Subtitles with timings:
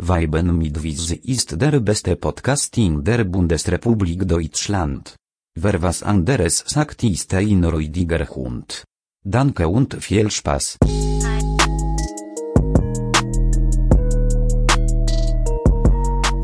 [0.00, 5.16] Weiben mit Wiz ist der beste Podcast in der Bundesrepublik Deutschland.
[5.56, 8.84] Wer was anderes sagt ist ein räudiger Hund.
[9.24, 10.78] Danke und viel Spaß.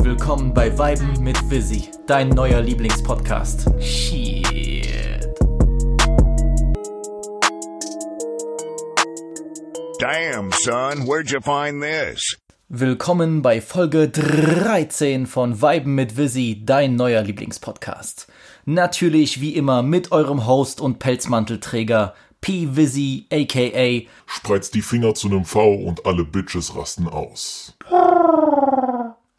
[0.02, 3.70] Willkommen bei Weiben mit Visi, dein neuer Lieblingspodcast.
[3.80, 5.28] Shit.
[10.00, 12.36] Damn, son, where'd you find this?
[12.70, 18.26] Willkommen bei Folge 13 von Weiben mit Visi, dein neuer Lieblingspodcast.
[18.64, 22.68] Natürlich wie immer mit eurem Host und Pelzmantelträger P.
[22.74, 27.76] Visi, aka Spreizt die Finger zu nem V und alle Bitches rasten aus.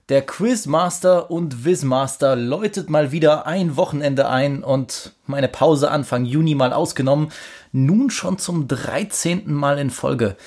[0.09, 6.53] Der Quizmaster und Wizmaster läutet mal wieder ein Wochenende ein und meine Pause Anfang Juni
[6.53, 7.31] mal ausgenommen,
[7.71, 9.51] nun schon zum 13.
[9.51, 10.37] Mal in Folge.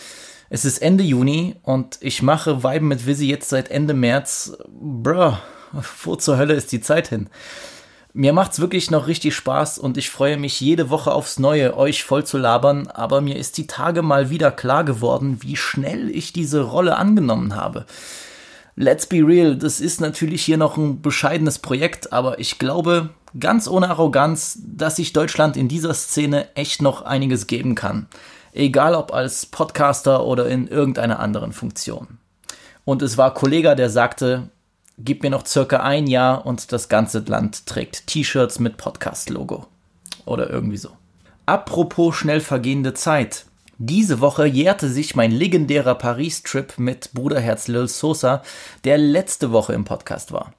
[0.51, 4.57] Es ist Ende Juni und ich mache Weiben mit Visi jetzt seit Ende März.
[4.69, 5.35] Bruh,
[6.03, 7.29] wo zur Hölle ist die Zeit hin?
[8.15, 12.03] Mir macht's wirklich noch richtig Spaß und ich freue mich jede Woche aufs Neue, euch
[12.03, 16.33] voll zu labern, aber mir ist die Tage mal wieder klar geworden, wie schnell ich
[16.33, 17.85] diese Rolle angenommen habe.
[18.75, 23.69] Let's be real, das ist natürlich hier noch ein bescheidenes Projekt, aber ich glaube, ganz
[23.69, 28.07] ohne Arroganz, dass sich Deutschland in dieser Szene echt noch einiges geben kann.
[28.59, 32.19] Egal ob als Podcaster oder in irgendeiner anderen Funktion.
[32.85, 34.49] Und es war Kollega, der sagte,
[34.99, 39.69] gib mir noch circa ein Jahr und das ganze Land trägt T-Shirts mit Podcast-Logo.
[40.25, 40.91] Oder irgendwie so.
[41.47, 43.47] Apropos schnell vergehende Zeit.
[43.79, 48.43] Diese Woche jährte sich mein legendärer Paris-Trip mit Bruderherz Lil Sosa,
[48.83, 50.53] der letzte Woche im Podcast war.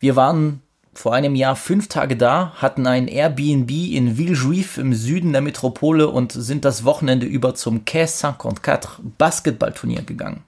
[0.00, 0.60] Wir waren
[0.94, 6.08] vor einem Jahr fünf Tage da, hatten ein Airbnb in Villejuif im Süden der Metropole
[6.08, 10.42] und sind das Wochenende über zum Quai 54 Basketballturnier gegangen.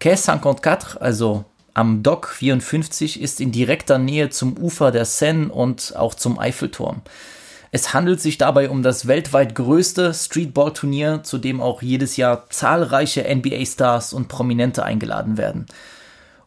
[0.00, 5.94] Quai 54, also am Dock 54, ist in direkter Nähe zum Ufer der Seine und
[5.96, 7.00] auch zum Eiffelturm.
[7.72, 13.22] Es handelt sich dabei um das weltweit größte Streetball-Turnier, zu dem auch jedes Jahr zahlreiche
[13.22, 15.66] NBA-Stars und Prominente eingeladen werden.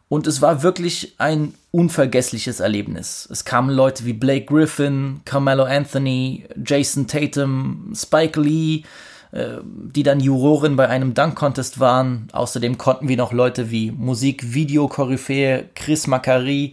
[0.08, 3.28] Und es war wirklich ein unvergessliches Erlebnis.
[3.30, 8.84] Es kamen Leute wie Blake Griffin, Carmelo Anthony, Jason Tatum, Spike Lee,
[9.32, 12.28] äh, die dann Jurorin bei einem Dunk-Contest waren.
[12.32, 16.72] Außerdem konnten wir noch Leute wie Musik-Video-Koryphäe Chris Macari,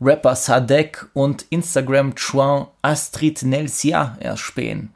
[0.00, 4.90] Rapper Sadek und Instagram-Chouin Astrid Nelsia erspähen.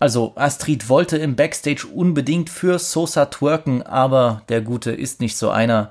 [0.00, 5.50] Also Astrid wollte im Backstage unbedingt für Sosa twerken, aber der Gute ist nicht so
[5.50, 5.90] einer.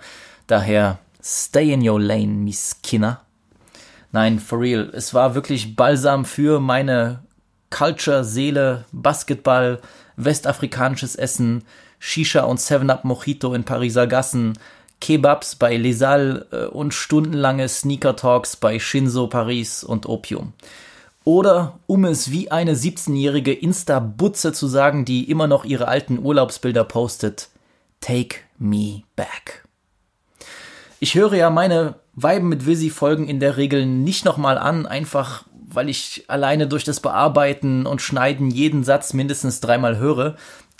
[0.54, 3.22] Daher stay in your lane, Miss Kinder.
[4.12, 4.92] Nein, for real.
[4.94, 7.24] Es war wirklich Balsam für meine
[7.72, 9.80] Culture, Seele, Basketball,
[10.16, 11.64] westafrikanisches Essen,
[11.98, 14.54] Shisha und 7-Up Mojito in Pariser Gassen,
[15.02, 20.54] Kebabs bei Lesal äh, und stundenlange Sneaker Talks bei Shinzo Paris und Opium.
[21.24, 26.84] Oder um es wie eine 17-jährige Insta-Butze zu sagen, die immer noch ihre alten Urlaubsbilder
[26.84, 27.50] postet,
[28.02, 29.64] Take me back.
[31.04, 35.44] Ich höre ja meine Weiben mit Visi Folgen in der Regel nicht nochmal an, einfach
[35.52, 40.38] weil ich alleine durch das Bearbeiten und Schneiden jeden Satz mindestens dreimal höre.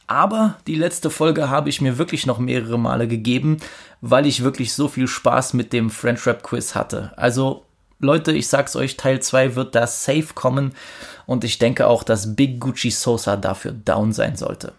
[0.08, 3.58] Aber die letzte Folge habe ich mir wirklich noch mehrere Male gegeben,
[4.00, 7.12] weil ich wirklich so viel Spaß mit dem French Rap Quiz hatte.
[7.18, 7.66] Also
[8.00, 10.72] Leute, ich sag's euch, Teil 2 wird da safe kommen
[11.26, 14.72] und ich denke auch, dass Big Gucci Sosa dafür down sein sollte.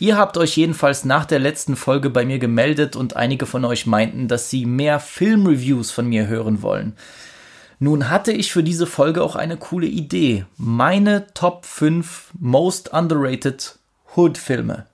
[0.00, 3.84] Ihr habt euch jedenfalls nach der letzten Folge bei mir gemeldet und einige von euch
[3.86, 6.94] meinten, dass sie mehr Filmreviews von mir hören wollen.
[7.80, 10.44] Nun hatte ich für diese Folge auch eine coole Idee.
[10.56, 13.76] Meine Top 5 Most Underrated
[14.16, 14.86] Hood-Filme.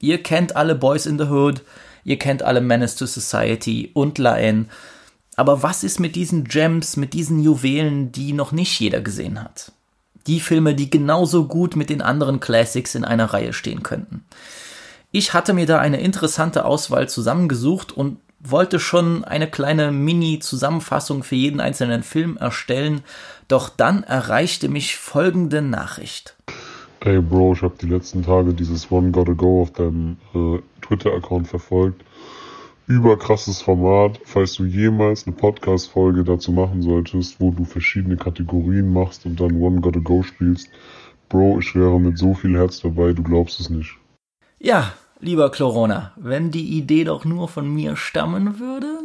[0.00, 1.62] Ihr kennt alle Boys in the Hood,
[2.04, 4.66] ihr kennt alle Menace to Society und La Haine.
[5.36, 9.72] Aber was ist mit diesen Gems, mit diesen Juwelen, die noch nicht jeder gesehen hat?
[10.28, 14.24] Die Filme, die genauso gut mit den anderen Classics in einer Reihe stehen könnten.
[15.10, 21.34] Ich hatte mir da eine interessante Auswahl zusammengesucht und wollte schon eine kleine Mini-Zusammenfassung für
[21.34, 23.00] jeden einzelnen Film erstellen,
[23.48, 26.36] doch dann erreichte mich folgende Nachricht.
[27.00, 31.48] Ey Bro, ich habe die letzten Tage dieses One Gotta Go auf deinem äh, Twitter-Account
[31.48, 32.04] verfolgt.
[32.88, 34.18] Überkrasses Format.
[34.24, 39.60] Falls du jemals eine Podcast-Folge dazu machen solltest, wo du verschiedene Kategorien machst und dann
[39.60, 40.70] One Gotta Go spielst,
[41.28, 43.94] Bro, ich wäre mit so viel Herz dabei, du glaubst es nicht.
[44.58, 48.98] Ja, lieber Corona, wenn die Idee doch nur von mir stammen würde,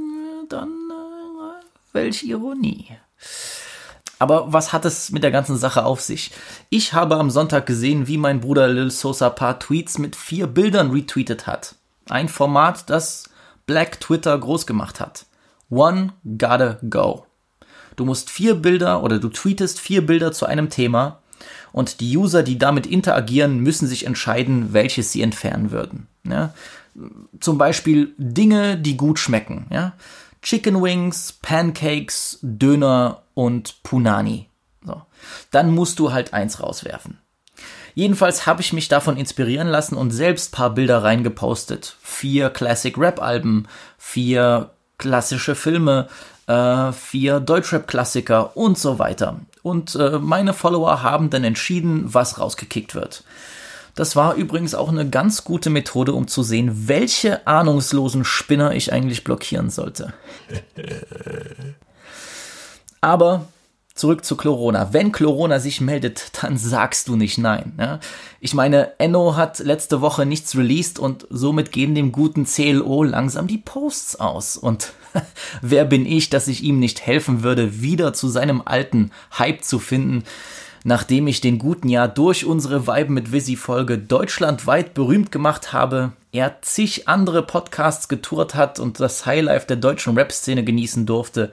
[0.48, 2.88] dann äh, welch Ironie.
[4.18, 6.32] Aber was hat es mit der ganzen Sache auf sich?
[6.70, 10.92] Ich habe am Sonntag gesehen, wie mein Bruder Lil Sosa paar Tweets mit vier Bildern
[10.92, 11.76] retweetet hat.
[12.08, 13.26] Ein Format, das
[13.66, 15.26] Black Twitter groß gemacht hat.
[15.70, 17.26] One gotta go.
[17.96, 21.20] Du musst vier Bilder oder du tweetest vier Bilder zu einem Thema
[21.72, 26.08] und die User, die damit interagieren, müssen sich entscheiden, welches sie entfernen würden.
[26.28, 26.54] Ja?
[27.40, 29.68] Zum Beispiel Dinge, die gut schmecken.
[29.70, 29.94] Ja?
[30.42, 34.50] Chicken Wings, Pancakes, Döner und Punani.
[34.86, 35.02] So.
[35.52, 37.18] Dann musst du halt eins rauswerfen.
[37.96, 41.96] Jedenfalls habe ich mich davon inspirieren lassen und selbst paar Bilder reingepostet.
[42.02, 43.68] Vier Classic Rap Alben,
[43.98, 46.08] vier klassische Filme,
[46.48, 49.40] äh, vier Deutschrap-Klassiker und so weiter.
[49.62, 53.24] Und äh, meine Follower haben dann entschieden, was rausgekickt wird.
[53.96, 58.92] Das war übrigens auch eine ganz gute Methode, um zu sehen, welche ahnungslosen Spinner ich
[58.92, 60.14] eigentlich blockieren sollte.
[63.02, 63.48] Aber
[63.96, 64.92] Zurück zu Corona.
[64.92, 67.74] Wenn Corona sich meldet, dann sagst du nicht nein.
[67.78, 68.00] Ja?
[68.40, 73.46] Ich meine, Enno hat letzte Woche nichts released und somit gehen dem guten CLO langsam
[73.46, 74.58] die Posts aus.
[74.58, 74.94] Und
[75.62, 79.78] wer bin ich, dass ich ihm nicht helfen würde, wieder zu seinem alten Hype zu
[79.78, 80.24] finden,
[80.84, 86.14] nachdem ich den guten Jahr durch unsere Vibe mit Visi Folge deutschlandweit berühmt gemacht habe,
[86.32, 91.52] er zig andere Podcasts getourt hat und das Highlife der deutschen Rap-Szene genießen durfte,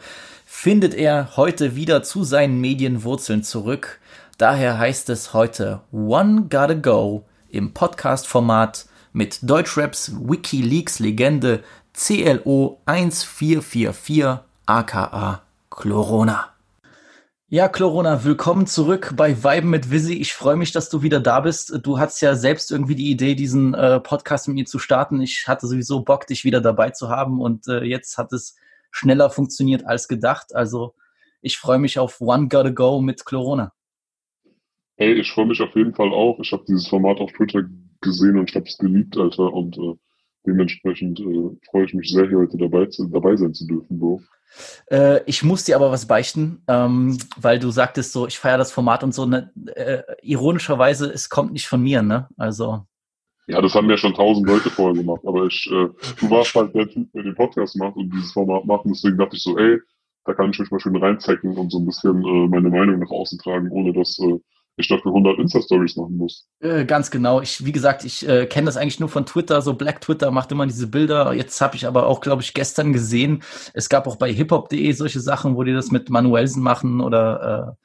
[0.62, 3.98] findet er heute wieder zu seinen Medienwurzeln zurück.
[4.36, 8.84] Daher heißt es heute One Gotta Go im Podcast-Format
[9.14, 11.62] mit Deutschraps Wikileaks-Legende
[11.94, 15.40] CLO 1444 aka
[15.70, 16.50] Chlorona.
[17.48, 20.12] Ja, Chlorona, willkommen zurück bei Weiben mit Visi.
[20.12, 21.80] Ich freue mich, dass du wieder da bist.
[21.82, 25.22] Du hattest ja selbst irgendwie die Idee, diesen äh, Podcast mit mir zu starten.
[25.22, 28.56] Ich hatte sowieso Bock, dich wieder dabei zu haben und äh, jetzt hat es
[28.90, 30.54] schneller funktioniert als gedacht.
[30.54, 30.94] Also
[31.40, 33.72] ich freue mich auf One Gotta Go mit Corona.
[34.96, 36.38] Hey, ich freue mich auf jeden Fall auch.
[36.40, 37.62] Ich habe dieses Format auf Twitter
[38.00, 39.52] gesehen und ich habe es geliebt, Alter.
[39.52, 39.94] Und äh,
[40.46, 44.22] dementsprechend äh, freue ich mich sehr, hier heute dabei, zu, dabei sein zu dürfen, Bro.
[44.90, 48.72] Äh, ich muss dir aber was beichten, ähm, weil du sagtest so, ich feiere das
[48.72, 49.24] Format und so.
[49.24, 52.28] Ne, äh, ironischerweise, es kommt nicht von mir, ne?
[52.36, 52.84] Also
[53.50, 55.88] ja, das haben ja schon tausend Leute vorher gemacht, aber ich, äh,
[56.20, 59.18] du warst halt der Typ, der den Podcast macht und dieses Format macht und deswegen
[59.18, 59.78] dachte ich so, ey,
[60.24, 63.10] da kann ich mich mal schön reinzecken und so ein bisschen äh, meine Meinung nach
[63.10, 64.38] außen tragen, ohne dass äh,
[64.76, 66.46] ich dafür 100 Insta-Stories machen muss.
[66.60, 67.40] Äh, ganz genau.
[67.40, 69.60] Ich, wie gesagt, ich äh, kenne das eigentlich nur von Twitter.
[69.62, 71.32] So Black Twitter macht immer diese Bilder.
[71.32, 73.42] Jetzt habe ich aber auch, glaube ich, gestern gesehen,
[73.74, 77.76] es gab auch bei hiphop.de solche Sachen, wo die das mit Manuelsen machen oder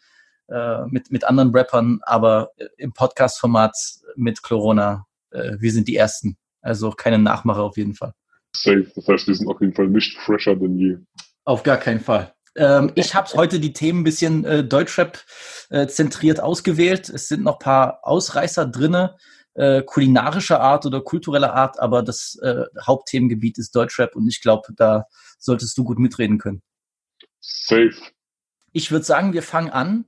[0.50, 3.76] äh, äh, mit, mit anderen Rappern, aber im Podcast-Format
[4.16, 6.38] mit Corona äh, wir sind die Ersten.
[6.62, 8.14] Also keine Nachmacher auf jeden Fall.
[8.56, 8.88] Safe.
[8.96, 10.98] Das heißt, wir sind auf jeden Fall nicht fresher denn je.
[11.44, 12.34] Auf gar keinen Fall.
[12.56, 15.24] Ähm, ich habe heute die Themen ein bisschen äh, Deutschrap
[15.70, 17.10] äh, zentriert ausgewählt.
[17.10, 19.18] Es sind noch ein paar Ausreißer drinne,
[19.56, 24.74] äh, kulinarischer Art oder kultureller Art, aber das äh, Hauptthemengebiet ist Deutschrap und ich glaube,
[24.76, 25.06] da
[25.38, 26.62] solltest du gut mitreden können.
[27.42, 27.94] Safe.
[28.72, 30.06] Ich würde sagen, wir fangen an.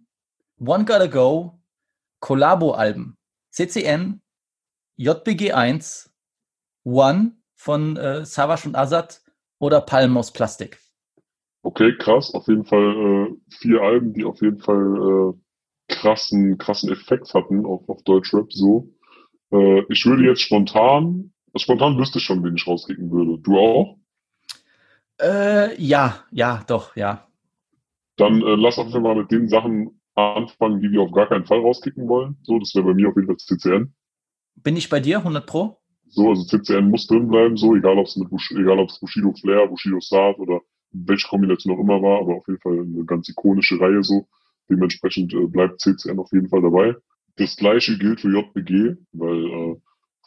[0.60, 1.62] One Gotta Go,
[2.20, 3.18] Collabo-Alben.
[3.52, 4.22] CCN,
[4.98, 6.12] JBG 1,
[6.84, 9.22] One von äh, Savage und Azad
[9.60, 10.80] oder Palm aus Plastik?
[11.62, 12.34] Okay, krass.
[12.34, 12.96] Auf jeden Fall
[13.30, 18.52] äh, vier Alben, die auf jeden Fall äh, krassen, krassen Effekt hatten auf, auf Deutschrap
[18.52, 18.90] so.
[19.52, 23.40] Äh, ich würde jetzt spontan, also spontan wüsste ich schon, wen ich rauskicken würde.
[23.42, 23.98] Du auch?
[25.22, 27.28] Äh, ja, ja, doch, ja.
[28.18, 31.46] Dann äh, lass auf jeden Fall mit den Sachen anfangen, die wir auf gar keinen
[31.46, 32.38] Fall rauskicken wollen.
[32.42, 33.94] So, das wäre bei mir auf jeden Fall CCN.
[34.64, 35.78] Bin ich bei dir, 100 Pro?
[36.10, 39.00] So, also CCN muss drin bleiben, so, egal ob es mit Bush, egal ob es
[39.00, 40.62] Bushido Flair, Bushido Saat oder
[40.92, 44.28] welche Kombination auch immer war, aber auf jeden Fall eine ganz ikonische Reihe so.
[44.70, 46.96] Dementsprechend äh, bleibt CCN auf jeden Fall dabei.
[47.36, 49.76] Das gleiche gilt für JBG, weil äh,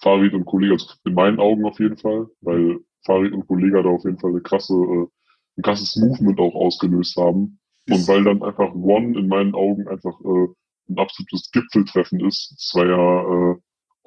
[0.00, 3.88] Farid und Kollege, also in meinen Augen auf jeden Fall, weil Farid und Kollege da
[3.88, 5.06] auf jeden Fall eine krasse, äh,
[5.58, 7.58] ein krasses Movement auch ausgelöst haben.
[7.88, 10.48] Und weil dann einfach One in meinen Augen einfach äh,
[10.88, 12.54] ein absolutes Gipfeltreffen ist.
[12.56, 13.56] Es war ja äh,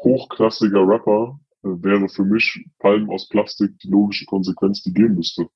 [0.03, 5.47] hochklassiger Rapper, äh, wäre für mich Palmen aus Plastik die logische Konsequenz, die gehen müsste.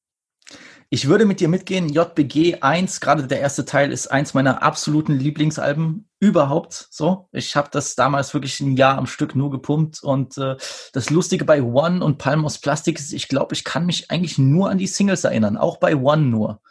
[0.90, 1.90] Ich würde mit dir mitgehen.
[1.90, 6.88] JBG 1, gerade der erste Teil, ist eins meiner absoluten Lieblingsalben überhaupt.
[6.92, 10.02] So, ich habe das damals wirklich ein Jahr am Stück nur gepumpt.
[10.02, 10.56] Und äh,
[10.94, 14.38] das Lustige bei One und Palm aus Plastik ist, ich glaube, ich kann mich eigentlich
[14.38, 15.58] nur an die Singles erinnern.
[15.58, 16.62] Auch bei One nur.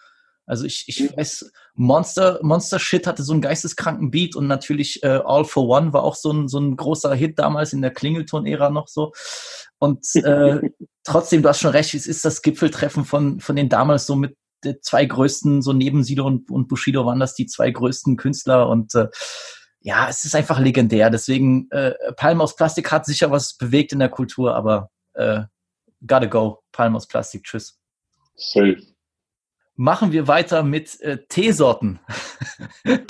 [0.47, 5.21] Also ich, ich weiß, Monster, Monster Shit hatte so einen geisteskranken Beat und natürlich äh,
[5.25, 8.71] All for One war auch so ein, so ein großer Hit damals in der Klingelton-Ära
[8.71, 9.13] noch so.
[9.79, 10.61] Und äh,
[11.05, 14.37] trotzdem, du hast schon recht, es ist das Gipfeltreffen von, von den damals so mit
[14.65, 18.69] den zwei größten, so neben Sido und, und Bushido waren das die zwei größten Künstler
[18.69, 19.09] und äh,
[19.81, 21.11] ja, es ist einfach legendär.
[21.11, 25.43] Deswegen, äh, Palm aus Plastik hat sicher was bewegt in der Kultur, aber äh,
[26.05, 26.63] gotta go.
[26.73, 27.45] Palm aus Plastik.
[27.45, 27.79] Tschüss.
[28.35, 28.77] Safe.
[29.77, 32.01] Machen wir weiter mit äh, Teesorten.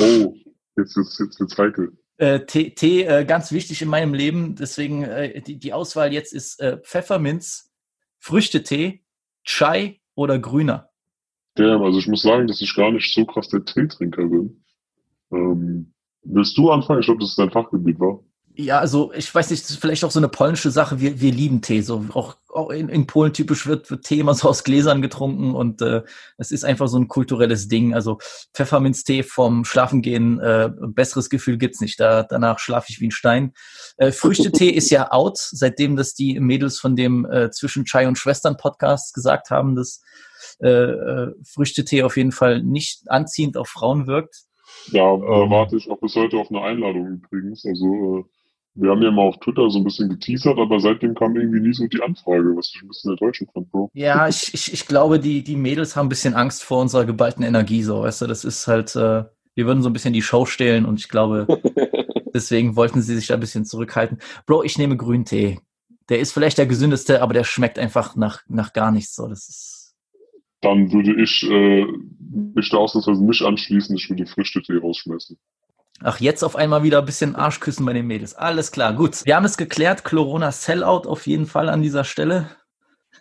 [0.00, 0.34] Oh,
[0.76, 1.96] jetzt wird's, jetzt wird's heikel.
[2.18, 4.56] Äh, Tee, Tee äh, ganz wichtig in meinem Leben.
[4.56, 7.72] Deswegen äh, die, die Auswahl jetzt ist äh, Pfefferminz,
[8.18, 9.02] Früchtetee,
[9.44, 10.90] Chai oder Grüner.
[11.54, 14.62] Damn, also ich muss sagen, dass ich gar nicht so krass der Teetrinker bin.
[15.30, 15.92] Ähm,
[16.22, 17.00] willst du anfangen?
[17.00, 18.20] Ich glaube, das ist dein Fachgebiet, war.
[18.58, 20.98] Ja, also ich weiß nicht, vielleicht auch so eine polnische Sache.
[20.98, 21.82] Wir, wir lieben Tee.
[21.82, 25.54] So auch, auch in, in Polen typisch wird, wird Tee immer so aus Gläsern getrunken
[25.54, 26.02] und äh,
[26.38, 27.92] es ist einfach so ein kulturelles Ding.
[27.92, 28.16] Also
[28.54, 32.00] Pfefferminztee vom Schlafengehen, äh, besseres Gefühl gibt's nicht.
[32.00, 33.52] Da, danach schlafe ich wie ein Stein.
[33.98, 38.16] Äh, Früchtetee ist ja out, seitdem das die Mädels von dem äh, zwischen Chai und
[38.16, 40.00] Schwestern Podcast gesagt haben, dass
[40.60, 44.44] äh, äh, Früchtetee auf jeden Fall nicht anziehend auf Frauen wirkt.
[44.86, 47.66] Ja, da warte ich auch bis heute auf eine Einladung übrigens.
[47.66, 48.24] Also äh,
[48.76, 51.72] wir haben ja mal auf Twitter so ein bisschen geteasert, aber seitdem kam irgendwie nie
[51.72, 53.90] so die Anfrage, was ich ein bisschen enttäuschend fand, Bro.
[53.94, 57.42] Ja, ich, ich, ich glaube, die, die Mädels haben ein bisschen Angst vor unserer geballten
[57.42, 60.44] Energie, so, weißt du, das ist halt, äh, wir würden so ein bisschen die Show
[60.44, 61.46] stehlen und ich glaube,
[62.34, 64.18] deswegen wollten sie sich da ein bisschen zurückhalten.
[64.44, 65.58] Bro, ich nehme Grüntee.
[66.08, 69.48] Der ist vielleicht der gesündeste, aber der schmeckt einfach nach, nach gar nichts, so, das
[69.48, 69.94] ist,
[70.60, 71.84] Dann würde ich äh,
[72.54, 75.38] mich da ausnahmsweise nicht anschließen, ich würde Früchtetee rausschmeißen.
[76.02, 78.34] Ach, jetzt auf einmal wieder ein bisschen Arschküssen bei den Mädels.
[78.34, 79.24] Alles klar, gut.
[79.24, 80.04] Wir haben es geklärt.
[80.04, 82.50] Corona Sellout auf jeden Fall an dieser Stelle.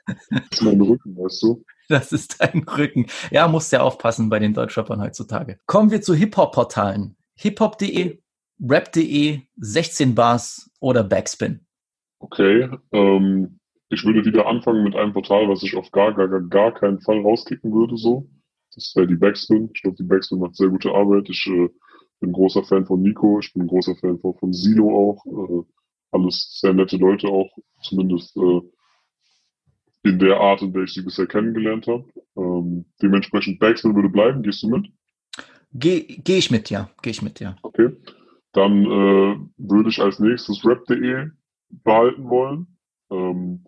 [0.05, 1.63] Das ist mein Rücken, weißt du?
[1.88, 3.08] Das ist dein Rücken.
[3.32, 5.60] Ja, musst ja aufpassen bei den Deutschrappern heutzutage.
[5.67, 7.15] Kommen wir zu Hip-Hop-Portalen.
[7.36, 8.20] Hiphop.de,
[8.62, 11.65] Rap.de, 16 Bars oder Backspin.
[12.20, 16.41] Okay, ähm, ich würde wieder anfangen mit einem Portal, was ich auf gar, gar, gar,
[16.41, 18.27] gar keinen Fall rauskicken würde, so.
[18.74, 19.70] Das wäre die Backspin.
[19.74, 21.29] Ich glaube, die Backspin macht sehr gute Arbeit.
[21.29, 21.70] Ich äh,
[22.19, 25.25] bin großer Fan von Nico, ich bin ein großer Fan von, von Silo auch.
[25.25, 25.63] Äh,
[26.12, 27.50] alles sehr nette Leute auch,
[27.81, 28.62] zumindest äh,
[30.03, 32.05] in der Art, in der ich sie bisher kennengelernt habe.
[32.38, 34.43] Ähm, dementsprechend Backspin würde bleiben.
[34.43, 34.88] Gehst du mit?
[35.74, 36.89] Gehe geh ich mit, ja.
[37.01, 37.55] Gehe ich mit, ja.
[37.63, 37.89] Okay.
[38.53, 41.29] Dann äh, würde ich als nächstes rap.de
[41.69, 42.67] behalten wollen.
[43.12, 43.65] Ähm,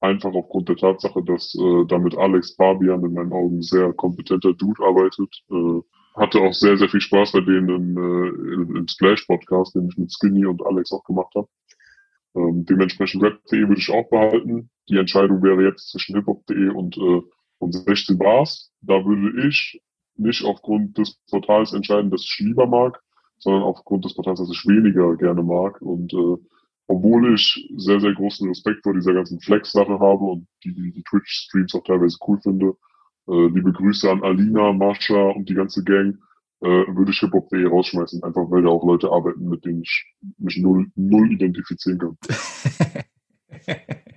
[0.00, 4.82] einfach aufgrund der Tatsache, dass äh, damit Alex Barbian in meinen Augen sehr kompetenter Dude
[4.82, 5.42] arbeitet.
[5.50, 5.80] Äh,
[6.16, 10.12] hatte auch sehr, sehr viel Spaß bei denen im, äh, im, Splash-Podcast, den ich mit
[10.12, 11.48] Skinny und Alex auch gemacht habe.
[12.34, 14.70] Ähm, dementsprechend Rap.de würde ich auch behalten.
[14.88, 17.22] Die Entscheidung wäre jetzt zwischen hiphop.de und, äh,
[17.58, 18.72] und 16 Bars.
[18.80, 19.80] Da würde ich
[20.16, 23.00] nicht aufgrund des Portals entscheiden, das ich lieber mag,
[23.38, 25.80] sondern aufgrund des Portals, das ich weniger gerne mag.
[25.80, 26.36] Und äh,
[26.86, 31.04] obwohl ich sehr, sehr großen Respekt vor dieser ganzen Flex-Sache habe und die, die, die
[31.04, 32.74] Twitch-Streams auch teilweise cool finde,
[33.28, 36.18] äh, liebe Grüße an Alina, Mascha und die ganze Gang,
[36.62, 40.06] äh, würde ich Hip-Hop.de rausschmeißen, einfach weil da auch Leute arbeiten, mit denen ich
[40.38, 42.18] mich null, null identifizieren kann.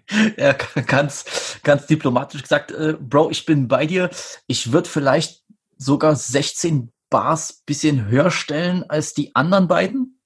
[0.37, 0.53] ja,
[0.85, 4.09] ganz, ganz diplomatisch gesagt, äh, Bro, ich bin bei dir.
[4.47, 5.43] Ich würde vielleicht
[5.77, 10.19] sogar 16 Bars bisschen höher stellen als die anderen beiden.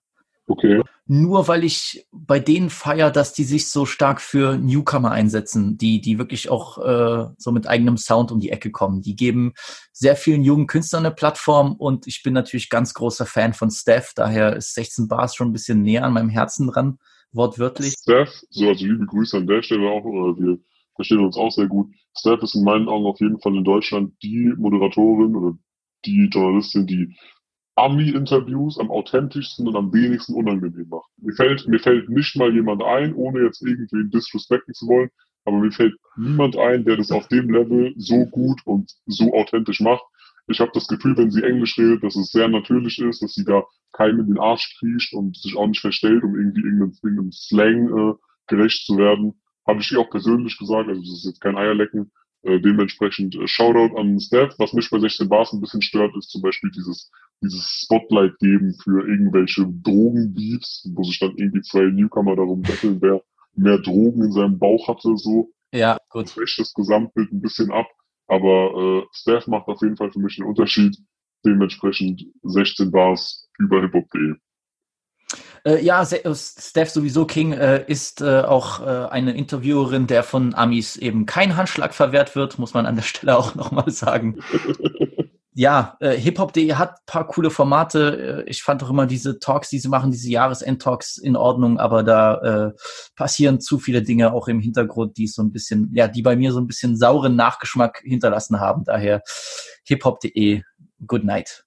[0.49, 0.81] Okay.
[1.07, 5.99] Nur weil ich bei denen feier, dass die sich so stark für Newcomer einsetzen, die,
[5.99, 9.01] die wirklich auch äh, so mit eigenem Sound um die Ecke kommen.
[9.01, 9.53] Die geben
[9.91, 14.13] sehr vielen jungen Künstlern eine Plattform und ich bin natürlich ganz großer Fan von Steph,
[14.15, 16.97] daher ist 16 Bars schon ein bisschen näher an meinem Herzen dran,
[17.33, 17.95] wortwörtlich.
[18.01, 20.59] Steph, so also liebe Grüße an der Stelle auch, oder wir
[20.95, 21.93] verstehen uns auch sehr gut.
[22.17, 25.57] Steph ist in meinen Augen auf jeden Fall in Deutschland die Moderatorin oder
[26.05, 27.17] die Journalistin, die
[27.77, 31.09] Ami-Interviews am authentischsten und am wenigsten unangenehm macht.
[31.17, 35.09] Mir fällt, mir fällt nicht mal jemand ein, ohne jetzt irgendwie disrespekten zu wollen,
[35.45, 39.79] aber mir fällt niemand ein, der das auf dem Level so gut und so authentisch
[39.79, 40.03] macht.
[40.47, 43.45] Ich habe das Gefühl, wenn sie Englisch redet, dass es sehr natürlich ist, dass sie
[43.45, 47.31] da keinem in den Arsch kriecht und sich auch nicht verstellt, um irgendwie irgendeinem, irgendeinem
[47.31, 48.13] Slang äh,
[48.47, 49.39] gerecht zu werden.
[49.67, 52.11] Habe ich ihr auch persönlich gesagt, also das ist jetzt kein Eierlecken.
[52.43, 54.53] Äh, dementsprechend äh, Shoutout an Steph.
[54.57, 58.75] Was mich bei 16 Bars ein bisschen stört, ist zum Beispiel dieses, dieses Spotlight geben
[58.83, 63.21] für irgendwelche Drogenbeats, wo sich dann irgendwie zwei Newcomer darum betteln, wer
[63.55, 65.51] mehr Drogen in seinem Bauch hatte, so.
[65.73, 66.29] Ja, gut.
[66.29, 67.87] Schwächt das Gesamtbild ein bisschen ab.
[68.27, 70.97] Aber äh, Steph macht auf jeden Fall für mich einen Unterschied.
[71.45, 74.35] Dementsprechend 16 Bars über hiphop.de.
[75.67, 80.95] Äh, ja, äh, Steph sowieso King äh, ist äh, auch eine Interviewerin, der von Amis
[80.95, 84.39] eben kein Handschlag verwehrt wird, muss man an der Stelle auch nochmal sagen.
[85.53, 88.45] ja, hiphop.de hat paar coole Formate.
[88.47, 92.73] Ich fand auch immer diese Talks, die sie machen, diese Jahresend-Talks in Ordnung, aber da
[93.15, 96.53] passieren zu viele Dinge auch im Hintergrund, die so ein bisschen, ja, die bei mir
[96.53, 98.83] so ein bisschen sauren Nachgeschmack hinterlassen haben.
[98.83, 99.23] Daher
[99.83, 100.61] hiphop.de,
[101.07, 101.66] good night.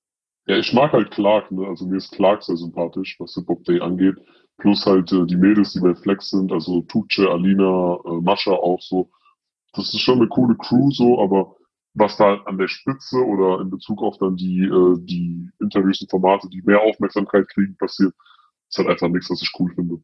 [0.50, 1.64] Ja, ich mag halt Clark, ne?
[1.68, 4.16] Also mir ist Clark sehr sympathisch, was Hip-Hop Day angeht.
[4.58, 8.80] Plus halt äh, die Mädels, die bei Flex sind, also Tuche, Alina, äh, Mascha auch
[8.82, 9.08] so.
[9.74, 11.54] das ist schon eine coole Crew so, aber
[11.94, 16.10] was da an der Spitze oder in Bezug auf dann die, äh, die Interviews und
[16.10, 18.12] Formate, die mehr Aufmerksamkeit kriegen, passiert,
[18.68, 20.02] ist halt einfach nichts, was ich cool finde.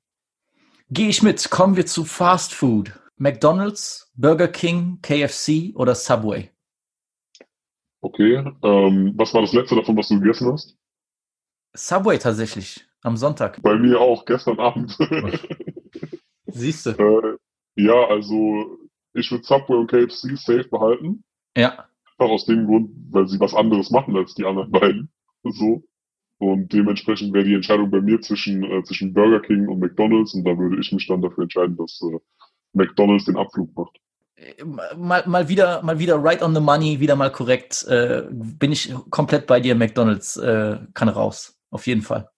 [0.91, 1.51] Gehe ich mit.
[1.51, 2.93] Kommen wir zu Fast Food.
[3.17, 6.53] McDonald's, Burger King, KFC oder Subway?
[8.07, 10.79] Okay, ähm, was war das letzte davon, was du gegessen hast?
[11.75, 13.61] Subway tatsächlich, am Sonntag.
[13.63, 14.97] Bei mir auch, gestern Abend.
[16.47, 16.91] Siehst du?
[16.91, 17.37] äh,
[17.75, 18.79] ja, also
[19.13, 21.25] ich würde Subway und KFC safe behalten.
[21.57, 21.89] Ja.
[22.17, 25.11] Einfach aus dem Grund, weil sie was anderes machen als die anderen beiden.
[25.43, 25.83] So.
[26.39, 30.45] Und dementsprechend wäre die Entscheidung bei mir zwischen, äh, zwischen Burger King und McDonalds und
[30.45, 32.21] da würde ich mich dann dafür entscheiden, dass äh,
[32.73, 33.99] McDonalds den Abflug macht.
[34.97, 37.85] Mal, mal wieder, mal wieder right on the money, wieder mal korrekt.
[37.89, 39.75] Äh, bin ich komplett bei dir.
[39.75, 42.29] McDonalds äh, kann raus, auf jeden Fall.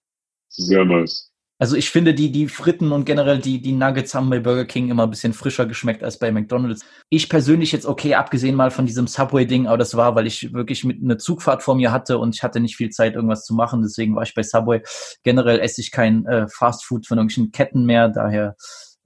[0.49, 1.33] Sehr nice.
[1.61, 4.91] Also ich finde, die, die Fritten und generell die, die Nuggets haben bei Burger King
[4.91, 6.85] immer ein bisschen frischer geschmeckt als bei McDonalds.
[7.09, 10.85] Ich persönlich jetzt okay, abgesehen mal von diesem Subway-Ding, aber das war, weil ich wirklich
[10.85, 13.83] mit eine Zugfahrt vor mir hatte und ich hatte nicht viel Zeit, irgendwas zu machen.
[13.83, 14.83] Deswegen war ich bei Subway.
[15.25, 18.09] Generell esse ich kein äh, Fast Food von irgendwelchen Ketten mehr.
[18.09, 18.55] Daher,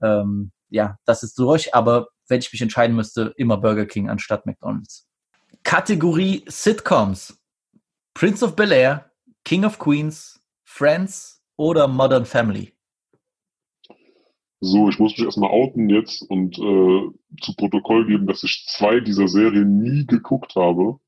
[0.03, 1.73] ähm, ja, das ist durch.
[1.73, 5.07] Aber wenn ich mich entscheiden müsste, immer Burger King anstatt McDonalds.
[5.63, 7.39] Kategorie Sitcoms.
[8.13, 9.11] Prince of Bel Air,
[9.43, 12.73] King of Queens, Friends, oder Modern Family?
[14.59, 19.01] So, ich muss mich erstmal outen jetzt und äh, zu Protokoll geben, dass ich zwei
[19.01, 20.99] dieser Serien nie geguckt habe.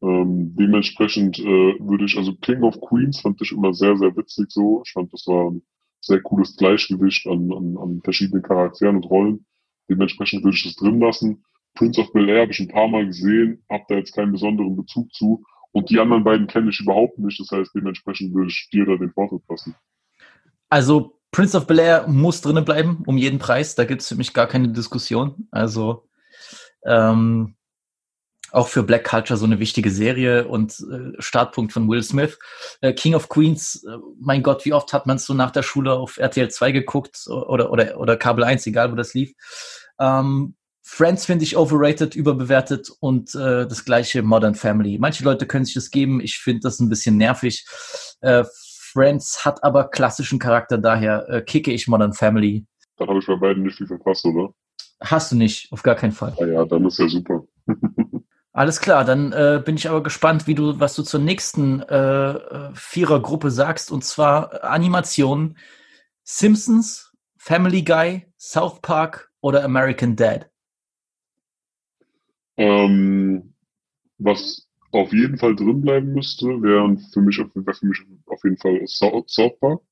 [0.00, 4.46] Ähm, dementsprechend äh, würde ich, also King of Queens fand ich immer sehr, sehr witzig
[4.48, 4.82] so.
[4.86, 5.62] Ich fand, das war ein
[6.00, 9.44] sehr cooles Gleichgewicht an, an, an verschiedenen Charakteren und Rollen.
[9.88, 11.44] Dementsprechend würde ich das drin lassen.
[11.74, 14.76] Prince of Bel Air habe ich ein paar Mal gesehen, habe da jetzt keinen besonderen
[14.76, 15.44] Bezug zu.
[15.72, 17.38] Und die anderen beiden kenne ich überhaupt nicht.
[17.38, 19.74] Das heißt, dementsprechend würde ich dir da den Vortritt lassen.
[20.68, 23.74] Also Prince of Bel Air muss drinnen bleiben, um jeden Preis.
[23.74, 25.48] Da gibt es für mich gar keine Diskussion.
[25.50, 26.08] Also
[26.84, 27.54] ähm,
[28.52, 32.38] auch für Black Culture so eine wichtige Serie und äh, Startpunkt von Will Smith.
[32.80, 35.62] Äh, King of Queens, äh, mein Gott, wie oft hat man es so nach der
[35.62, 39.32] Schule auf RTL 2 geguckt oder, oder, oder Kabel 1, egal wo das lief.
[40.00, 40.54] Ähm,
[40.90, 44.98] Friends finde ich overrated, überbewertet und äh, das gleiche Modern Family.
[44.98, 47.66] Manche Leute können sich das geben, ich finde das ein bisschen nervig.
[48.22, 48.44] Äh,
[48.92, 52.64] Friends hat aber klassischen Charakter, daher äh, kicke ich Modern Family.
[52.96, 54.54] Dann habe ich bei beiden nicht viel verpasst, oder?
[55.00, 56.34] Hast du nicht, auf gar keinen Fall.
[56.40, 57.44] Ah ja, dann ist ja super.
[58.58, 62.30] Alles klar, dann äh, bin ich aber gespannt, wie du, was du zur nächsten äh,
[62.30, 65.56] äh Vierergruppe sagst, und zwar Animationen
[66.24, 70.50] Simpsons, Family Guy, South Park oder American Dad.
[72.56, 73.54] Ähm,
[74.18, 78.58] was auf jeden Fall drin bleiben müsste, wären für mich, wär für mich auf jeden
[78.58, 79.82] Fall South Park.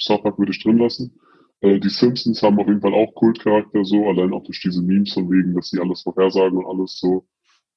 [0.00, 1.20] South Park würde ich drin lassen.
[1.60, 5.12] Äh, die Simpsons haben auf jeden Fall auch Kultcharakter so, allein auch durch diese Memes
[5.12, 7.28] von wegen, dass sie alles vorhersagen und alles so.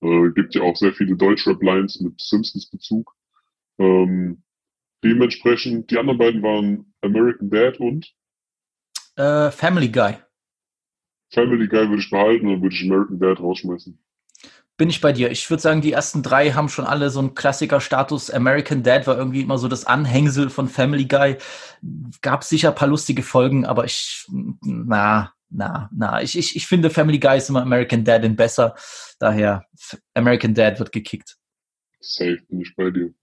[0.02, 3.16] Äh, gibt ja auch sehr viele Deutschrap-Lines mit Simpsons-Bezug.
[3.78, 4.44] Ähm,
[5.04, 8.14] dementsprechend, die anderen beiden waren American Dad und
[9.18, 10.18] äh, Family Guy.
[11.32, 14.00] Family Guy würde ich behalten und würde ich American Dad rausschmeißen
[14.78, 15.32] bin ich bei dir.
[15.32, 18.30] Ich würde sagen, die ersten drei haben schon alle so einen Klassiker-Status.
[18.30, 21.38] American Dad war irgendwie immer so das Anhängsel von Family Guy.
[22.22, 24.26] Gab sicher ein paar lustige Folgen, aber ich,
[24.62, 26.22] na, na, na.
[26.22, 28.76] Ich, ich, ich finde Family Guy ist immer American Dad in besser.
[29.20, 29.66] Daher,
[30.14, 31.38] American Dad wird gekickt.
[32.00, 33.14] Safe, bin ich bei dir.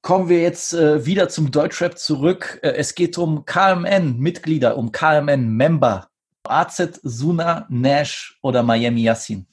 [0.00, 2.58] Kommen wir jetzt äh, wieder zum Deutschrap zurück.
[2.62, 6.08] Äh, es geht um KMN-Mitglieder, um KMN-Member.
[6.44, 9.46] AZ, Suna, Nash oder Miami Yassin.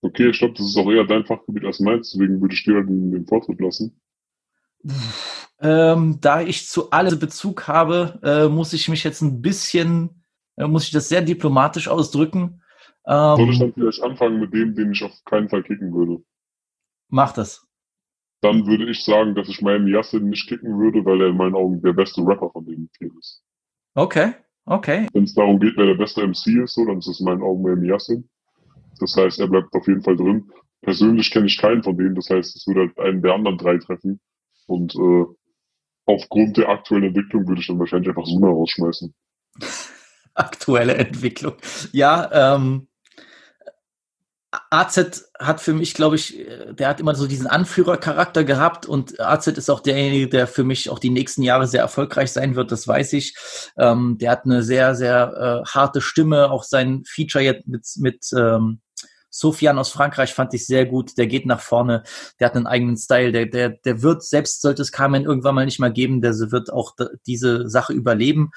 [0.00, 2.82] Okay, ich glaube, das ist auch eher dein Fachgebiet als meins, deswegen würde ich dir
[2.82, 4.00] den, den Vortritt lassen.
[5.60, 10.21] Ähm, da ich zu alle Bezug habe, äh, muss ich mich jetzt ein bisschen,
[10.56, 12.62] muss ich das sehr diplomatisch ausdrücken.
[13.06, 16.22] Ähm, Soll ich dann vielleicht anfangen mit dem, den ich auf keinen Fall kicken würde?
[17.08, 17.66] Mach das.
[18.40, 21.54] Dann würde ich sagen, dass ich meinen Yassin nicht kicken würde, weil er in meinen
[21.54, 23.42] Augen der beste Rapper von den vier ist.
[23.94, 24.34] Okay,
[24.64, 25.06] okay.
[25.12, 27.42] Wenn es darum geht, wer der beste MC ist, so, dann ist es in meinen
[27.42, 28.28] Augen mehr Yassin.
[28.98, 30.50] Das heißt, er bleibt auf jeden Fall drin.
[30.80, 32.14] Persönlich kenne ich keinen von denen.
[32.14, 34.20] Das heißt, es würde halt einen der anderen drei treffen.
[34.66, 35.24] Und äh,
[36.06, 39.14] aufgrund der aktuellen Entwicklung würde ich dann wahrscheinlich einfach Suna rausschmeißen.
[40.34, 41.56] Aktuelle Entwicklung.
[41.92, 42.88] Ja, ähm,
[44.70, 49.46] AZ hat für mich, glaube ich, der hat immer so diesen Anführercharakter gehabt und AZ
[49.46, 52.86] ist auch derjenige, der für mich auch die nächsten Jahre sehr erfolgreich sein wird, das
[52.86, 53.34] weiß ich.
[53.78, 58.26] Ähm, der hat eine sehr, sehr äh, harte Stimme, auch sein Feature jetzt mit, mit
[58.36, 58.80] ähm,
[59.32, 61.16] Sofian aus Frankreich fand ich sehr gut.
[61.18, 62.04] Der geht nach vorne.
[62.38, 63.32] Der hat einen eigenen Style.
[63.32, 66.72] Der, der, der wird, selbst sollte es Carmen irgendwann mal nicht mal geben, der wird
[66.72, 66.94] auch
[67.26, 68.50] diese Sache überleben.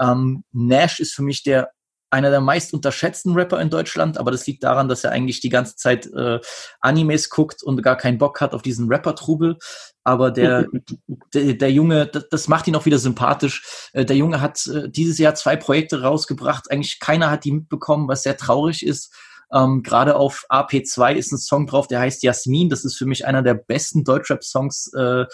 [0.00, 1.70] Ähm, Nash ist für mich der
[2.12, 5.48] einer der meist unterschätzten Rapper in Deutschland, aber das liegt daran, dass er eigentlich die
[5.48, 6.40] ganze Zeit äh,
[6.80, 9.56] Animes guckt und gar keinen Bock hat auf diesen Rapper-Trubel.
[10.04, 10.66] Aber der,
[11.34, 13.88] der, der Junge, das, macht ihn auch wieder sympathisch.
[13.94, 16.70] Äh, der Junge hat äh, dieses Jahr zwei Projekte rausgebracht.
[16.70, 19.10] Eigentlich keiner hat die mitbekommen, was sehr traurig ist.
[19.52, 22.68] Ähm, Gerade auf AP2 ist ein Song drauf, der heißt Jasmin.
[22.68, 25.24] Das ist für mich einer der besten Deutschrap-Songs äh,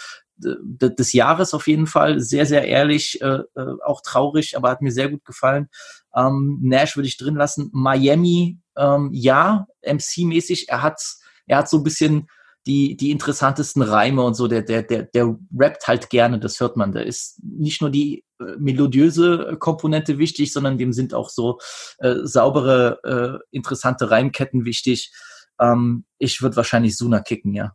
[0.41, 2.19] des Jahres auf jeden Fall.
[2.19, 5.69] Sehr, sehr ehrlich, äh, äh, auch traurig, aber hat mir sehr gut gefallen.
[6.15, 7.69] Ähm, Nash würde ich drin lassen.
[7.73, 10.65] Miami, ähm, ja, MC-mäßig.
[10.69, 11.01] Er hat,
[11.45, 12.27] er hat so ein bisschen
[12.69, 14.47] die, die interessantesten Reime und so.
[14.47, 16.91] Der, der, der, der rappt halt gerne, das hört man.
[16.91, 21.57] Da ist nicht nur die äh, melodiöse Komponente wichtig, sondern dem sind auch so
[21.97, 25.11] äh, saubere, äh, interessante Reimketten wichtig.
[25.59, 27.73] Ähm, ich würde wahrscheinlich Suna kicken, ja.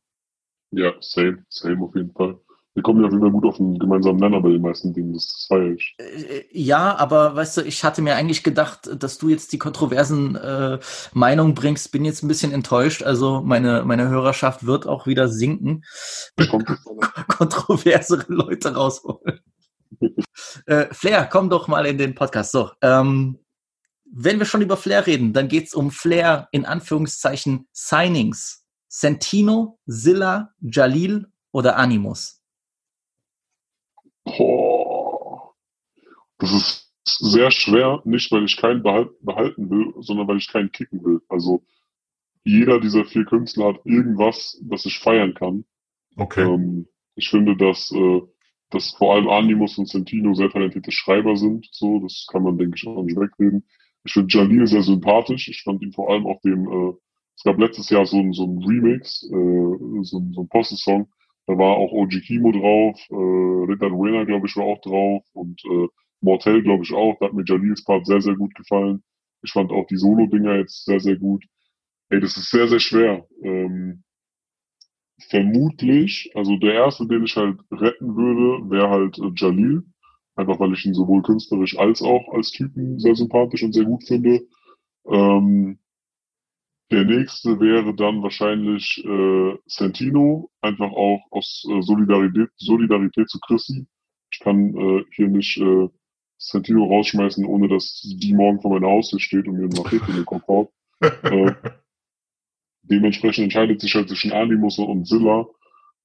[0.71, 2.39] Ja, same, same auf jeden Fall.
[2.75, 5.75] Wir kommen ja immer gut auf einen gemeinsamen Nenner bei den meisten Dingen, das feiere
[5.75, 5.95] ich.
[5.99, 10.35] Äh, ja, aber weißt du, ich hatte mir eigentlich gedacht, dass du jetzt die kontroversen
[10.35, 10.81] äh,
[11.13, 13.05] Meinungen bringst, bin jetzt ein bisschen enttäuscht.
[13.05, 15.85] Also meine, meine Hörerschaft wird auch wieder sinken.
[17.29, 19.41] Kontroversere Leute rausholen.
[20.67, 22.51] äh, Flair, komm doch mal in den Podcast.
[22.51, 23.39] So, ähm,
[24.05, 28.65] wenn wir schon über Flair reden, dann geht's um Flair in Anführungszeichen Signings.
[28.89, 32.44] Sentino, Silla, Jalil oder Animus?
[34.25, 35.55] Boah.
[36.39, 41.05] Das ist sehr schwer, nicht weil ich keinen behalten will, sondern weil ich keinen kicken
[41.05, 41.21] will.
[41.29, 41.63] Also
[42.45, 45.65] jeder dieser vier Künstler hat irgendwas, das ich feiern kann.
[46.17, 46.43] Okay.
[46.43, 48.23] Ähm, ich finde, dass, äh,
[48.71, 51.69] dass vor allem Animus und Sentino sehr talentierte Schreiber sind.
[51.73, 53.67] So, das kann man, denke ich, auch nicht wegreden.
[54.05, 55.49] Ich finde Jalil sehr sympathisch.
[55.49, 56.93] Ich fand ihn vor allem auf dem, äh,
[57.37, 61.09] es gab letztes Jahr so so ein Remix, äh, so, so ein Posse-Song
[61.47, 63.15] da war auch OG Kimo drauf, äh,
[63.73, 65.89] Richard Wiener, glaube ich, war auch drauf und äh,
[66.21, 67.17] Mortel, glaube ich, auch.
[67.21, 69.03] Da hat mir Jalils Part sehr, sehr gut gefallen.
[69.43, 71.45] Ich fand auch die Solo-Dinger jetzt sehr, sehr gut.
[72.09, 73.27] Ey, das ist sehr, sehr schwer.
[73.43, 74.05] Ähm,
[75.29, 79.85] vermutlich, also der erste, den ich halt retten würde, wäre halt äh, Jalil.
[80.37, 84.05] Einfach weil ich ihn sowohl künstlerisch als auch als Typen sehr sympathisch und sehr gut
[84.05, 84.47] finde.
[85.07, 85.79] Ähm,
[86.91, 93.87] der nächste wäre dann wahrscheinlich äh, Sentino, einfach auch aus äh, Solidarität, Solidarität zu Chrissy.
[94.31, 95.89] Ich kann äh, hier nicht äh,
[96.39, 100.17] Sentino rausschmeißen, ohne dass die morgen vor meiner Haustür steht und mir eine Machete in
[100.17, 100.71] den Kopf haut.
[101.01, 101.55] äh,
[102.83, 105.47] dementsprechend entscheidet sich halt zwischen Animus und Zilla.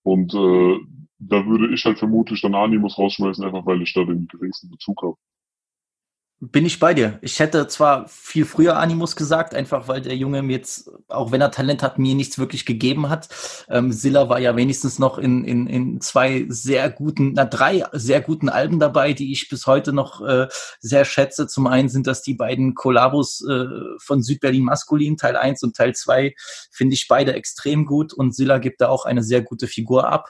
[0.04, 0.78] Und äh,
[1.20, 5.02] da würde ich halt vermutlich dann Animus rausschmeißen, einfach weil ich da den geringsten Bezug
[5.04, 5.18] habe.
[6.42, 7.20] Bin ich bei dir.
[7.22, 11.42] Ich hätte zwar viel früher Animus gesagt, einfach weil der Junge mir jetzt, auch wenn
[11.42, 13.28] er Talent hat, mir nichts wirklich gegeben hat.
[13.68, 18.22] Ähm, Silla war ja wenigstens noch in, in, in zwei sehr guten, na drei sehr
[18.22, 20.48] guten Alben dabei, die ich bis heute noch äh,
[20.80, 21.46] sehr schätze.
[21.46, 23.66] Zum einen sind das die beiden Kollabos äh,
[24.02, 26.36] von Südberlin Maskulin, Teil 1 und Teil 2,
[26.72, 30.30] finde ich beide extrem gut und Silla gibt da auch eine sehr gute Figur ab.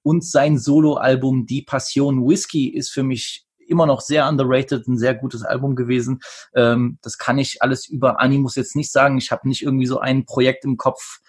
[0.00, 5.14] Und sein Soloalbum Die Passion Whisky ist für mich immer noch sehr underrated, ein sehr
[5.14, 6.20] gutes Album gewesen.
[6.54, 9.18] Ähm, das kann ich alles über Animus jetzt nicht sagen.
[9.18, 11.20] Ich habe nicht irgendwie so ein Projekt im Kopf,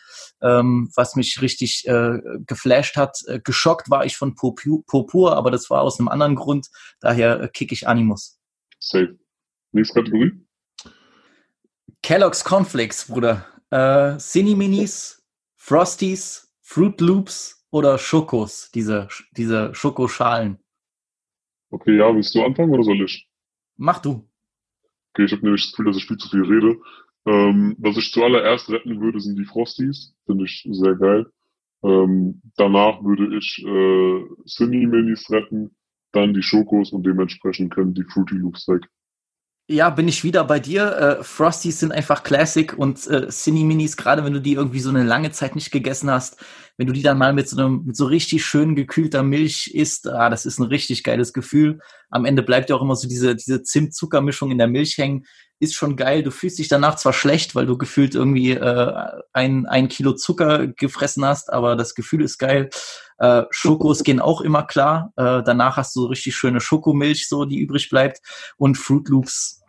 [0.42, 3.20] ähm, was mich richtig äh, geflasht hat.
[3.28, 6.68] Äh, geschockt war ich von Purpur, aber das war aus einem anderen Grund.
[7.00, 8.40] Daher äh, kick ich Animus.
[8.80, 9.18] Safe.
[9.72, 10.32] Nächste Kategorie?
[12.02, 13.46] Kellogg's Cornflakes, Bruder.
[13.70, 15.24] Äh, Cineminis,
[15.56, 20.60] Frosties, Fruit Loops oder Schokos, diese, diese Schokoschalen.
[21.72, 23.28] Okay, ja, willst du anfangen oder soll ich?
[23.78, 24.28] Mach du.
[25.14, 26.80] Okay, ich habe nämlich das Gefühl, dass ich viel zu viel rede.
[27.26, 30.14] Ähm, was ich zuallererst retten würde, sind die Frosties.
[30.26, 31.32] Finde ich sehr geil.
[31.84, 35.76] Ähm, danach würde ich äh, Cindy Minis retten,
[36.12, 38.88] dann die Schokos und dementsprechend können die Fruity Loops weg.
[39.72, 40.98] Ja, bin ich wieder bei dir.
[41.22, 44.90] Äh, Frosties sind einfach Classic und äh, Cine Minis, gerade wenn du die irgendwie so
[44.90, 46.44] eine lange Zeit nicht gegessen hast,
[46.76, 50.10] wenn du die dann mal mit so einem mit so richtig schön gekühlter Milch isst,
[50.10, 51.80] ah, das ist ein richtig geiles Gefühl.
[52.10, 55.24] Am Ende bleibt ja auch immer so diese diese Zimt-Zuckermischung in der Milch hängen
[55.62, 56.24] ist schon geil.
[56.24, 60.68] Du fühlst dich danach zwar schlecht, weil du gefühlt irgendwie äh, ein, ein Kilo Zucker
[60.68, 62.70] gefressen hast, aber das Gefühl ist geil.
[63.20, 65.14] Äh, Schokos gehen auch immer klar.
[65.16, 68.22] Äh, danach hast du so richtig schöne Schokomilch, so die übrig bleibt.
[68.58, 69.62] Und Fruit Loops.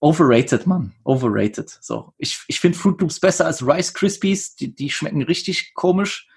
[0.00, 0.94] Overrated, Mann.
[1.04, 1.68] Overrated.
[1.82, 2.14] So.
[2.16, 4.56] Ich, ich finde Fruit Loops besser als Rice Krispies.
[4.56, 6.28] Die, die schmecken richtig komisch.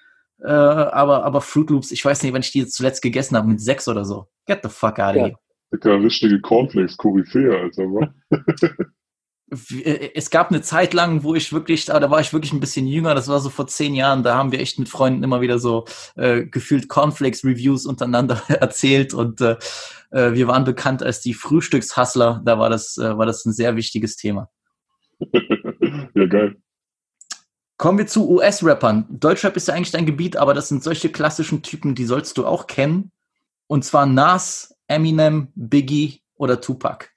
[0.43, 3.62] Äh, aber, aber Fruit Loops, ich weiß nicht, wann ich die zuletzt gegessen habe, mit
[3.62, 4.27] sechs oder so.
[4.45, 5.27] Get the fuck out of here.
[5.29, 5.39] Dicker,
[5.71, 8.13] richtige Cornflakes, Koryphäe, Alter, wa?
[9.51, 12.88] äh, es gab eine Zeit lang, wo ich wirklich, da war ich wirklich ein bisschen
[12.88, 15.60] jünger, das war so vor zehn Jahren, da haben wir echt mit Freunden immer wieder
[15.60, 19.57] so äh, gefühlt Cornflakes-Reviews untereinander erzählt und äh,
[20.12, 23.75] äh, wir waren bekannt als die Frühstückshustler, da war das, äh, war das ein sehr
[23.75, 24.49] wichtiges Thema.
[26.15, 26.55] ja, geil.
[27.77, 29.07] Kommen wir zu US-Rappern.
[29.10, 32.45] Deutschrap ist ja eigentlich dein Gebiet, aber das sind solche klassischen Typen, die sollst du
[32.45, 33.12] auch kennen.
[33.65, 37.08] Und zwar Nas, Eminem, Biggie oder Tupac.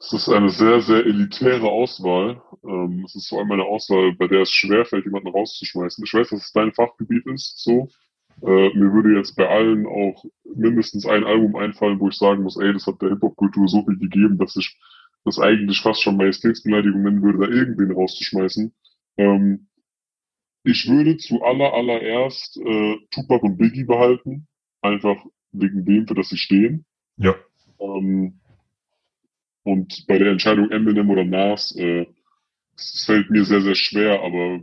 [0.00, 2.40] Es ist eine sehr, sehr elitäre Auswahl.
[2.62, 6.04] Ähm, es ist vor allem eine Auswahl, bei der es schwerfällt, jemanden rauszuschmeißen.
[6.04, 7.88] Ich weiß, dass es dein Fachgebiet ist, so.
[8.42, 10.24] Äh, mir würde jetzt bei allen auch
[10.54, 13.98] mindestens ein Album einfallen, wo ich sagen muss, ey, das hat der Hip-Hop-Kultur so viel
[13.98, 14.78] gegeben, dass ich
[15.24, 18.72] das eigentlich fast schon Majestätsbeleidigung nennen würde, da irgendwen rauszuschmeißen.
[19.16, 19.68] Ähm,
[20.62, 24.46] ich würde zu aller, allererst äh, Tupac und Biggie behalten,
[24.82, 25.16] einfach
[25.60, 26.84] wegen dem, für das sie stehen.
[27.16, 27.34] Ja.
[27.80, 28.40] Ähm,
[29.64, 32.06] und bei der Entscheidung Eminem oder Nas, äh,
[32.76, 34.60] es fällt mir sehr, sehr schwer, aber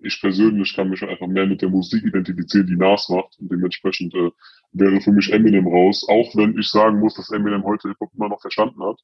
[0.00, 3.38] ich persönlich kann mich einfach mehr mit der Musik identifizieren, die Nas macht.
[3.38, 4.30] Und dementsprechend äh,
[4.72, 8.28] wäre für mich Eminem raus, auch wenn ich sagen muss, dass Eminem heute Hip-Hop immer
[8.28, 9.00] noch verstanden hat.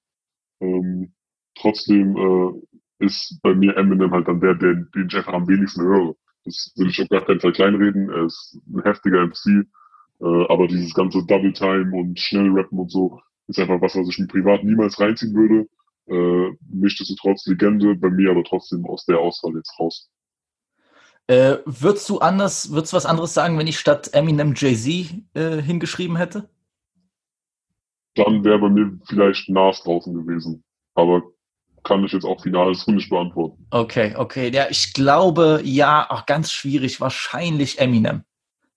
[0.60, 1.14] Ähm,
[1.56, 5.82] trotzdem äh, ist bei mir Eminem halt dann der, den, den ich einfach am wenigsten
[5.82, 6.14] höre.
[6.44, 8.10] Das will ich auf gar keinen Fall kleinreden.
[8.10, 9.66] Er ist ein heftiger MC,
[10.24, 14.08] äh, aber dieses ganze Double Time und schnell rappen und so, ist einfach was, was
[14.08, 15.68] ich mir privat niemals reinziehen würde.
[16.06, 20.10] Äh, nichtsdestotrotz Legende, bei mir aber trotzdem aus der Auswahl jetzt raus.
[21.26, 25.62] Äh, würdest du anders, würdest du was anderes sagen, wenn ich statt Eminem Jay-Z äh,
[25.62, 26.48] hingeschrieben hätte?
[28.14, 30.62] Dann wäre bei mir vielleicht Nas draußen gewesen.
[30.94, 31.22] Aber
[31.82, 33.66] kann ich jetzt auch final so nicht beantworten.
[33.70, 34.50] Okay, okay.
[34.50, 38.24] Ja, ich glaube, ja, auch ganz schwierig, wahrscheinlich Eminem.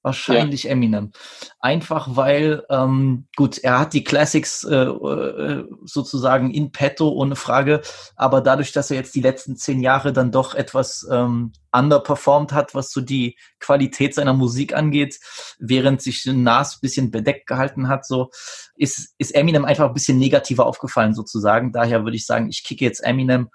[0.08, 0.72] Wahrscheinlich ja.
[0.72, 1.12] Eminem.
[1.60, 7.82] Einfach weil, ähm, gut, er hat die Classics äh, äh, sozusagen in petto, ohne Frage.
[8.16, 12.74] Aber dadurch, dass er jetzt die letzten zehn Jahre dann doch etwas ähm, underperformed hat,
[12.74, 15.20] was so die Qualität seiner Musik angeht,
[15.60, 18.30] während sich Nas ein bisschen bedeckt gehalten hat, so
[18.76, 21.74] ist, ist Eminem einfach ein bisschen negativer aufgefallen sozusagen.
[21.74, 23.50] Daher würde ich sagen, ich kicke jetzt Eminem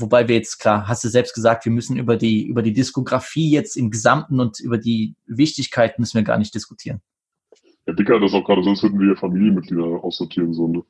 [0.00, 3.50] Wobei wir jetzt, klar, hast du selbst gesagt, wir müssen über die, über die Diskografie
[3.50, 7.00] jetzt im Gesamten und über die Wichtigkeit müssen wir gar nicht diskutieren.
[7.86, 10.82] Ja, Dicker, das ist auch gerade so, als würden wir Familienmitglieder aussortieren, so, ne?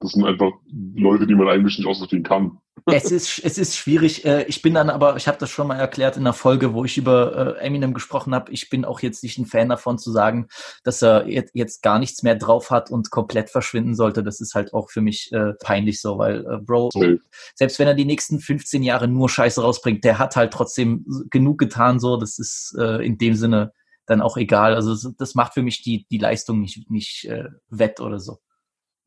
[0.00, 0.52] Das sind einfach
[0.94, 2.58] Leute, die man eigentlich nicht aussortieren kann.
[2.86, 4.24] Es ist, es ist schwierig.
[4.24, 6.86] Äh, ich bin dann aber, ich habe das schon mal erklärt in der Folge, wo
[6.86, 8.50] ich über äh, Eminem gesprochen habe.
[8.50, 10.48] Ich bin auch jetzt nicht ein Fan davon zu sagen,
[10.84, 14.22] dass er jetzt gar nichts mehr drauf hat und komplett verschwinden sollte.
[14.22, 17.18] Das ist halt auch für mich äh, peinlich so, weil Bro, Safe.
[17.54, 21.58] selbst wenn er die nächsten 15 Jahre nur Scheiße rausbringt, der hat halt trotzdem genug
[21.58, 22.00] getan.
[22.00, 23.72] So, das ist in dem Sinne
[24.06, 24.74] dann auch egal.
[24.74, 27.28] Also das macht für mich die die Leistung nicht nicht
[27.68, 28.38] wett oder so.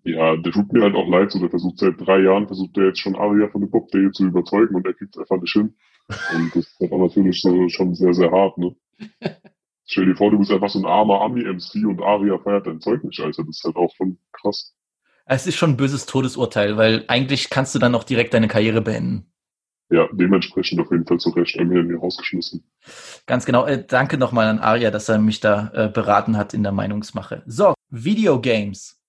[0.03, 2.87] Ja, der tut mir halt auch leid, so der versucht seit drei Jahren, versucht er
[2.87, 5.53] jetzt schon Aria von der Pop Day zu überzeugen und er kriegt es einfach nicht
[5.53, 5.75] hin.
[6.35, 8.75] Und das ist auch natürlich so schon sehr, sehr hart, ne?
[9.85, 13.03] Stell dir vor, du bist einfach so ein armer Ami-MC und Aria feiert dein Zeug
[13.03, 13.43] nicht, Alter.
[13.43, 14.73] Das ist halt auch schon krass.
[15.25, 18.81] Es ist schon ein böses Todesurteil, weil eigentlich kannst du dann auch direkt deine Karriere
[18.81, 19.27] beenden.
[19.89, 22.63] Ja, dementsprechend auf jeden Fall zu Recht Eminem mir rausgeschmissen.
[23.25, 23.65] Ganz genau.
[23.65, 27.43] Äh, danke nochmal an Aria, dass er mich da äh, beraten hat in der Meinungsmache.
[27.45, 29.02] So, Videogames.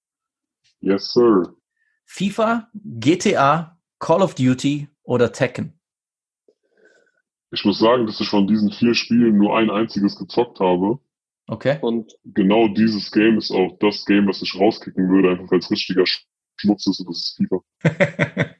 [0.85, 1.55] Yes, sir.
[2.05, 5.73] FIFA, GTA, Call of Duty oder Tekken?
[7.53, 10.99] Ich muss sagen, dass ich von diesen vier Spielen nur ein einziges gezockt habe.
[11.47, 11.79] Okay.
[11.81, 15.70] Und genau dieses Game ist auch das Game, was ich rauskicken würde, einfach weil es
[15.70, 16.05] richtiger
[16.57, 17.64] Schmutz ist und das ist FIFA.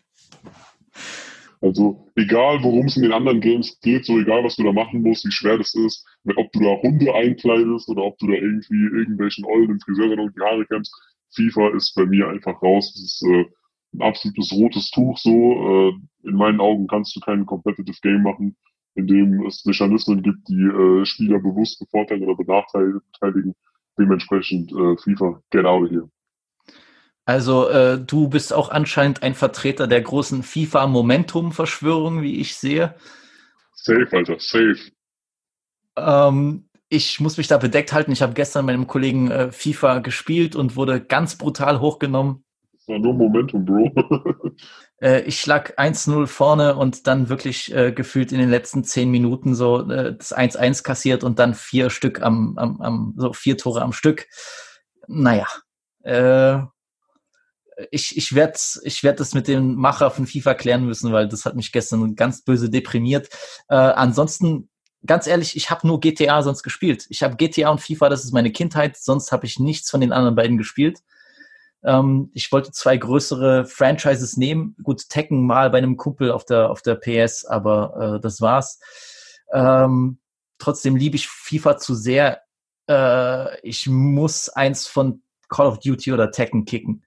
[1.60, 5.02] also egal, worum es in den anderen Games geht, so egal, was du da machen
[5.02, 6.06] musst, wie schwer das ist,
[6.37, 10.40] ob du da Hunde einkleidest oder ob du da irgendwie irgendwelchen Ollen im Friseursalon die
[10.40, 10.94] Haare kämmst,
[11.34, 12.92] FIFA ist bei mir einfach raus.
[12.94, 13.44] Das ist äh,
[13.94, 15.30] ein absolutes rotes Tuch so.
[15.30, 18.56] Äh, in meinen Augen kannst du kein competitive Game machen,
[18.94, 23.54] in dem es Mechanismen gibt, die äh, Spieler bewusst bevorteilen oder benachteiligen.
[23.98, 26.08] Dementsprechend äh, FIFA, get out of here.
[27.26, 32.94] Also äh, du bist auch anscheinend ein Vertreter der großen FIFA-Momentum-Verschwörung, wie ich sehe.
[33.72, 34.78] Safe, Alter, safe.
[35.96, 38.12] Ähm, ich muss mich da bedeckt halten.
[38.12, 42.44] Ich habe gestern mit einem Kollegen äh, FIFA gespielt und wurde ganz brutal hochgenommen.
[42.72, 43.90] Das war nur Momentum, Bro.
[45.00, 49.54] äh, ich lag 1-0 vorne und dann wirklich äh, gefühlt in den letzten zehn Minuten
[49.54, 53.83] so äh, das 1-1 kassiert und dann vier Stück am, am, am, so vier Tore
[53.83, 54.26] am Stück.
[55.09, 55.46] Naja.
[56.02, 56.59] Äh,
[57.90, 61.44] ich, ich werde ich werd das mit dem Macher von FIFA klären müssen, weil das
[61.44, 63.28] hat mich gestern ganz böse deprimiert.
[63.68, 64.68] Äh, ansonsten
[65.06, 67.06] ganz ehrlich, ich habe nur GTA sonst gespielt.
[67.08, 70.12] Ich habe GTA und FIFA, das ist meine Kindheit, sonst habe ich nichts von den
[70.12, 71.00] anderen beiden gespielt.
[71.82, 74.76] Ähm, ich wollte zwei größere Franchises nehmen.
[74.82, 78.80] Gut, Tekken mal bei einem Kumpel auf der, auf der PS, aber äh, das war's.
[79.52, 80.18] Ähm,
[80.58, 82.40] trotzdem liebe ich FIFA zu sehr.
[82.88, 87.04] Äh, ich muss eins von Call of Duty oder Tekken kicken.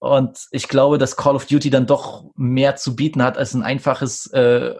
[0.00, 3.62] Und ich glaube, dass Call of Duty dann doch mehr zu bieten hat als ein
[3.62, 4.74] einfaches äh,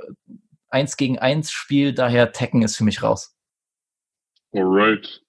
[0.70, 1.92] 1 gegen 1 Spiel.
[1.94, 3.36] Daher Tekken ist für mich raus.
[4.54, 5.24] Alright.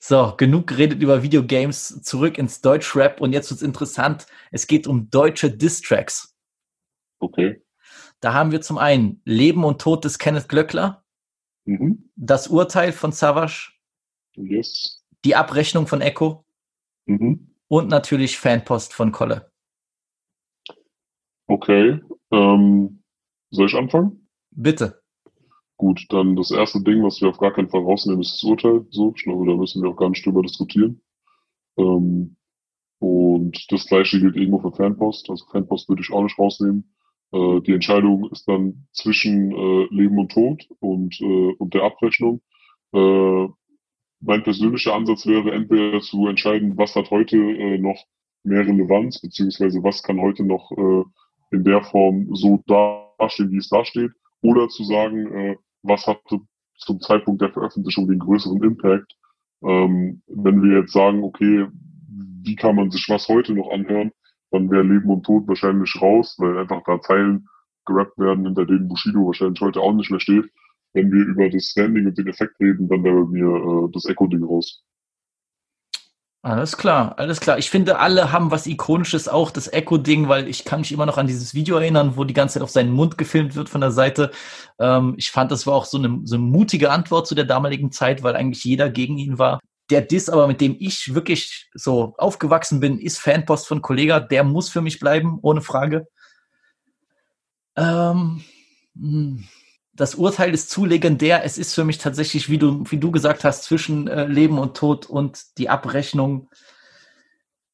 [0.00, 4.26] So, genug geredet über Videogames, zurück ins Deutschrap und jetzt wird's interessant.
[4.50, 6.36] Es geht um deutsche Distracks.
[7.20, 7.64] Okay.
[8.20, 11.04] Da haben wir zum einen Leben und Tod des Kenneth Glöckler,
[11.66, 12.10] Mhm.
[12.16, 13.72] das Urteil von Savage,
[14.36, 15.02] Yes.
[15.24, 16.44] die Abrechnung von Echo
[17.06, 17.54] Mhm.
[17.68, 19.50] und natürlich Fanpost von Kolle.
[21.46, 22.00] Okay.
[22.30, 23.02] Ähm,
[23.54, 24.28] soll ich anfangen?
[24.50, 25.00] Bitte.
[25.76, 28.86] Gut, dann das erste Ding, was wir auf gar keinen Fall rausnehmen, ist das Urteil.
[28.90, 31.00] So, ich glaube, da müssen wir auch gar nicht drüber diskutieren.
[31.76, 32.36] Ähm,
[33.00, 35.28] und das gleiche gilt irgendwo für Fanpost.
[35.28, 36.94] Also Fanpost würde ich auch nicht rausnehmen.
[37.32, 42.40] Äh, die Entscheidung ist dann zwischen äh, Leben und Tod und, äh, und der Abrechnung.
[42.92, 43.48] Äh,
[44.20, 48.04] mein persönlicher Ansatz wäre entweder zu entscheiden, was hat heute äh, noch
[48.44, 51.04] mehr Relevanz, beziehungsweise was kann heute noch äh,
[51.54, 52.62] in der Form so
[53.18, 56.40] dastehen, wie es dasteht, oder zu sagen, äh, was hatte
[56.76, 59.14] zum Zeitpunkt der Veröffentlichung den größeren Impact.
[59.62, 61.66] Ähm, wenn wir jetzt sagen, okay,
[62.42, 64.12] wie kann man sich was heute noch anhören,
[64.50, 67.48] dann wäre Leben und Tod wahrscheinlich raus, weil einfach da Zeilen
[67.86, 70.44] gerappt werden, hinter denen Bushido wahrscheinlich heute auch nicht mehr steht.
[70.92, 74.44] Wenn wir über das Standing und den Effekt reden, dann wäre mir äh, das Echo-Ding
[74.44, 74.84] raus.
[76.44, 77.56] Alles klar, alles klar.
[77.56, 81.16] Ich finde, alle haben was Ikonisches, auch das Echo-Ding, weil ich kann mich immer noch
[81.16, 83.90] an dieses Video erinnern, wo die ganze Zeit auf seinen Mund gefilmt wird von der
[83.90, 84.30] Seite.
[84.78, 87.92] Ähm, ich fand, das war auch so eine, so eine mutige Antwort zu der damaligen
[87.92, 89.58] Zeit, weil eigentlich jeder gegen ihn war.
[89.88, 94.20] Der Diss, aber mit dem ich wirklich so aufgewachsen bin, ist Fanpost von Kollega.
[94.20, 96.08] Der muss für mich bleiben, ohne Frage.
[97.74, 98.44] Ähm,
[98.94, 99.44] hm.
[99.96, 101.44] Das Urteil ist zu legendär.
[101.44, 104.76] Es ist für mich tatsächlich, wie du, wie du gesagt hast, zwischen äh, Leben und
[104.76, 106.50] Tod und die Abrechnung.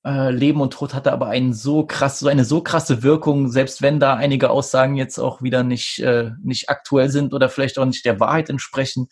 [0.05, 3.83] Äh, Leben und Tod hatte aber einen so krass, so eine so krasse Wirkung, selbst
[3.83, 7.87] wenn da einige Aussagen jetzt auch wieder nicht, äh, nicht aktuell sind oder vielleicht auch
[7.87, 9.09] nicht der Wahrheit entsprechen.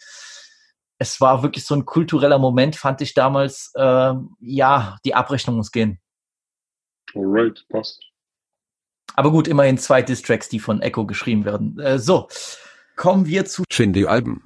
[0.98, 3.72] Es war wirklich so ein kultureller Moment, fand ich damals.
[3.74, 6.00] Äh, ja, die Abrechnung muss gehen.
[7.14, 8.02] Alright, passt.
[9.14, 11.78] Aber gut, immerhin zwei Distracks, die von Echo geschrieben werden.
[11.78, 12.28] Äh, so,
[12.98, 14.42] kommen wir zu Shindy-Alben.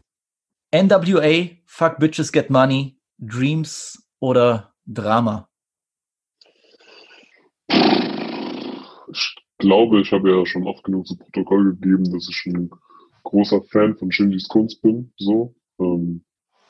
[0.73, 5.49] NWA, Fuck Bitches Get Money, Dreams oder Drama.
[7.69, 12.71] Ich glaube, ich habe ja schon oft genug zu Protokoll gegeben, dass ich ein
[13.25, 15.13] großer Fan von Shindys Kunst bin.
[15.17, 16.25] So, ähm,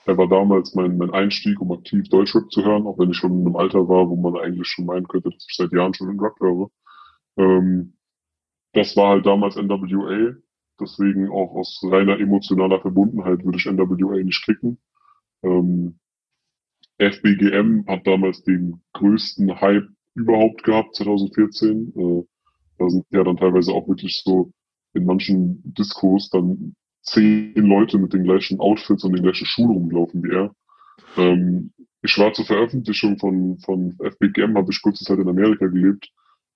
[0.07, 3.33] er war damals mein, mein Einstieg, um aktiv Deutschrap zu hören, auch wenn ich schon
[3.33, 6.11] in einem Alter war, wo man eigentlich schon meinen könnte, dass ich seit Jahren schon
[6.11, 6.71] in Rap höre.
[7.37, 7.97] Ähm,
[8.73, 10.37] das war halt damals NWA,
[10.83, 14.79] deswegen auch aus reiner emotionaler Verbundenheit würde ich NWA nicht kicken.
[15.43, 15.99] Ähm,
[16.99, 21.93] FBGM hat damals den größten Hype überhaupt gehabt, 2014.
[21.97, 22.23] Äh,
[22.79, 24.53] da sind ja dann teilweise auch wirklich so
[24.95, 30.23] in manchen Diskos dann zehn Leute mit den gleichen Outfits und den gleichen Schuhen rumgelaufen
[30.23, 30.55] wie er.
[31.17, 36.13] Ähm, ich war zur Veröffentlichung von, von FBGM, habe ich kurze Zeit in Amerika gelebt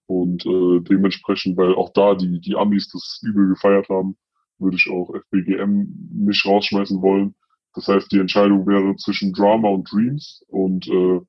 [0.06, 4.16] und äh, dementsprechend, weil auch da die, die Amis das übel gefeiert haben,
[4.58, 7.34] würde ich auch FBGM nicht rausschmeißen wollen.
[7.74, 11.20] Das heißt, die Entscheidung wäre zwischen Drama und Dreams und äh,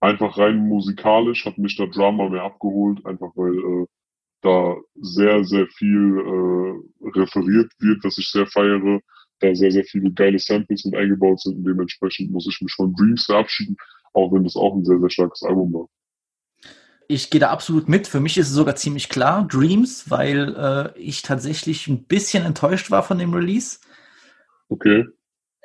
[0.00, 3.86] einfach rein musikalisch hat mich da Drama mehr abgeholt, einfach weil äh,
[4.42, 9.00] da sehr, sehr viel äh, referiert wird, was ich sehr feiere,
[9.40, 12.94] da sehr, sehr viele geile Samples mit eingebaut sind und dementsprechend muss ich mich von
[12.94, 13.76] Dreams verabschieden,
[14.12, 15.88] auch wenn das auch ein sehr, sehr starkes Album war.
[17.08, 18.08] Ich gehe da absolut mit.
[18.08, 22.90] Für mich ist es sogar ziemlich klar, Dreams, weil äh, ich tatsächlich ein bisschen enttäuscht
[22.90, 23.78] war von dem Release.
[24.68, 25.04] Okay.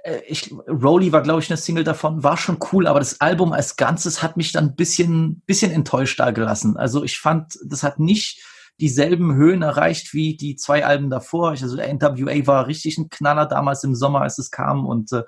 [0.03, 3.53] Äh, ich, Rolly war, glaube ich, eine Single davon, war schon cool, aber das Album
[3.53, 6.77] als Ganzes hat mich dann ein bisschen, bisschen enttäuscht da gelassen.
[6.77, 8.43] Also ich fand, das hat nicht
[8.79, 11.51] dieselben Höhen erreicht wie die zwei Alben davor.
[11.51, 15.23] Also NWA war richtig ein Knaller damals im Sommer, als es kam und äh,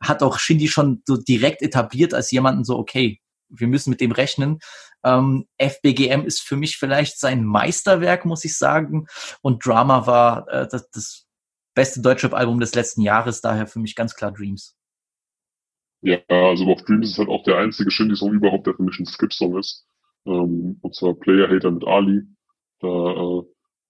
[0.00, 4.12] hat auch Shindy schon so direkt etabliert als jemanden so, okay, wir müssen mit dem
[4.12, 4.58] rechnen.
[5.04, 9.06] Ähm, FBGM ist für mich vielleicht sein Meisterwerk, muss ich sagen.
[9.42, 11.26] Und Drama war äh, das, das
[11.74, 14.76] beste Deutschrap-Album des letzten Jahres, daher für mich ganz klar Dreams.
[16.00, 19.06] Ja, also auf Dreams ist halt auch der einzige Shindy-Song überhaupt, der für mich ein
[19.06, 19.86] Skip-Song ist.
[20.26, 22.22] Ähm, und zwar Player Hater mit Ali.
[22.80, 23.42] Da äh,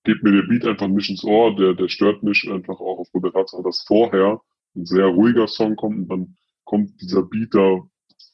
[0.04, 3.24] geht mir der Beat einfach nicht ins Ohr, der, der stört mich einfach auch aufgrund
[3.26, 4.40] der Tatsache, dass vorher
[4.74, 7.82] ein sehr ruhiger Song kommt und dann kommt dieser Beat da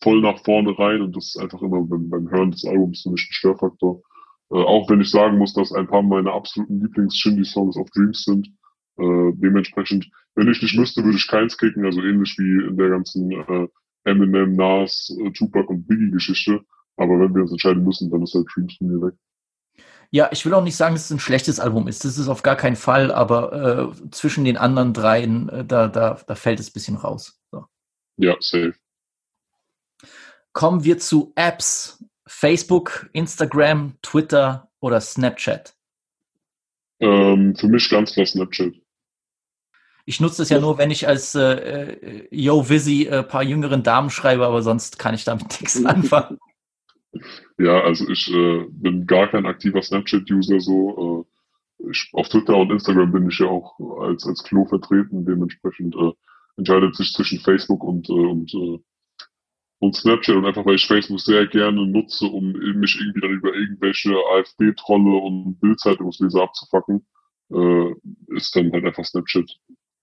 [0.05, 3.11] voll nach vorne rein und das ist einfach immer beim, beim Hören des Albums für
[3.11, 4.02] mich ein Störfaktor.
[4.50, 8.48] Äh, auch wenn ich sagen muss, dass ein paar meiner absoluten Lieblings-Shindy-Songs auf Dreams sind.
[8.98, 12.90] Äh, dementsprechend, wenn ich nicht müsste, würde ich keins kicken, also ähnlich wie in der
[12.90, 13.68] ganzen äh,
[14.05, 16.61] Eminem, Nas, äh, Tupac und Biggie-Geschichte.
[16.96, 19.14] Aber wenn wir uns entscheiden müssen, dann ist halt Dreams von mir weg.
[20.11, 22.05] Ja, ich will auch nicht sagen, dass es ein schlechtes Album ist.
[22.05, 26.20] Das ist auf gar keinen Fall, aber äh, zwischen den anderen dreien, äh, da, da,
[26.26, 27.40] da fällt es ein bisschen raus.
[27.50, 27.64] So.
[28.18, 28.74] Ja, safe.
[30.55, 32.02] Kommen wir zu Apps.
[32.26, 35.74] Facebook, Instagram, Twitter oder Snapchat?
[37.00, 38.72] Ähm, für mich ganz klar Snapchat.
[40.07, 43.42] Ich nutze das ja nur, wenn ich als äh, äh Yo Vizzy ein äh, paar
[43.42, 46.38] jüngeren Damen schreibe, aber sonst kann ich damit nichts anfangen.
[47.59, 51.26] Ja, also ich äh, bin gar kein aktiver Snapchat-User so.
[51.80, 55.26] Äh, ich, auf Twitter und Instagram bin ich ja auch als, als Klo vertreten.
[55.26, 56.12] Dementsprechend äh,
[56.57, 58.78] entscheidet sich zwischen Facebook und, und, äh,
[59.79, 63.55] und Snapchat und einfach weil ich Facebook sehr gerne nutze, um mich irgendwie dann über
[63.55, 67.07] irgendwelche AfD-Trolle und Bildzeitungsleser abzufacken,
[67.53, 67.95] äh,
[68.37, 69.51] ist dann halt einfach Snapchat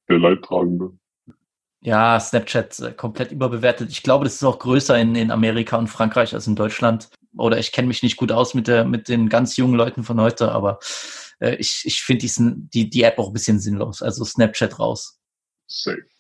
[0.10, 0.92] der Leidtragende.
[1.84, 3.90] Ja, Snapchat äh, komplett überbewertet.
[3.90, 7.10] Ich glaube, das ist auch größer in, in Amerika und Frankreich als in Deutschland.
[7.38, 10.20] Oder ich kenne mich nicht gut aus mit, der, mit den ganz jungen Leuten von
[10.22, 10.80] heute, aber
[11.40, 14.04] äh, ich, ich finde die, die App auch ein bisschen sinnlos.
[14.04, 15.20] Also Snapchat raus.
[15.66, 16.11] Safe.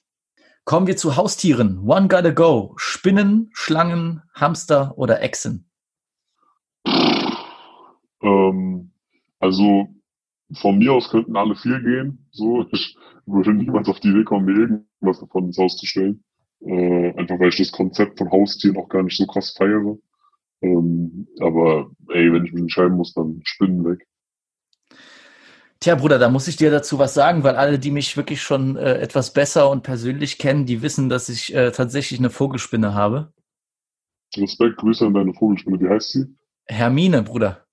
[0.63, 1.79] Kommen wir zu Haustieren.
[1.87, 2.73] One gotta go.
[2.77, 5.69] Spinnen, Schlangen, Hamster oder Echsen?
[8.21, 8.91] Ähm,
[9.39, 9.87] also
[10.53, 12.27] von mir aus könnten alle vier gehen.
[12.31, 12.95] So, ich
[13.25, 16.23] würde niemals auf die Idee kommen, mir irgendwas davon ins Haus zu stellen.
[16.59, 19.97] Äh, einfach weil ich das Konzept von Haustieren auch gar nicht so krass feiere.
[20.61, 24.05] Ähm, aber ey, wenn ich mich entscheiden muss, dann Spinnen weg.
[25.83, 28.77] Tja, Bruder, da muss ich dir dazu was sagen, weil alle, die mich wirklich schon
[28.77, 33.33] äh, etwas besser und persönlich kennen, die wissen, dass ich äh, tatsächlich eine Vogelspinne habe.
[34.37, 35.79] Respekt, Grüße an deine Vogelspinne.
[35.79, 36.35] Wie heißt sie?
[36.67, 37.65] Hermine, Bruder.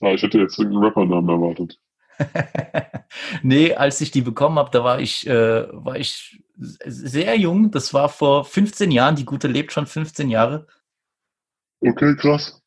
[0.00, 1.80] Ah, ich hätte jetzt irgendeinen Rappernamen erwartet.
[3.42, 7.72] nee, als ich die bekommen habe, da war ich, äh, war ich sehr jung.
[7.72, 9.16] Das war vor 15 Jahren.
[9.16, 10.68] Die Gute lebt schon 15 Jahre.
[11.80, 12.61] Okay, krass.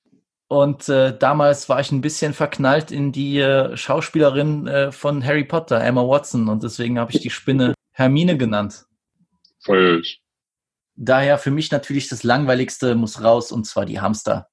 [0.48, 5.44] Und äh, damals war ich ein bisschen verknallt in die äh, Schauspielerin äh, von Harry
[5.44, 6.50] Potter, Emma Watson.
[6.50, 8.86] Und deswegen habe ich die Spinne Hermine genannt.
[9.68, 10.22] Ich.
[10.96, 14.50] Daher für mich natürlich das Langweiligste muss raus, und zwar die Hamster.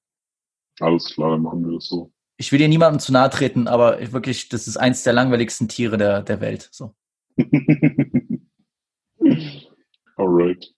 [0.79, 4.11] Alles klar, dann machen wir das so ich will dir niemandem zu nahe treten, aber
[4.11, 6.67] wirklich, das ist eins der langweiligsten Tiere der, der Welt.
[6.71, 6.95] So.
[10.17, 10.73] Alright.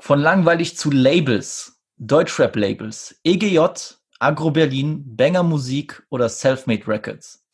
[0.00, 3.66] Von langweilig zu Labels, Deutschrap-Labels, EGJ,
[4.20, 7.44] Agro Berlin, Banger Musik oder Selfmade Records.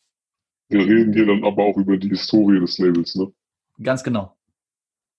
[0.69, 3.31] Wir reden hier dann aber auch über die Historie des Labels, ne?
[3.83, 4.35] Ganz genau.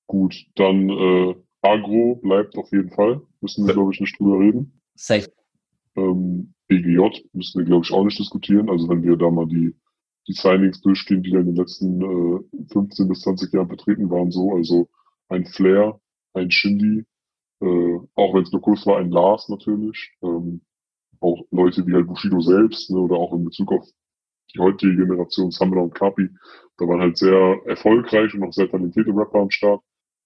[0.09, 3.21] Gut, dann äh, Agro bleibt auf jeden Fall.
[3.41, 4.81] Müssen wir, glaube ich, nicht drüber reden.
[4.97, 5.31] Safe.
[5.95, 8.69] Ähm, BGJ müssen wir, glaube ich, auch nicht diskutieren.
[8.69, 9.75] Also wenn wir da mal die,
[10.27, 14.33] die Signings durchgehen, die da in den letzten äh, 15 bis 20 Jahren vertreten waren,
[14.33, 14.89] so, also
[15.29, 16.01] ein Flair,
[16.35, 17.05] ein Shindy,
[17.61, 20.61] äh, auch wenn es nur kurz war, ein Lars natürlich, ähm,
[21.21, 23.89] auch Leute wie halt Bushido selbst, ne, oder auch in Bezug auf
[24.55, 26.31] die heutige Generation, Samra und Kapi,
[26.79, 29.83] da waren halt sehr erfolgreich und auch sehr talentierte Rapper am Start.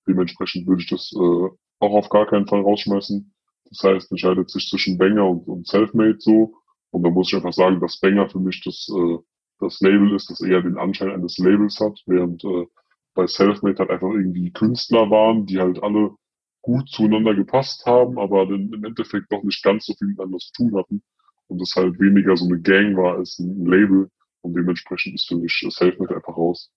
[0.06, 3.32] Dementsprechend würde ich das äh, auch auf gar keinen Fall rausschmeißen.
[3.64, 6.54] Das heißt, entscheidet sich zwischen Banger und, und Selfmade so.
[6.90, 9.18] Und da muss ich einfach sagen, dass Banger für mich das, äh,
[9.60, 12.66] das Label ist, das eher den Anschein eines Labels hat, während äh,
[13.14, 16.14] bei Selfmade halt einfach irgendwie Künstler waren, die halt alle
[16.62, 20.52] gut zueinander gepasst haben, aber dann im Endeffekt doch nicht ganz so viel miteinander zu
[20.52, 21.02] tun hatten.
[21.48, 24.08] Und das halt weniger so eine Gang war als ein Label.
[24.42, 26.70] Und dementsprechend ist für mich Selfmade einfach raus.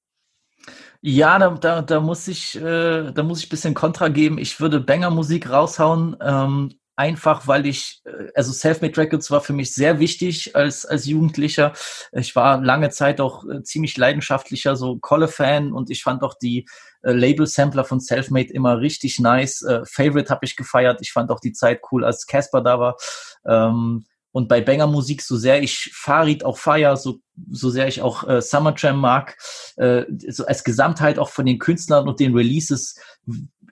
[1.02, 4.38] Ja, da, da, da muss ich, äh, da muss ich bisschen Kontra geben.
[4.38, 6.16] Ich würde Banger-Musik raushauen.
[6.22, 11.06] Ähm, einfach weil ich, äh, also Selfmade Records war für mich sehr wichtig als, als
[11.06, 11.74] Jugendlicher.
[12.12, 16.68] Ich war lange Zeit auch äh, ziemlich leidenschaftlicher so Kolle-Fan und ich fand auch die
[17.02, 19.64] äh, Label-Sampler von Selfmade immer richtig nice.
[19.64, 21.00] Äh, Favorite habe ich gefeiert.
[21.02, 22.98] Ich fand auch die Zeit cool, als Casper da war.
[23.46, 27.20] Ähm, und bei Banger Musik, so sehr ich Farid auch feier, so,
[27.52, 29.38] so sehr ich auch äh, Summer Jam mag,
[29.76, 32.96] äh, so als Gesamtheit auch von den Künstlern und den Releases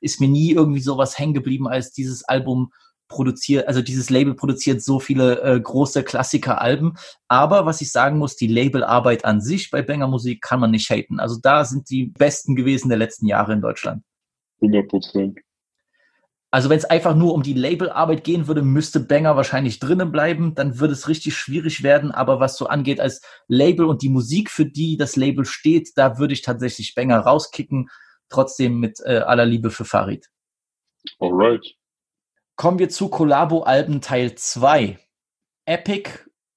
[0.02, 2.72] ist mir nie irgendwie sowas hängen geblieben als dieses Album
[3.12, 6.96] produziert, also dieses Label produziert so viele äh, große Klassiker-Alben.
[7.28, 10.90] Aber was ich sagen muss, die Labelarbeit an sich bei Banger Musik kann man nicht
[10.90, 11.20] haten.
[11.20, 14.04] Also da sind die besten gewesen der letzten Jahre in Deutschland.
[14.62, 15.40] 100 Prozent.
[16.54, 20.54] Also wenn es einfach nur um die Labelarbeit gehen würde, müsste Banger wahrscheinlich drinnen bleiben,
[20.54, 22.12] dann würde es richtig schwierig werden.
[22.12, 26.18] Aber was so angeht als Label und die Musik, für die das Label steht, da
[26.18, 27.90] würde ich tatsächlich Banger rauskicken.
[28.28, 30.28] Trotzdem mit äh, aller Liebe für Farid.
[31.20, 31.76] Alright.
[32.62, 35.00] Kommen wir zu Collabo-Alben Teil 2.
[35.66, 36.12] Epic,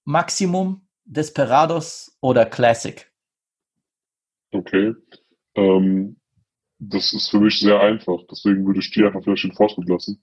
[0.05, 3.11] Maximum, Desperados oder Classic?
[4.53, 4.93] Okay.
[5.55, 6.21] Ähm,
[6.79, 8.19] das ist für mich sehr einfach.
[8.31, 10.23] Deswegen würde ich dir einfach vielleicht den Vorschlag lassen.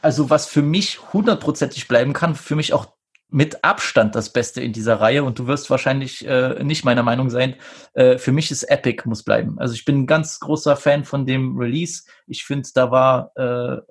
[0.00, 2.96] Also was für mich hundertprozentig bleiben kann, für mich auch
[3.28, 7.28] mit Abstand das Beste in dieser Reihe und du wirst wahrscheinlich äh, nicht meiner Meinung
[7.28, 7.56] sein.
[7.92, 9.58] Äh, für mich ist Epic muss bleiben.
[9.58, 12.04] Also ich bin ein ganz großer Fan von dem Release.
[12.26, 13.82] Ich finde, da war äh,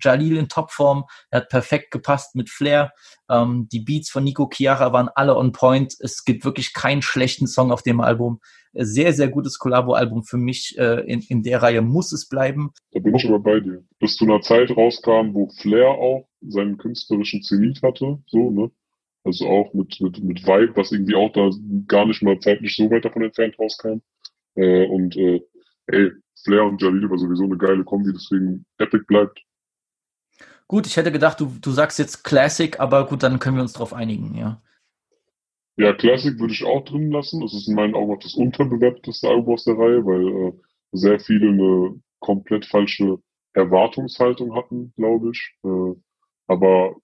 [0.00, 1.04] Jalil in Topform.
[1.30, 2.92] Er hat perfekt gepasst mit Flair.
[3.30, 5.94] Ähm, die Beats von Nico Chiara waren alle on point.
[6.00, 8.40] Es gibt wirklich keinen schlechten Song auf dem Album.
[8.72, 10.76] Sehr, sehr gutes Collabo-Album für mich.
[10.78, 12.70] Äh, in, in der Reihe muss es bleiben.
[12.92, 13.82] Da bin ich aber bei dir.
[13.98, 18.70] Bis zu einer Zeit rauskam, wo Flair auch seinen künstlerischen Zenit hatte, so, ne?
[19.24, 21.50] Also auch mit, mit, mit Vibe, was irgendwie auch da
[21.86, 24.00] gar nicht mal zeitlich so weit davon entfernt rauskam.
[24.54, 25.42] Äh, und äh,
[25.86, 26.12] ey,
[26.44, 29.40] Flair und Jalil war sowieso eine geile Kombi, deswegen Epic bleibt.
[30.68, 33.72] Gut, ich hätte gedacht, du, du sagst jetzt Classic, aber gut, dann können wir uns
[33.72, 34.60] darauf einigen, ja.
[35.78, 37.40] Ja, Classic würde ich auch drin lassen.
[37.40, 40.52] Das ist in meinen Augen auch das unterbewerteteste Album aus der Reihe, weil äh,
[40.92, 43.18] sehr viele eine komplett falsche
[43.54, 45.54] Erwartungshaltung hatten, glaube ich.
[45.64, 45.94] Äh,
[46.48, 46.96] aber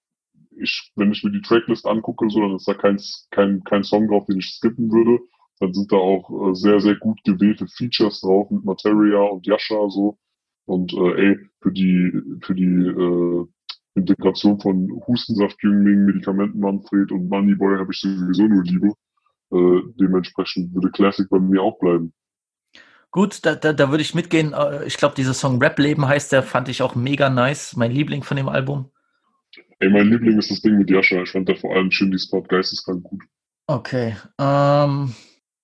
[0.57, 2.99] ich, wenn ich mir die Tracklist angucke, so, dann ist da kein,
[3.31, 5.23] kein, kein Song drauf, den ich skippen würde.
[5.59, 9.89] Dann sind da auch äh, sehr, sehr gut gewählte Features drauf mit Materia und Yasha
[9.89, 10.17] so.
[10.65, 12.11] Und äh, ey, für die,
[12.41, 13.47] für die äh,
[13.95, 18.93] Integration von Hustensaftjüngling, Medikamenten Manfred und Moneyboy habe ich sowieso nur Liebe.
[19.51, 22.13] Äh, dementsprechend würde Classic bei mir auch bleiben.
[23.11, 24.53] Gut, da, da, da würde ich mitgehen.
[24.53, 27.75] Äh, ich glaube, dieser Song Rap Leben heißt, der fand ich auch mega nice.
[27.77, 28.91] Mein Liebling von dem Album.
[29.79, 31.21] Ey, mein Liebling ist das Ding mit Jascha.
[31.21, 33.23] Ich fand da vor allem Shindy Spot geisteskrank gut.
[33.67, 34.15] Okay.
[34.39, 35.13] Ähm,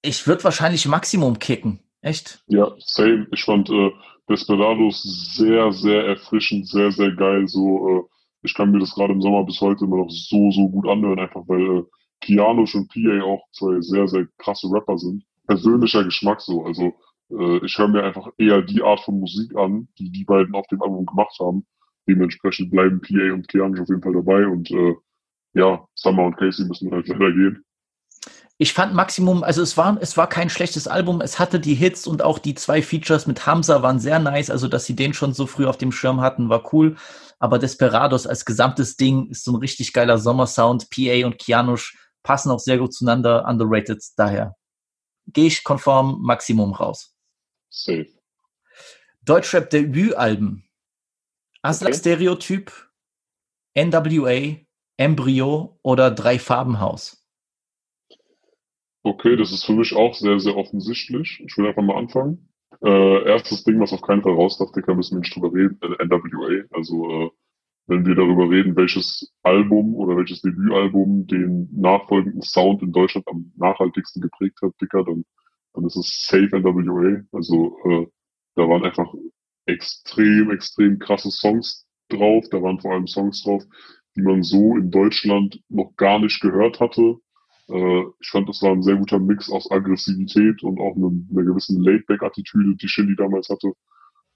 [0.02, 1.80] ich würde wahrscheinlich Maximum kicken.
[2.02, 2.42] Echt?
[2.48, 3.28] Ja, same.
[3.32, 3.92] Ich fand äh,
[4.30, 5.04] Desperados
[5.36, 7.48] sehr, sehr erfrischend, sehr, sehr geil.
[7.48, 10.70] So, äh, ich kann mir das gerade im Sommer bis heute immer noch so, so
[10.70, 11.84] gut anhören, einfach weil äh,
[12.22, 15.24] Kianosch und PA auch zwei sehr, sehr krasse Rapper sind.
[15.48, 16.66] Persönlicher Geschmack so.
[16.66, 16.94] Also
[17.32, 20.68] äh, ich höre mir einfach eher die Art von Musik an, die die beiden auf
[20.68, 21.66] dem Album gemacht haben.
[22.08, 24.96] Dementsprechend bleiben PA und Kianosch auf jeden Fall dabei und äh,
[25.54, 27.64] ja, Summer und Casey müssen halt leider gehen.
[28.62, 31.20] Ich fand Maximum, also es war, es war kein schlechtes Album.
[31.22, 34.52] Es hatte die Hits und auch die zwei Features mit Hamza waren sehr nice.
[34.52, 36.96] Also, dass sie den schon so früh auf dem Schirm hatten, war cool.
[37.40, 40.92] Aber Desperados als gesamtes Ding ist so ein richtig geiler Sommersound.
[40.92, 43.46] PA und Kianush passen auch sehr gut zueinander.
[43.48, 44.56] Underrated daher.
[45.26, 47.16] Gehe ich konform Maximum raus.
[47.72, 48.12] Safe.
[49.24, 50.70] Deutschrap Debütalben.
[51.64, 52.00] Aslak okay.
[52.00, 52.72] Stereotyp,
[53.76, 54.58] NWA,
[54.98, 57.21] Embryo oder Drei Farbenhaus.
[59.04, 61.44] Okay, das ist für mich auch sehr, sehr offensichtlich.
[61.46, 62.50] Ich will einfach mal anfangen.
[62.84, 65.80] Äh, erstes Ding, was auf keinen Fall raus darf, Dicker, müssen wir nicht drüber reden,
[65.82, 66.66] äh, NWA.
[66.72, 67.30] Also, äh,
[67.88, 73.52] wenn wir darüber reden, welches Album oder welches Debütalbum den nachfolgenden Sound in Deutschland am
[73.58, 75.26] nachhaltigsten geprägt hat, Dicker, dann,
[75.74, 77.24] dann ist es Safe NWA.
[77.32, 78.08] Also, äh,
[78.56, 79.14] da waren einfach
[79.66, 82.46] extrem, extrem krasse Songs drauf.
[82.52, 83.64] Da waren vor allem Songs drauf,
[84.16, 87.18] die man so in Deutschland noch gar nicht gehört hatte.
[87.72, 91.46] Äh, ich fand, das war ein sehr guter Mix aus Aggressivität und auch einer eine
[91.46, 93.74] gewissen Laidback-Attitüde, die Shindy damals hatte.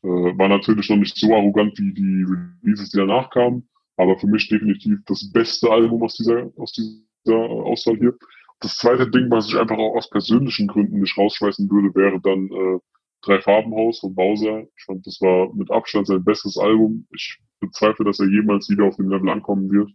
[0.04, 2.26] Äh, war natürlich noch nicht so arrogant wie die
[2.64, 3.68] Releases, die danach kamen,
[3.98, 8.16] aber für mich definitiv das beste Album aus dieser, aus dieser Auswahl hier.
[8.60, 12.50] Das zweite Ding, was ich einfach auch aus persönlichen Gründen nicht rausschmeißen würde, wäre dann
[12.50, 12.80] äh,
[13.26, 14.68] Drei Farbenhaus von Bowser.
[14.78, 17.08] Ich fand, das war mit Abstand sein bestes Album.
[17.12, 19.90] Ich bezweifle, dass er jemals wieder auf dem Level ankommen wird.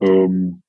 [0.00, 0.62] Ähm,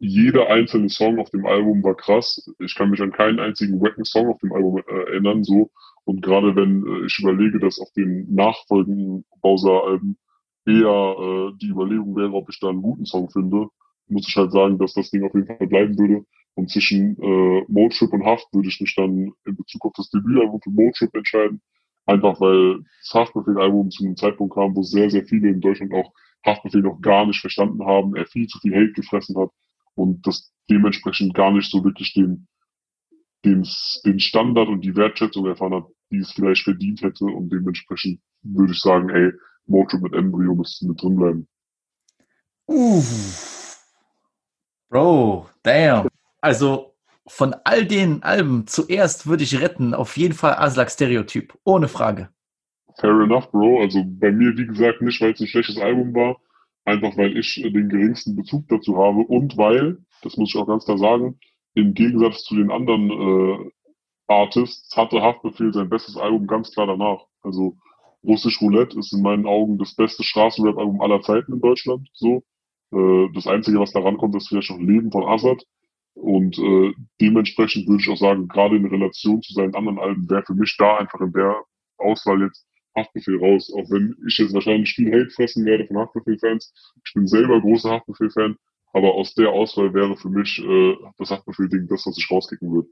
[0.00, 2.50] jeder einzelne Song auf dem Album war krass.
[2.58, 5.70] Ich kann mich an keinen einzigen wacken Song auf dem Album äh, erinnern, so.
[6.04, 10.16] Und gerade wenn äh, ich überlege, dass auf den nachfolgenden Bowser-Alben
[10.64, 11.16] eher
[11.52, 13.68] äh, die Überlegung wäre, ob ich da einen guten Song finde,
[14.08, 16.24] muss ich halt sagen, dass das Ding auf jeden Fall bleiben würde.
[16.54, 20.62] Und zwischen äh, Motrip und Haft würde ich mich dann in Bezug auf das Debütalbum
[20.62, 21.60] für Motrip entscheiden.
[22.06, 26.10] Einfach weil das Haftbefehl-Album zu einem Zeitpunkt kam, wo sehr, sehr viele in Deutschland auch
[26.44, 29.50] Haftbefehl noch gar nicht verstanden haben, er viel zu viel Hate gefressen hat
[29.94, 32.46] und das dementsprechend gar nicht so wirklich den,
[33.44, 33.66] den,
[34.04, 38.72] den Standard und die Wertschätzung erfahren hat, die es vielleicht verdient hätte und dementsprechend würde
[38.72, 39.32] ich sagen, ey,
[39.66, 41.48] Mojo mit Embryo müsste mit drin bleiben.
[42.66, 43.78] Uff.
[44.88, 46.08] Bro, damn.
[46.40, 46.94] Also
[47.26, 52.28] von all den Alben zuerst würde ich retten, auf jeden Fall Aslak Stereotyp, ohne Frage.
[52.98, 53.80] Fair enough, Bro.
[53.82, 56.36] Also bei mir, wie gesagt, nicht, weil es ein schlechtes Album war,
[56.90, 60.84] einfach weil ich den geringsten Bezug dazu habe und weil, das muss ich auch ganz
[60.84, 61.38] klar sagen,
[61.74, 63.70] im Gegensatz zu den anderen äh,
[64.26, 67.24] Artists hatte Haftbefehl sein bestes Album ganz klar danach.
[67.42, 67.76] Also
[68.24, 72.08] Russisch Roulette ist in meinen Augen das beste Straßenrap-Album aller Zeiten in Deutschland.
[72.12, 72.42] So.
[72.92, 75.64] Äh, das Einzige, was da rankommt, ist vielleicht noch Leben von Azad.
[76.14, 80.42] Und äh, dementsprechend würde ich auch sagen, gerade in Relation zu seinen anderen Alben wäre
[80.44, 81.62] für mich da einfach in der
[81.98, 82.66] Auswahl jetzt
[82.96, 83.72] Haftbefehl raus.
[83.74, 86.72] Auch wenn ich jetzt wahrscheinlich viel Hate fressen werde von Haftbefehl-Fans.
[87.04, 88.56] Ich bin selber großer Haftbefehl-Fan.
[88.92, 92.88] Aber aus der Auswahl wäre für mich äh, das Haftbefehl-Ding das, was ich rauskicken würde.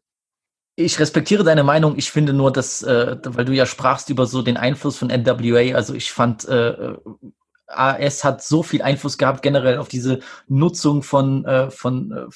[0.76, 1.96] Ich respektiere deine Meinung.
[1.96, 5.74] Ich finde nur, dass, äh, weil du ja sprachst über so den Einfluss von NWA,
[5.74, 6.94] also ich fand äh,
[7.68, 12.26] AS hat so viel Einfluss gehabt generell auf diese Nutzung von, äh, von äh,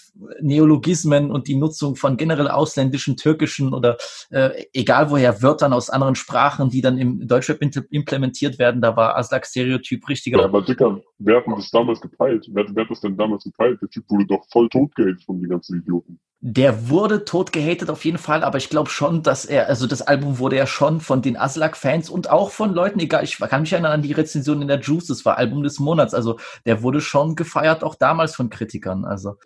[0.40, 3.96] Neologismen und die Nutzung von generell ausländischen, türkischen oder
[4.30, 7.60] äh, egal woher Wörtern aus anderen Sprachen, die dann im Deutschrap
[7.90, 8.80] implementiert werden.
[8.80, 10.38] Da war Aslak Stereotyp richtiger.
[10.38, 12.46] Ja, aber Dicker, wer hat das damals gepeilt?
[12.52, 13.80] Wer, wer hat das denn damals gepeilt?
[13.80, 16.20] Der Typ wurde doch voll totgehatet von den ganzen Idioten.
[16.44, 20.02] Der wurde tot gehatet auf jeden Fall, aber ich glaube schon, dass er, also das
[20.02, 23.72] Album wurde ja schon von den Aslak-Fans und auch von Leuten, egal, ich kann mich
[23.72, 27.00] erinnern an die Rezension in der Juice, das war Album des Monats, also der wurde
[27.00, 29.36] schon gefeiert, auch damals von Kritikern, also.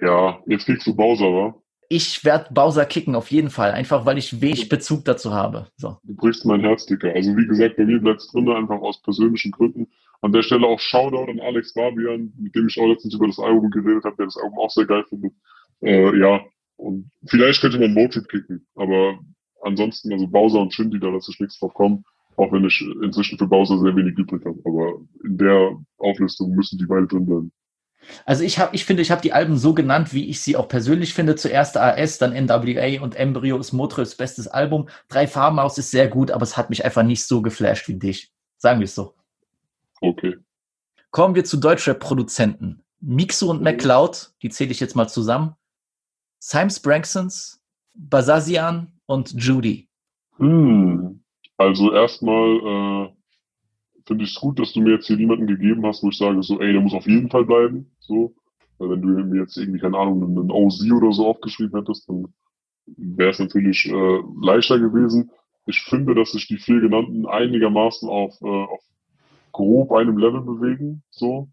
[0.00, 1.54] Ja, jetzt kriegst du Bowser, wa?
[1.90, 5.66] Ich werde Bowser kicken, auf jeden Fall, einfach weil ich wenig Bezug dazu habe.
[5.76, 5.98] So.
[6.02, 7.12] Du brichst mein Herz, Dicker.
[7.14, 9.86] Also wie gesagt, bei mir bleibt es drin, einfach aus persönlichen Gründen.
[10.22, 13.38] An der Stelle auch Shoutout an Alex Barbian, mit dem ich auch letztens über das
[13.38, 15.32] Album geredet habe, der das Album auch sehr geil findet.
[15.82, 16.40] Äh, ja,
[16.76, 19.18] und vielleicht könnte man Motrip kicken, aber
[19.62, 22.04] ansonsten, also Bowser und Shindy, da lasse ich nichts drauf kommen,
[22.36, 24.58] auch wenn ich inzwischen für Bowser sehr wenig übrig habe.
[24.64, 27.52] Aber in der Auflistung müssen die beide drin bleiben.
[28.24, 30.68] Also ich habe, ich finde, ich habe die Alben so genannt, wie ich sie auch
[30.68, 31.34] persönlich finde.
[31.34, 34.88] Zuerst AS, dann NWA und Embryo ist Motrips bestes Album.
[35.08, 37.98] Drei Farben aus ist sehr gut, aber es hat mich einfach nicht so geflasht wie
[37.98, 38.32] dich.
[38.56, 39.14] Sagen wir es so.
[40.00, 40.36] Okay.
[41.10, 42.84] Kommen wir zu Deutschrap-Produzenten.
[43.00, 45.54] Mixo und McCloud, die zähle ich jetzt mal zusammen.
[46.38, 47.60] Symes Branksons,
[47.94, 49.88] Basazian und Judy.
[50.36, 51.20] Hm.
[51.56, 53.12] Also erstmal äh,
[54.06, 56.42] finde ich es gut, dass du mir jetzt hier niemanden gegeben hast, wo ich sage,
[56.42, 57.90] so, ey, der muss auf jeden Fall bleiben.
[57.98, 58.34] So.
[58.78, 62.32] Weil wenn du mir jetzt irgendwie, keine Ahnung, einen OZ oder so aufgeschrieben hättest, dann
[62.86, 65.30] wäre es natürlich äh, leichter gewesen.
[65.66, 68.80] Ich finde, dass sich die vier genannten einigermaßen auf, äh, auf
[69.52, 71.02] grob einem Level bewegen.
[71.10, 71.48] So.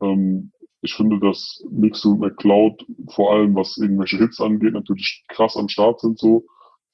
[0.00, 0.52] Ähm,
[0.86, 5.68] ich finde, dass Mixo und McCloud, vor allem was irgendwelche Hits angeht, natürlich krass am
[5.68, 6.18] Start sind.
[6.18, 6.46] So.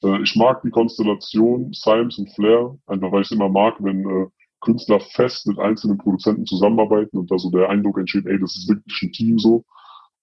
[0.03, 4.09] Äh, ich mag die Konstellation Symes und Flair, einfach weil ich es immer mag, wenn
[4.09, 4.26] äh,
[4.61, 8.68] Künstler fest mit einzelnen Produzenten zusammenarbeiten und da so der Eindruck entsteht, ey, das ist
[8.68, 9.64] wirklich ein Team so.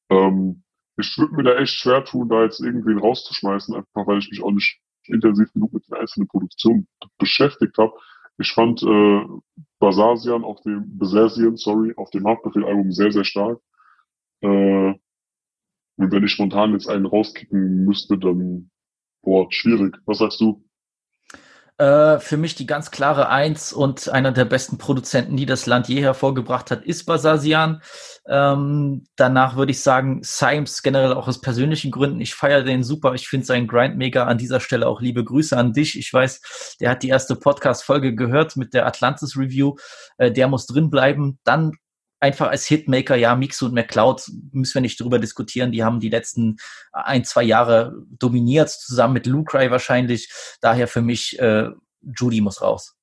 [0.10, 0.64] Ähm,
[0.98, 4.44] ich würde mir da echt schwer tun, da jetzt irgendwen rauszuschmeißen, einfach weil ich mich
[4.44, 6.88] auch nicht intensiv genug mit den einzelnen Produktionen
[7.20, 7.94] beschäftigt habe.
[8.40, 9.26] Ich fand äh,
[9.80, 13.60] Basasian auf dem Besasian, sorry, auf dem Haftbefehl-Album sehr, sehr stark.
[14.42, 14.48] Äh,
[16.00, 18.72] und wenn ich spontan jetzt einen rauskicken müsste, dann
[19.22, 19.98] boah, schwierig.
[20.06, 20.64] Was sagst du?
[21.80, 25.88] Äh, für mich die ganz klare Eins und einer der besten Produzenten, die das Land
[25.88, 27.82] je hervorgebracht hat, ist Basasian.
[28.28, 32.20] Ähm, danach würde ich sagen, Symes generell auch aus persönlichen Gründen.
[32.20, 33.14] Ich feiere den super.
[33.14, 34.26] Ich finde seinen Grind mega.
[34.26, 35.98] An dieser Stelle auch liebe Grüße an dich.
[35.98, 39.76] Ich weiß, der hat die erste Podcast-Folge gehört mit der Atlantis Review.
[40.18, 41.40] Äh, der muss drin bleiben.
[41.46, 41.72] Dann
[42.20, 45.72] einfach als Hitmaker, ja, Mixo und McCloud müssen wir nicht drüber diskutieren.
[45.72, 46.58] Die haben die letzten
[46.92, 50.32] ein, zwei Jahre dominiert, zusammen mit Lucry wahrscheinlich.
[50.62, 51.70] Daher für mich, äh,
[52.02, 52.96] Judy muss raus.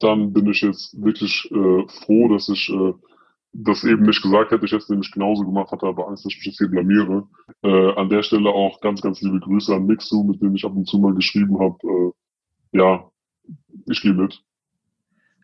[0.00, 2.92] Dann bin ich jetzt wirklich äh, froh, dass ich äh,
[3.52, 4.64] das eben nicht gesagt hätte.
[4.64, 7.26] Ich hätte es nämlich genauso gemacht, hatte aber Angst, dass ich mich jetzt hier blamiere.
[7.62, 10.76] Äh, an der Stelle auch ganz, ganz liebe Grüße an Mixu, mit dem ich ab
[10.76, 11.76] und zu mal geschrieben habe.
[11.82, 13.10] Äh, ja,
[13.86, 14.40] ich gehe mit.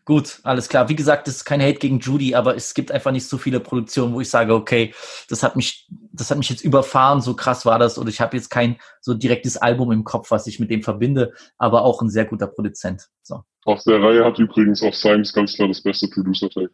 [0.05, 0.87] Gut, alles klar.
[0.87, 3.59] Wie gesagt, das ist kein Hate gegen Judy, aber es gibt einfach nicht so viele
[3.59, 4.93] Produktionen, wo ich sage, okay,
[5.29, 8.37] das hat mich, das hat mich jetzt überfahren, so krass war das, oder ich habe
[8.37, 12.11] jetzt kein so direktes Album im Kopf, was ich mit dem verbinde, aber auch ein
[12.11, 13.09] sehr guter Produzent.
[13.23, 13.41] So.
[13.63, 16.69] Auf der Reihe hat übrigens auch Symes ganz klar das beste Producer-Tag.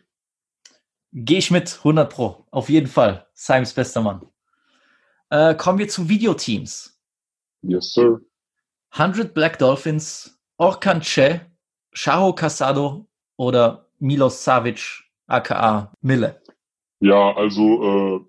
[1.14, 2.46] Gehe ich mit, 100 Pro.
[2.52, 3.28] Auf jeden Fall.
[3.34, 4.28] Symes bester Mann.
[5.30, 7.00] Äh, kommen wir zu Videoteams.
[7.62, 8.20] Yes, sir.
[8.90, 11.42] 100 Black Dolphins, Orkan Che,
[11.94, 13.08] Shaho Casado
[13.42, 16.40] oder Milos Savic, aka Mille?
[17.00, 18.20] Ja, also äh,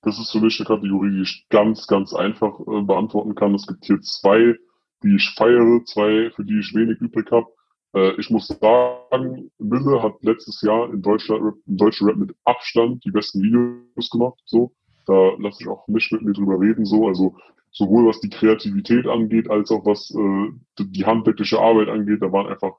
[0.00, 3.54] das ist für mich eine Kategorie, die ich ganz, ganz einfach äh, beantworten kann.
[3.54, 4.54] Es gibt hier zwei,
[5.02, 7.48] die ich feiere, zwei, für die ich wenig übrig habe.
[7.94, 13.04] Äh, ich muss sagen, Mille hat letztes Jahr in Deutschland, im deutschen Rap mit Abstand
[13.04, 14.40] die besten Videos gemacht.
[14.46, 14.72] So,
[15.04, 16.86] da lasse ich auch nicht mit mir drüber reden.
[16.86, 17.36] So, also
[17.72, 22.22] sowohl was die Kreativität angeht, als auch was äh, die handwerkliche Arbeit angeht.
[22.22, 22.72] Da waren einfach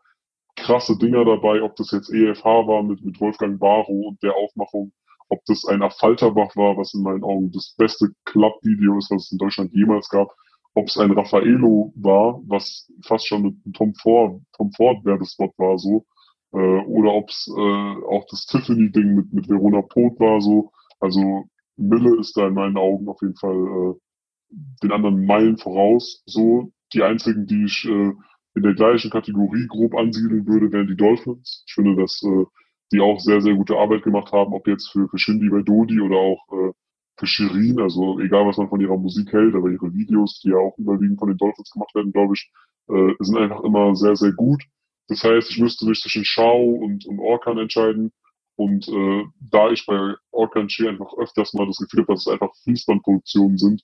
[0.61, 4.91] krasse Dinger dabei, ob das jetzt EFH war mit, mit Wolfgang Barrow und der Aufmachung,
[5.29, 9.31] ob das ein Affalterbach war, was in meinen Augen das beste Club-Video ist, was es
[9.31, 10.29] in Deutschland jemals gab,
[10.73, 15.77] ob es ein Raffaello war, was fast schon ein Tom Ford, Tom Ford Werbespot war,
[15.77, 16.05] so,
[16.53, 20.71] äh, oder ob es äh, auch das Tiffany-Ding mit, mit Verona Pot war, so.
[20.99, 21.45] Also
[21.77, 26.21] Mille ist da in meinen Augen auf jeden Fall äh, den anderen Meilen voraus.
[26.25, 28.13] So, die einzigen, die ich äh,
[28.55, 31.63] in der gleichen Kategorie grob ansiedeln würde, wären die Dolphins.
[31.67, 32.45] Ich finde, dass äh,
[32.91, 36.01] die auch sehr, sehr gute Arbeit gemacht haben, ob jetzt für, für Shindy bei Dodi
[36.01, 36.71] oder auch äh,
[37.17, 40.57] für Shirin, also egal was man von ihrer Musik hält, aber ihre Videos, die ja
[40.57, 42.51] auch überwiegend von den Dolphins gemacht werden, glaube ich,
[42.89, 44.63] äh, sind einfach immer sehr, sehr gut.
[45.07, 48.11] Das heißt, ich müsste mich zwischen Shao und, und Orkan entscheiden.
[48.55, 52.31] Und äh, da ich bei Orkan Chi einfach öfters mal das Gefühl habe, dass es
[52.31, 53.83] einfach Fließbandproduktionen sind,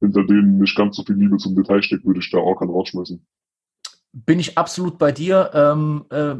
[0.00, 3.24] hinter denen nicht ganz so viel Liebe zum Detail steckt, würde ich da Orkan rausschmeißen.
[4.16, 5.50] Bin ich absolut bei dir.
[5.54, 6.36] Ähm, äh,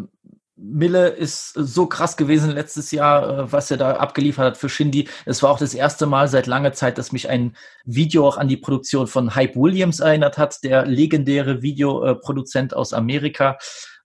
[0.56, 5.08] Mille ist so krass gewesen letztes Jahr, äh, was er da abgeliefert hat für Shindy.
[5.26, 8.46] Es war auch das erste Mal seit langer Zeit, dass mich ein Video auch an
[8.46, 13.58] die Produktion von Hype Williams erinnert hat, der legendäre Videoproduzent aus Amerika.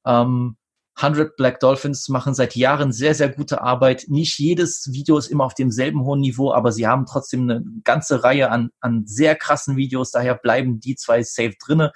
[0.05, 0.57] Ähm,
[1.01, 4.05] 100 Black Dolphins machen seit Jahren sehr, sehr gute Arbeit.
[4.09, 8.23] Nicht jedes Video ist immer auf demselben hohen Niveau, aber sie haben trotzdem eine ganze
[8.23, 10.11] Reihe an, an sehr krassen Videos.
[10.11, 11.93] Daher bleiben die zwei safe drinne.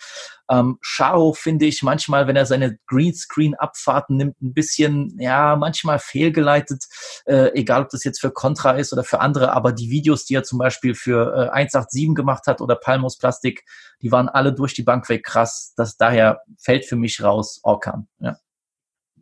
[0.49, 6.85] Ähm, Shao finde ich manchmal, wenn er seine Greenscreen-Abfahrten nimmt, ein bisschen, ja, manchmal fehlgeleitet.
[7.25, 10.35] Äh, egal, ob das jetzt für Contra ist oder für andere, aber die Videos, die
[10.35, 13.65] er zum Beispiel für äh, 187 gemacht hat oder Palmos Plastik,
[14.01, 15.73] die waren alle durch die Bank weg krass.
[15.75, 18.07] Das daher fällt für mich raus Orkan.
[18.19, 18.37] Ja.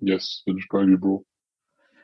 [0.01, 1.25] Yes, bin ich bei dir, Bro.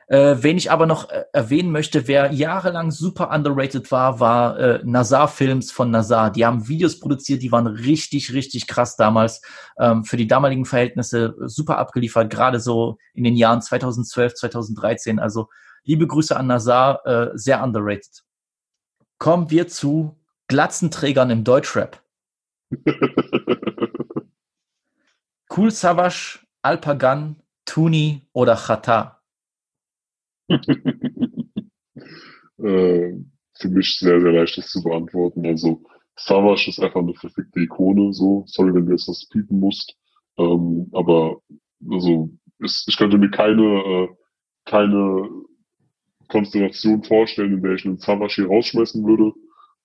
[0.06, 4.80] Äh, wen ich aber noch äh, erwähnen möchte, wer jahrelang super underrated war, war äh,
[4.82, 6.32] Nazar Films von Nazar.
[6.32, 9.42] Die haben Videos produziert, die waren richtig, richtig krass damals.
[9.78, 15.18] Ähm, für die damaligen Verhältnisse super abgeliefert, gerade so in den Jahren 2012, 2013.
[15.18, 15.50] Also
[15.84, 18.22] liebe Grüße an Nazar, äh, sehr underrated.
[19.18, 22.02] Kommen wir zu Glatzenträgern im Deutschrap.
[25.54, 29.20] cool Savage, Alpagan, Tuni oder Chata?
[30.48, 30.58] äh,
[32.56, 35.44] für mich sehr, sehr leicht das zu beantworten.
[35.44, 35.82] Also
[36.16, 38.44] Savage ist einfach eine perfekte Ikone, so.
[38.46, 39.96] Sorry, wenn du jetzt das piepen musst.
[40.38, 41.42] Ähm, aber
[41.90, 44.08] also ist, ich könnte mir keine, äh,
[44.64, 45.28] keine
[46.28, 49.34] Konstellation vorstellen, in der ich einen Savage hier rausschmeißen würde.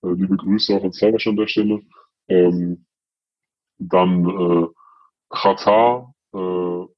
[0.02, 1.82] Äh, liebe Grüße auch an Savage an der Stelle.
[2.28, 2.86] Ähm,
[3.78, 4.66] dann äh,
[5.28, 6.93] Chata, äh,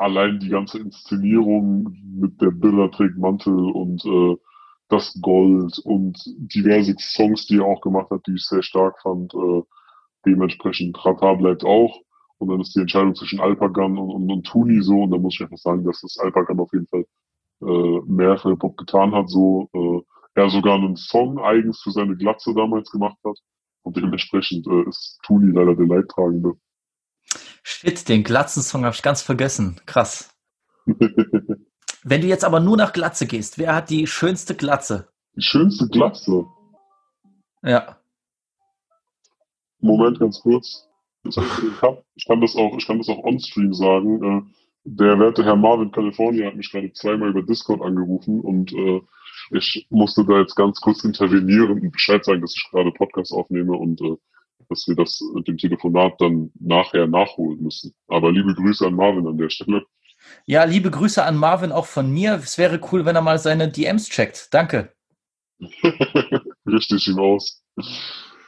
[0.00, 4.36] allein die ganze Inszenierung mit der Bilder trägt Mantel und äh,
[4.88, 9.34] das Gold und diverse Songs, die er auch gemacht hat, die ich sehr stark fand.
[9.34, 9.62] Äh,
[10.26, 12.00] dementsprechend Rata bleibt auch.
[12.38, 15.02] Und dann ist die Entscheidung zwischen Alpagan und, und, und Tuni so.
[15.02, 17.04] Und da muss ich einfach sagen, dass das Alpagan auf jeden Fall
[17.62, 19.28] äh, mehr für Hip-Hop getan hat.
[19.28, 20.00] So, äh,
[20.34, 23.38] er sogar einen Song eigens für seine Glatze damals gemacht hat.
[23.82, 26.54] Und dementsprechend äh, ist Tuni leider der Leidtragende.
[27.62, 29.80] Shit, den Glatzen-Song habe ich ganz vergessen.
[29.86, 30.34] Krass.
[32.02, 35.08] Wenn du jetzt aber nur nach Glatze gehst, wer hat die schönste Glatze?
[35.36, 36.46] Die schönste Glatze?
[37.62, 37.98] Ja.
[39.80, 40.86] Moment, ganz kurz.
[41.24, 41.36] Ich
[42.26, 44.22] kann, das auch, ich kann das auch on-stream sagen.
[44.22, 44.42] Äh,
[44.84, 49.02] der werte Herr Marvin California hat mich gerade zweimal über Discord angerufen und äh,
[49.50, 53.76] ich musste da jetzt ganz kurz intervenieren und Bescheid sagen, dass ich gerade Podcast aufnehme
[53.76, 54.16] und äh,
[54.70, 57.92] dass wir das mit dem Telefonat dann nachher nachholen müssen.
[58.08, 59.84] Aber liebe Grüße an Marvin an der Stelle.
[60.46, 62.34] Ja, liebe Grüße an Marvin auch von mir.
[62.34, 64.48] Es wäre cool, wenn er mal seine DMs checkt.
[64.54, 64.94] Danke.
[66.66, 67.62] Richtig ihm aus.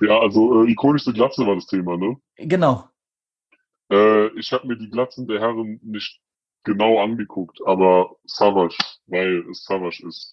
[0.00, 2.16] Ja, also äh, ikonischste Glatze war das Thema, ne?
[2.36, 2.88] Genau.
[3.90, 6.20] Äh, ich habe mir die Glatzen der Herren nicht
[6.64, 10.30] genau angeguckt, aber Savage, weil es Savage ist.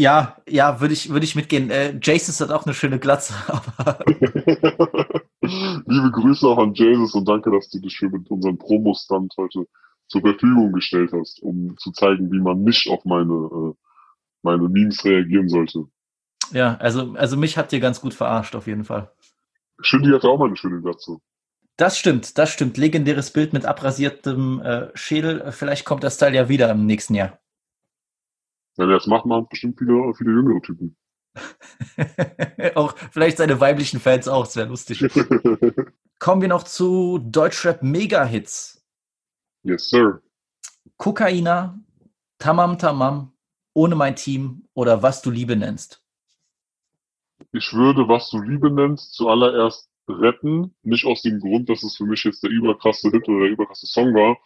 [0.00, 1.68] Ja, ja, würde ich, würde ich mitgehen.
[1.70, 3.34] Äh, Jesus hat auch eine schöne Glatze.
[5.42, 9.66] Liebe Grüße auch an Jesus und danke, dass du dich hier mit unserem Promo-Stand heute
[10.08, 13.74] zur Verfügung gestellt hast, um zu zeigen, wie man nicht auf meine, äh,
[14.40, 15.84] meine Memes reagieren sollte.
[16.50, 19.12] Ja, also, also mich habt ihr ganz gut verarscht, auf jeden Fall.
[19.82, 21.18] Shindy hatte auch mal eine schöne Glatze.
[21.76, 22.78] Das stimmt, das stimmt.
[22.78, 25.52] Legendäres Bild mit abrasiertem äh, Schädel.
[25.52, 27.38] Vielleicht kommt das Teil ja wieder im nächsten Jahr.
[28.80, 30.96] Ja, das macht man bestimmt viele, viele jüngere Typen.
[32.74, 35.00] auch vielleicht seine weiblichen Fans auch, das wäre lustig.
[36.18, 38.82] Kommen wir noch zu Deutschrap Mega-Hits.
[39.64, 40.22] Yes, sir.
[40.96, 41.78] Kokaina,
[42.38, 43.34] Tamam Tamam,
[43.74, 46.02] ohne mein Team oder was du Liebe nennst.
[47.52, 50.74] Ich würde, was du Liebe nennst, zuallererst retten.
[50.82, 53.86] Nicht aus dem Grund, dass es für mich jetzt der überkrasse Hit oder der überkrasse
[53.86, 54.38] Song war,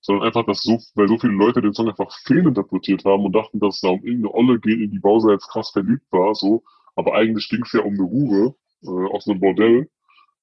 [0.00, 3.60] sondern einfach, dass so, weil so viele Leute den Song einfach fehlinterpretiert haben und dachten,
[3.60, 6.62] dass es da um irgendeine Olle geht, in die Bowser jetzt krass verliebt war, so.
[6.96, 8.54] Aber eigentlich ging es ja um eine Hure.
[8.82, 9.90] äh, aus einem Bordell.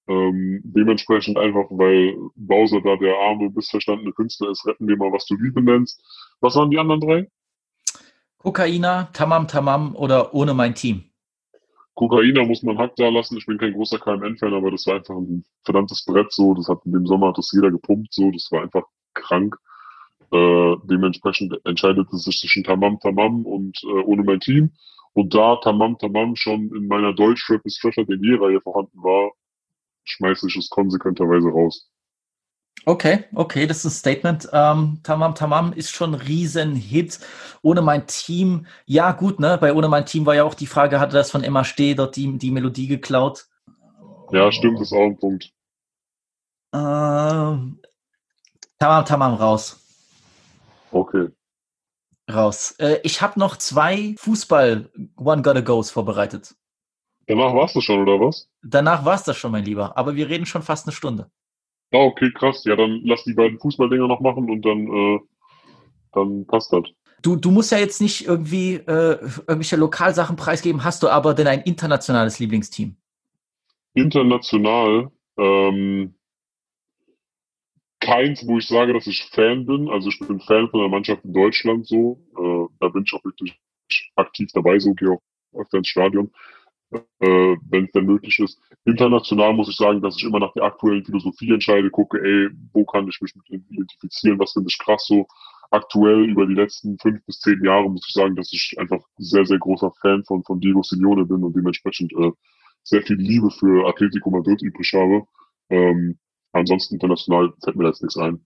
[0.07, 5.25] Ähm, dementsprechend einfach, weil Bowser da der arme, missverstandene Künstler ist, retten wir mal, was
[5.25, 6.01] du Liebe nennst.
[6.41, 7.27] Was waren die anderen drei?
[8.37, 11.05] Kokaina, Tamam Tamam oder ohne mein Team.
[11.95, 13.37] Kokaina muss man Hack da lassen.
[13.37, 16.53] Ich bin kein großer KMN-Fan, aber das war einfach ein verdammtes Brett so.
[16.53, 18.29] Das hat in dem Sommer hat das jeder gepumpt so.
[18.31, 18.83] Das war einfach
[19.15, 19.55] krank.
[20.31, 24.71] Äh, dementsprechend entscheidet es sich zwischen Tamam Tamam und äh, ohne mein Team.
[25.13, 29.31] Und da Tamam Tamam schon in meiner Deutschrap bis Fresher Reihe vorhanden war,
[30.03, 31.89] schmeiße ich es konsequenterweise raus.
[32.87, 34.49] Okay, okay, das ist ein Statement.
[34.51, 37.19] Ähm, Tamam Tamam ist schon ein Riesenhit.
[37.61, 39.57] Ohne mein Team, ja gut, ne?
[39.59, 42.15] Bei Ohne mein Team war ja auch die Frage, hatte das von Emma Steh dort
[42.15, 43.47] die, die Melodie geklaut?
[44.31, 45.51] Ja, stimmt, ist auch ein Punkt.
[46.73, 47.79] Ähm,
[48.79, 49.79] Tamam Tamam raus.
[50.91, 51.27] Okay.
[52.31, 52.71] Raus.
[52.79, 56.55] Äh, ich habe noch zwei Fußball One Gotta Goes vorbereitet.
[57.27, 58.49] Danach war's das schon, oder was?
[58.63, 59.97] Danach war's das schon, mein Lieber.
[59.97, 61.29] Aber wir reden schon fast eine Stunde.
[61.91, 62.63] Ah, okay, krass.
[62.65, 65.19] Ja, dann lass die beiden Fußballdinger noch machen und dann, äh,
[66.13, 66.83] dann passt das.
[67.21, 69.17] Du, du musst ja jetzt nicht irgendwie äh,
[69.47, 72.95] irgendwelche Lokalsachen preisgeben, hast du aber denn ein internationales Lieblingsteam?
[73.93, 76.13] International, ähm,
[78.05, 79.89] keins, wo ich sage, dass ich Fan bin.
[79.89, 82.19] Also ich bin Fan von der Mannschaft in Deutschland so.
[82.37, 83.59] Äh, da bin ich auch wirklich
[84.15, 85.21] aktiv dabei, so gehe auch
[85.53, 86.31] öfter ins Stadion
[87.19, 88.59] äh, wenn es denn möglich ist.
[88.85, 92.85] International muss ich sagen, dass ich immer nach der aktuellen Philosophie entscheide, gucke, ey, wo
[92.85, 95.27] kann ich mich mit identifizieren, was finde ich krass so.
[95.71, 99.45] Aktuell über die letzten fünf bis zehn Jahre muss ich sagen, dass ich einfach sehr,
[99.45, 102.31] sehr großer Fan von, von Diego Simeone bin und dementsprechend äh,
[102.83, 105.25] sehr viel Liebe für Atletico Madrid übrig habe.
[105.69, 106.19] Ähm,
[106.55, 108.45] ansonsten international fällt mir jetzt nichts ein.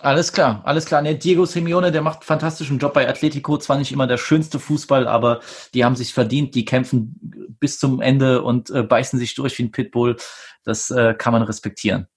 [0.00, 1.00] Alles klar, alles klar.
[1.02, 3.56] Ne, Diego Simeone, der macht einen fantastischen Job bei Atletico.
[3.58, 5.40] Zwar nicht immer der schönste Fußball, aber
[5.74, 6.54] die haben sich verdient.
[6.54, 10.16] Die kämpfen bis zum Ende und äh, beißen sich durch wie ein Pitbull.
[10.64, 12.08] Das äh, kann man respektieren.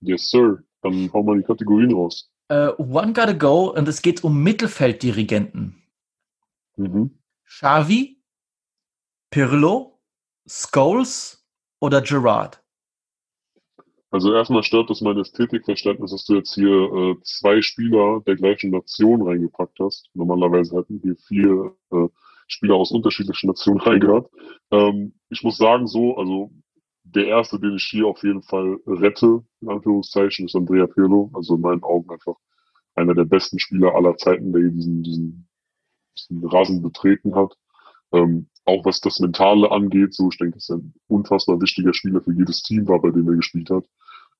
[0.00, 0.62] Yes, sir.
[0.82, 2.30] Dann hauen wir die Kategorien raus.
[2.50, 5.82] Uh, one Gotta Go und es geht um Mittelfelddirigenten.
[6.76, 7.18] Mhm.
[7.44, 8.22] Xavi,
[9.30, 10.00] Pirlo,
[10.46, 11.44] Scholes
[11.80, 12.62] oder Gerard?
[14.10, 18.70] Also erstmal stört das mein Ästhetikverständnis, dass du jetzt hier äh, zwei Spieler der gleichen
[18.70, 20.08] Nation reingepackt hast.
[20.14, 22.08] Normalerweise hätten wir vier äh,
[22.46, 24.30] Spieler aus unterschiedlichen Nationen reingehört.
[24.70, 26.50] Ähm, ich muss sagen, so, also
[27.04, 31.30] der erste, den ich hier auf jeden Fall rette, in Anführungszeichen, ist Andrea Pirlo.
[31.34, 32.36] Also in meinen Augen einfach
[32.94, 35.48] einer der besten Spieler aller Zeiten, der diesen, diesen,
[36.16, 37.56] diesen Rasen betreten hat.
[38.12, 42.20] Ähm, auch was das Mentale angeht, so ich denke, das ist ein unfassbar wichtiger Spieler
[42.20, 43.84] für jedes Team war, bei dem er gespielt hat.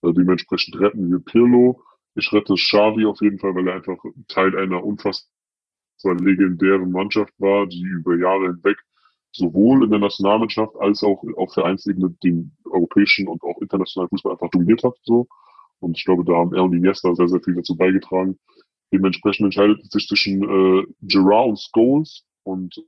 [0.02, 1.82] Äh, dementsprechend retten wir Pirlo.
[2.14, 3.98] Ich rette Xavi auf jeden Fall, weil er einfach
[4.28, 8.76] Teil einer unfassbar legendären Mannschaft war, die über Jahre hinweg
[9.32, 14.50] sowohl in der Nationalmannschaft als auch auf Vereinsebene den europäischen und auch internationalen Fußball einfach
[14.50, 14.94] dominiert hat.
[15.04, 15.26] So.
[15.80, 18.38] Und ich glaube, da haben er und Iniesta sehr, sehr viel dazu beigetragen.
[18.92, 22.82] Dementsprechend entscheidet es sich zwischen äh, Gerard und Scholes und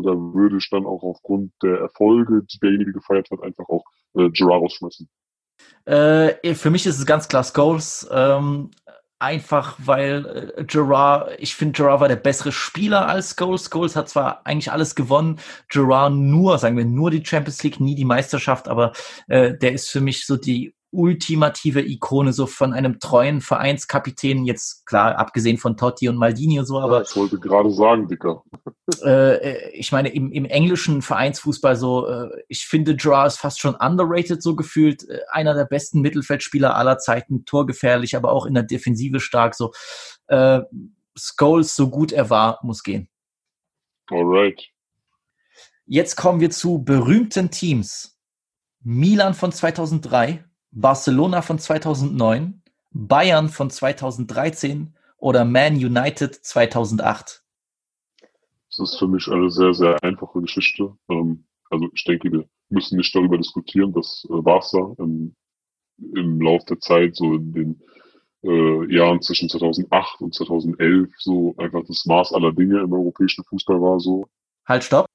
[0.00, 3.84] da würde ich dann auch aufgrund der Erfolge, die derjenige gefeiert hat, einfach auch
[4.14, 5.08] äh, Gerard rausschmeißen.
[5.84, 8.08] Äh, für mich ist es ganz klar Scholes.
[8.10, 8.70] Ähm,
[9.22, 13.70] einfach weil äh, Gerard, ich finde, Gerard war der bessere Spieler als Scholes.
[13.72, 15.38] Scholes hat zwar eigentlich alles gewonnen,
[15.68, 18.92] Gerard nur, sagen wir, nur die Champions League, nie die Meisterschaft, aber
[19.28, 24.86] äh, der ist für mich so die ultimative Ikone so von einem treuen Vereinskapitän, jetzt
[24.86, 26.98] klar, abgesehen von Totti und Maldini und so, aber.
[26.98, 28.42] Ja, ich wollte gerade sagen, Dicker.
[29.04, 33.74] Äh, ich meine, im, im englischen Vereinsfußball so, äh, ich finde Gerard ist fast schon
[33.76, 38.64] underrated so gefühlt, äh, einer der besten Mittelfeldspieler aller Zeiten, torgefährlich, aber auch in der
[38.64, 39.72] Defensive stark, so.
[40.26, 40.60] Äh,
[41.16, 43.08] Scholes, so gut er war, muss gehen.
[44.10, 44.68] Alright.
[45.86, 48.18] Jetzt kommen wir zu berühmten Teams.
[48.82, 57.42] Milan von 2003, Barcelona von 2009, Bayern von 2013 oder Man United 2008?
[58.68, 60.96] Das ist für mich eine sehr, sehr einfache Geschichte.
[61.08, 65.36] Ähm, also ich denke, wir müssen nicht darüber diskutieren, dass äh, Barca im,
[65.98, 67.82] im Lauf der Zeit, so in den
[68.42, 73.80] äh, Jahren zwischen 2008 und 2011, so einfach das Maß aller Dinge im europäischen Fußball
[73.80, 74.00] war.
[74.00, 74.26] So.
[74.66, 75.06] Halt, stopp.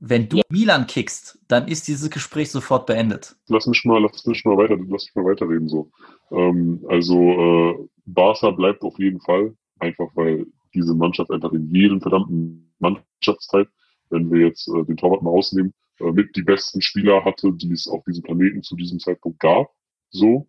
[0.00, 0.42] Wenn du ja.
[0.50, 3.36] Milan kickst, dann ist dieses Gespräch sofort beendet.
[3.48, 5.90] Lass mich mal, lass mich mal weiter, lass mich mal weiterreden so.
[6.30, 12.00] Ähm, also äh, Barca bleibt auf jeden Fall, einfach weil diese Mannschaft einfach in jedem
[12.00, 13.68] verdammten Mannschaftsteil,
[14.10, 17.72] wenn wir jetzt äh, den Torwart mal rausnehmen, äh, mit die besten Spieler hatte, die
[17.72, 19.70] es auf diesem Planeten zu diesem Zeitpunkt gab.
[20.10, 20.48] So.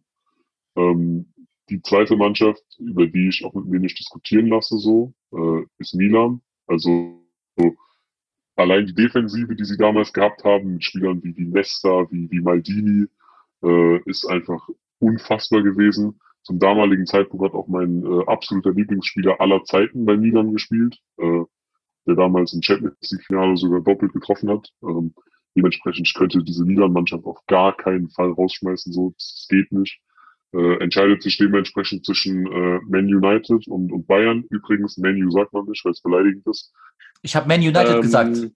[0.76, 1.32] Ähm,
[1.70, 5.96] die zweite Mannschaft, über die ich auch mit mir nicht diskutieren lasse, so, äh, ist
[5.96, 6.42] Milan.
[6.68, 7.22] Also
[7.58, 7.76] so,
[8.56, 12.42] allein die Defensive, die sie damals gehabt haben, mit Spielern wie, wie Nesta, wie, wie
[12.42, 13.08] Maldini,
[13.64, 14.68] äh, ist einfach
[15.00, 16.20] unfassbar gewesen.
[16.44, 21.44] Zum damaligen Zeitpunkt hat auch mein äh, absoluter Lieblingsspieler aller Zeiten bei Milan gespielt, äh,
[22.06, 24.72] der damals im Champions League-Finale sogar doppelt getroffen hat.
[24.84, 25.14] Ähm,
[25.56, 30.00] dementsprechend könnte diese Milan-Mannschaft auf gar keinen Fall rausschmeißen, so das geht nicht.
[30.56, 34.46] Äh, entscheidet sich dementsprechend zwischen äh, Man United und, und Bayern.
[34.50, 36.72] Übrigens, Man U sagt man nicht, weil es beleidigend ist.
[37.24, 38.52] Ich habe Man United ähm, gesagt.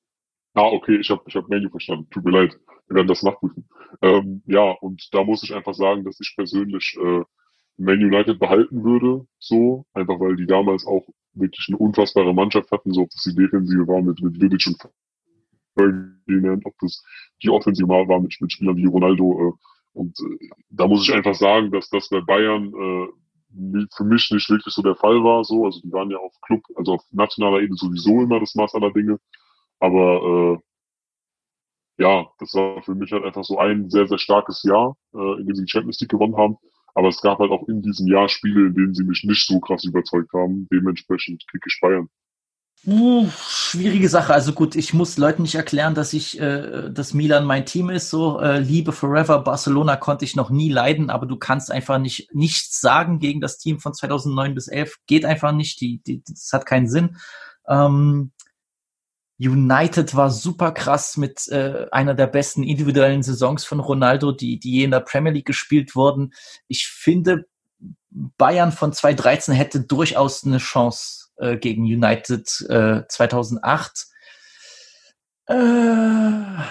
[0.54, 2.08] Ah, okay, ich habe ich hab Menu verstanden.
[2.10, 2.58] Tut mir leid.
[2.88, 3.68] Wir werden das nachprüfen.
[4.02, 7.24] Ähm, ja, und da muss ich einfach sagen, dass ich persönlich äh,
[7.78, 12.94] Man United behalten würde, so, einfach weil die damals auch wirklich eine unfassbare Mannschaft hatten,
[12.94, 14.78] so ob das die Defensive war mit, mit Vidic und
[15.76, 17.04] Ferdinand, ob das
[17.44, 19.50] die Offensive war mit, mit Spielern wie Ronaldo.
[19.50, 24.32] Äh, und äh, da muss ich einfach sagen, dass das bei Bayern äh, für mich
[24.32, 25.44] nicht wirklich so der Fall war.
[25.44, 28.76] So, also die waren ja auf Club, also auf nationaler Ebene sowieso immer das Maß
[28.76, 29.20] aller Dinge.
[29.80, 30.62] Aber
[32.00, 35.42] äh, ja, das war für mich halt einfach so ein sehr, sehr starkes Jahr, äh,
[35.42, 36.56] in dem sie die Champions League gewonnen haben.
[36.96, 39.60] Aber es gab halt auch in diesem Jahr Spiele, in denen sie mich nicht so
[39.60, 40.68] krass überzeugt haben.
[40.72, 42.10] Dementsprechend krieg ich Bayern.
[42.86, 44.34] Uh, schwierige Sache.
[44.34, 48.10] Also gut, ich muss Leuten nicht erklären, dass ich, äh, dass Milan mein Team ist.
[48.10, 49.40] So äh, Liebe Forever.
[49.40, 53.58] Barcelona konnte ich noch nie leiden, aber du kannst einfach nicht nichts sagen gegen das
[53.58, 54.96] Team von 2009 bis 11.
[55.08, 55.82] Geht einfach nicht.
[55.82, 57.18] Die, die, das hat keinen Sinn.
[57.68, 58.32] Ähm,
[59.40, 64.72] United war super krass mit äh, einer der besten individuellen Saisons von Ronaldo, die, die
[64.72, 66.34] je in der Premier League gespielt wurden.
[66.68, 67.46] Ich finde,
[68.10, 74.08] Bayern von 2013 hätte durchaus eine Chance äh, gegen United äh, 2008.
[75.48, 76.64] Äh,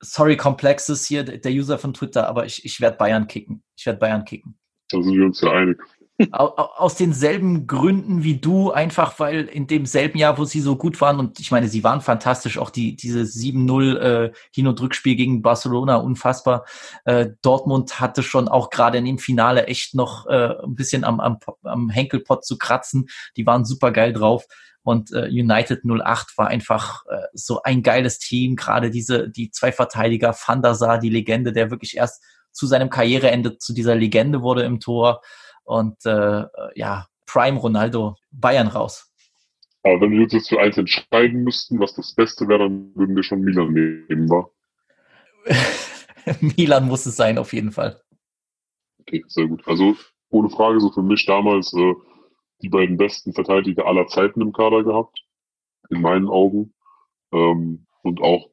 [0.00, 3.62] sorry, Complexes hier, der User von Twitter, aber ich, ich werde Bayern kicken.
[3.76, 4.58] Ich werde Bayern kicken.
[4.90, 5.82] Da sind wir uns ja einig
[6.32, 11.18] aus denselben Gründen wie du, einfach weil in demselben Jahr, wo sie so gut waren,
[11.18, 15.42] und ich meine, sie waren fantastisch, auch die, diese 7-0 äh, Hin- und Rückspiel gegen
[15.42, 16.64] Barcelona, unfassbar.
[17.04, 21.20] Äh, Dortmund hatte schon auch gerade in dem Finale echt noch äh, ein bisschen am,
[21.20, 23.08] am, am Henkelpott zu kratzen.
[23.36, 24.46] Die waren super geil drauf.
[24.82, 28.56] Und äh, United 08 war einfach äh, so ein geiles Team.
[28.56, 32.90] Gerade diese, die zwei Verteidiger, Van der Sar, die Legende, der wirklich erst zu seinem
[32.90, 35.20] Karriereende zu dieser Legende wurde im Tor.
[35.70, 39.08] Und äh, ja, Prime Ronaldo, Bayern raus.
[39.84, 43.14] Aber wenn wir uns jetzt für eins entscheiden müssten, was das Beste wäre, dann würden
[43.14, 44.50] wir schon Milan nehmen, wa?
[46.40, 48.02] Milan muss es sein, auf jeden Fall.
[48.98, 49.62] Okay, sehr gut.
[49.68, 49.94] Also
[50.30, 51.94] ohne Frage, so für mich damals äh,
[52.62, 55.24] die beiden besten Verteidiger aller Zeiten im Kader gehabt,
[55.88, 56.74] in meinen Augen.
[57.32, 58.50] Ähm, und auch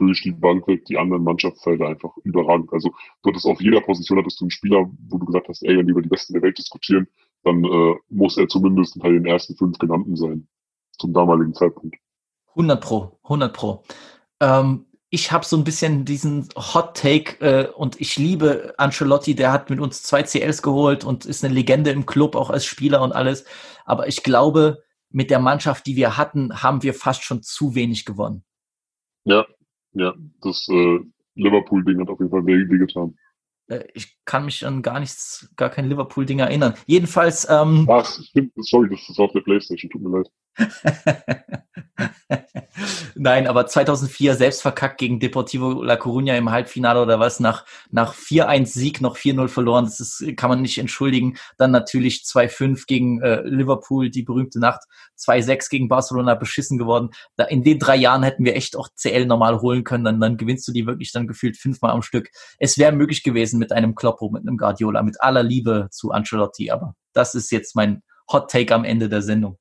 [0.00, 2.72] durch die Bank weg die anderen Mannschaftsfelder einfach überragend.
[2.72, 2.90] Also
[3.22, 5.86] du hattest auf jeder Position hattest du einen Spieler, wo du gesagt hast, ey, wenn
[5.86, 7.08] wir über die Besten der Welt diskutieren,
[7.44, 10.48] dann äh, muss er zumindest unter den ersten fünf genannten sein.
[10.98, 11.96] Zum damaligen Zeitpunkt.
[12.50, 13.84] 100 pro, 100 pro.
[14.40, 19.52] Ähm, ich habe so ein bisschen diesen Hot Take äh, und ich liebe Ancelotti, der
[19.52, 23.00] hat mit uns zwei CLs geholt und ist eine Legende im Club, auch als Spieler
[23.02, 23.44] und alles.
[23.84, 28.04] Aber ich glaube, mit der Mannschaft, die wir hatten, haben wir fast schon zu wenig
[28.04, 28.44] gewonnen.
[29.24, 29.46] Ja,
[29.92, 30.98] ja, das äh,
[31.34, 33.16] Liverpool-Ding hat auf jeden Fall weh getan.
[33.68, 36.74] Äh, ich kann mich an gar nichts, gar kein Liverpool-Ding erinnern.
[36.86, 37.46] Jedenfalls.
[37.48, 40.30] Ähm, Ach, stimmt, sorry, das ist auf der Playstation, tut mir leid.
[43.14, 48.14] Nein, aber 2004 selbst verkackt gegen Deportivo La Coruña im Halbfinale oder was, nach, nach
[48.14, 51.36] 4-1 Sieg noch 4-0 verloren, das ist, kann man nicht entschuldigen.
[51.56, 54.82] Dann natürlich 2-5 gegen äh, Liverpool, die berühmte Nacht,
[55.18, 57.10] 2-6 gegen Barcelona beschissen geworden.
[57.36, 60.36] Da, in den drei Jahren hätten wir echt auch CL normal holen können, dann, dann
[60.36, 62.30] gewinnst du die wirklich dann gefühlt fünfmal am Stück.
[62.58, 66.70] Es wäre möglich gewesen mit einem Kloppo, mit einem Guardiola, mit aller Liebe zu Ancelotti,
[66.70, 69.58] aber das ist jetzt mein Hot Take am Ende der Sendung.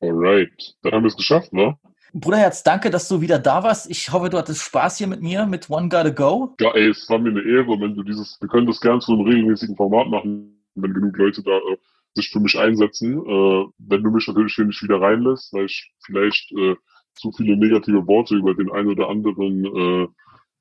[0.00, 1.76] Alright, dann haben wir es geschafft, ne?
[2.12, 3.88] Bruderherz, danke, dass du wieder da warst.
[3.88, 6.54] Ich hoffe, du hattest Spaß hier mit mir, mit One Gotta Go.
[6.60, 9.12] Ja, ey, es war mir eine Ehre, wenn du dieses, wir können das gern zu
[9.12, 11.76] einem regelmäßigen Format machen, wenn genug Leute da äh,
[12.14, 13.18] sich für mich einsetzen.
[13.18, 16.74] Äh, wenn du mich natürlich hier nicht wieder reinlässt, weil ich vielleicht äh,
[17.14, 20.08] zu viele negative Worte über den einen oder anderen äh,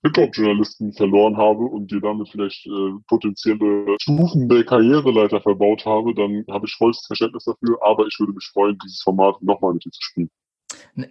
[0.04, 6.46] Hip-Hop-Journalisten verloren habe und dir damit vielleicht äh, potenzielle Stufen der Karriereleiter verbaut habe, dann
[6.50, 9.92] habe ich vollstes Verständnis dafür, aber ich würde mich freuen, dieses Format nochmal mit dir
[9.92, 10.30] zu spielen.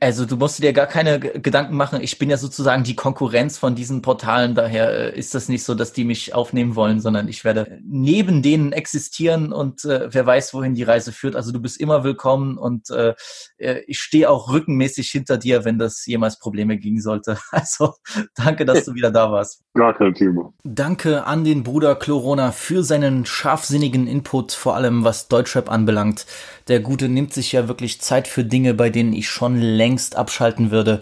[0.01, 2.01] Also du musst dir gar keine Gedanken machen.
[2.03, 4.55] Ich bin ja sozusagen die Konkurrenz von diesen Portalen.
[4.55, 8.43] Daher äh, ist das nicht so, dass die mich aufnehmen wollen, sondern ich werde neben
[8.43, 11.37] denen existieren und äh, wer weiß, wohin die Reise führt.
[11.37, 13.15] Also du bist immer willkommen und äh,
[13.59, 17.39] äh ich stehe auch rückenmäßig hinter dir, wenn das jemals Probleme geben sollte.
[17.51, 17.95] Also
[18.37, 19.63] danke, dass du wieder da warst.
[19.75, 20.53] Gar kein Thema.
[20.65, 26.27] Danke an den Bruder Chlorona für seinen scharfsinnigen Input, vor allem was Deutschrap anbelangt.
[26.69, 30.71] Der Gute nimmt sich ja wirklich Zeit für Dinge, bei denen ich schon längst abschalten
[30.71, 31.01] würde.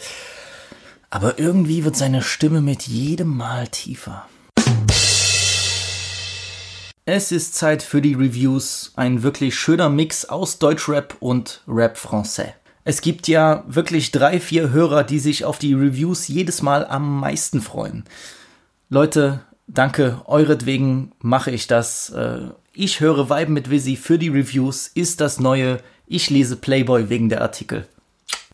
[1.11, 4.27] Aber irgendwie wird seine Stimme mit jedem Mal tiefer.
[7.05, 8.93] Es ist Zeit für die Reviews.
[8.97, 12.55] Ein wirklich schöner Mix aus Deutschrap und Rap Français.
[12.83, 17.21] Es gibt ja wirklich drei, vier Hörer, die sich auf die Reviews jedes Mal am
[17.21, 18.05] meisten freuen.
[18.89, 22.11] Leute, danke, euretwegen mache ich das.
[22.11, 25.79] Äh, ich höre Weiben mit Visi für die Reviews, ist das neue.
[26.07, 27.89] Ich lese Playboy wegen der Artikel.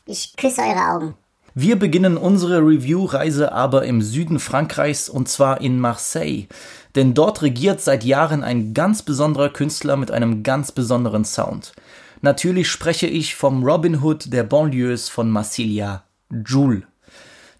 [0.06, 1.14] Ich küsse eure Augen.
[1.54, 6.46] Wir beginnen unsere Review-Reise aber im Süden Frankreichs und zwar in Marseille
[6.94, 11.72] denn dort regiert seit Jahren ein ganz besonderer Künstler mit einem ganz besonderen Sound.
[12.20, 16.04] Natürlich spreche ich vom Robin Hood der Banlieues von Massilia,
[16.46, 16.84] Jules.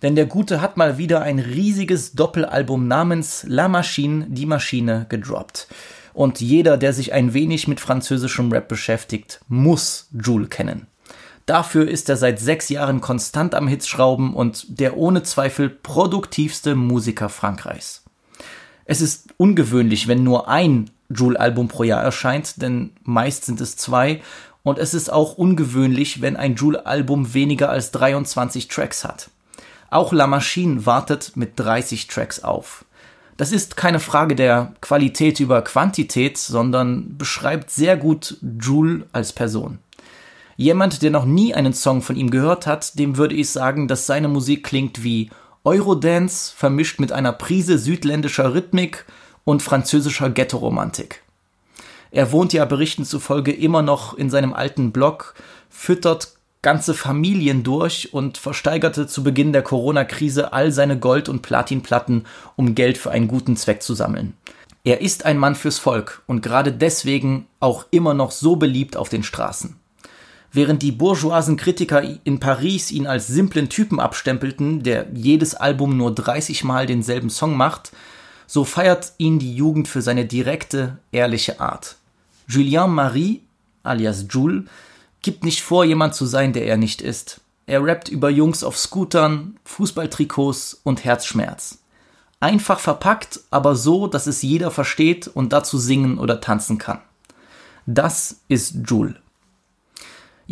[0.02, 5.68] Denn der Gute hat mal wieder ein riesiges Doppelalbum namens La Machine, die Maschine, gedroppt.
[6.12, 10.86] Und jeder, der sich ein wenig mit französischem Rap beschäftigt, muss Jules kennen.
[11.46, 17.28] Dafür ist er seit sechs Jahren konstant am Hitzschrauben und der ohne Zweifel produktivste Musiker
[17.28, 18.02] Frankreichs.
[18.84, 24.22] Es ist ungewöhnlich, wenn nur ein Joule-Album pro Jahr erscheint, denn meist sind es zwei.
[24.62, 29.30] Und es ist auch ungewöhnlich, wenn ein Joule-Album weniger als 23 Tracks hat.
[29.90, 32.84] Auch La Machine wartet mit 30 Tracks auf.
[33.36, 39.78] Das ist keine Frage der Qualität über Quantität, sondern beschreibt sehr gut Joule als Person.
[40.56, 44.06] Jemand, der noch nie einen Song von ihm gehört hat, dem würde ich sagen, dass
[44.06, 45.30] seine Musik klingt wie
[45.64, 49.06] Eurodance vermischt mit einer Prise südländischer Rhythmik
[49.44, 51.22] und französischer Ghetto-Romantik.
[52.10, 55.34] Er wohnt ja Berichten zufolge immer noch in seinem alten Block,
[55.70, 62.26] füttert ganze Familien durch und versteigerte zu Beginn der Corona-Krise all seine Gold- und Platinplatten,
[62.54, 64.34] um Geld für einen guten Zweck zu sammeln.
[64.84, 69.08] Er ist ein Mann fürs Volk und gerade deswegen auch immer noch so beliebt auf
[69.08, 69.76] den Straßen.
[70.54, 76.14] Während die bourgeoisen Kritiker in Paris ihn als simplen Typen abstempelten, der jedes Album nur
[76.14, 77.92] 30 Mal denselben Song macht,
[78.46, 81.96] so feiert ihn die Jugend für seine direkte, ehrliche Art.
[82.46, 83.40] Julien Marie,
[83.82, 84.64] alias Jules,
[85.22, 87.40] gibt nicht vor, jemand zu sein, der er nicht ist.
[87.64, 91.78] Er rappt über Jungs auf Scootern, Fußballtrikots und Herzschmerz.
[92.40, 97.00] Einfach verpackt, aber so, dass es jeder versteht und dazu singen oder tanzen kann.
[97.86, 99.14] Das ist Jules.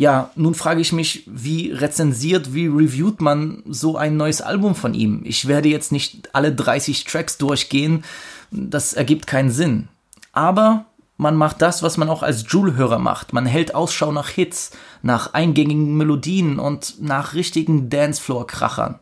[0.01, 4.95] Ja, nun frage ich mich, wie rezensiert, wie reviewt man so ein neues Album von
[4.95, 5.21] ihm?
[5.27, 8.03] Ich werde jetzt nicht alle 30 Tracks durchgehen,
[8.51, 9.89] das ergibt keinen Sinn.
[10.33, 10.87] Aber
[11.19, 13.35] man macht das, was man auch als Joule-Hörer macht.
[13.35, 14.71] Man hält Ausschau nach Hits,
[15.03, 18.99] nach eingängigen Melodien und nach richtigen Dancefloor-Krachern.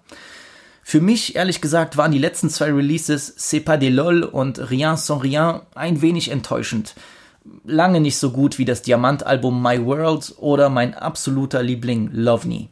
[0.83, 4.97] Für mich, ehrlich gesagt, waren die letzten zwei Releases C'est pas des LOL und Rien
[4.97, 6.97] sans Rien ein wenig enttäuschend
[7.65, 12.69] lange nicht so gut wie das Diamantalbum My World oder mein absoluter Liebling Lovney.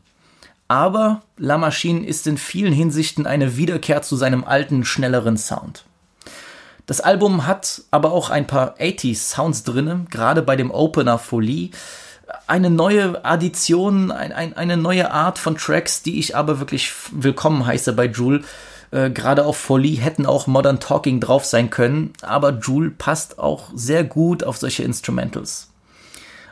[0.69, 5.85] Aber La Machine ist in vielen Hinsichten eine Wiederkehr zu seinem alten, schnelleren Sound.
[6.87, 11.71] Das Album hat aber auch ein paar 80s Sounds drinne, gerade bei dem Opener Folie.
[12.49, 17.67] Eine neue Addition, ein, ein, eine neue Art von Tracks, die ich aber wirklich willkommen
[17.67, 18.43] heiße bei Jule
[18.91, 23.71] äh, Gerade auf Folie hätten auch Modern Talking drauf sein können, aber Joule passt auch
[23.75, 25.71] sehr gut auf solche Instrumentals.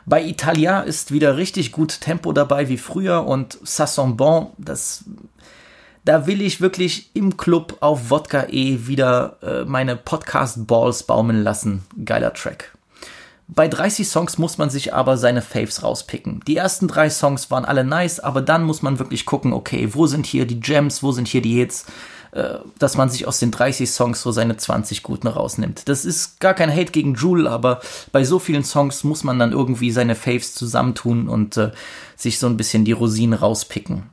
[0.05, 5.05] Bei Italia ist wieder richtig gut Tempo dabei wie früher und Sasson Bon, das
[6.05, 11.41] da will ich wirklich im Club auf Wodka E wieder äh, meine Podcast Balls baumeln
[11.41, 11.83] lassen.
[12.05, 12.75] Geiler Track.
[13.47, 16.41] Bei 30 Songs muss man sich aber seine Faves rauspicken.
[16.47, 20.05] Die ersten drei Songs waren alle nice, aber dann muss man wirklich gucken, okay, wo
[20.05, 21.85] sind hier die Gems, wo sind hier die Hits?
[22.35, 25.87] Äh, dass man sich aus den 30 Songs so seine 20 guten rausnimmt.
[25.87, 27.79] Das ist gar kein Hate gegen Jule, aber
[28.11, 31.71] bei so vielen Songs muss man dann irgendwie seine Faves zusammentun und äh,
[32.17, 34.09] sich so ein bisschen die Rosinen rauspicken.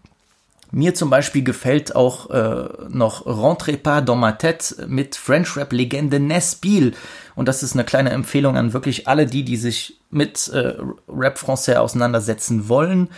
[0.70, 5.73] Mir zum Beispiel gefällt auch äh, noch Rentrez pas dans ma tête mit French Rap
[5.73, 6.94] Legende Nesbil.
[7.35, 10.74] Und das ist eine kleine Empfehlung an wirklich alle die, die sich mit äh,
[11.09, 13.09] Rap Français auseinandersetzen wollen.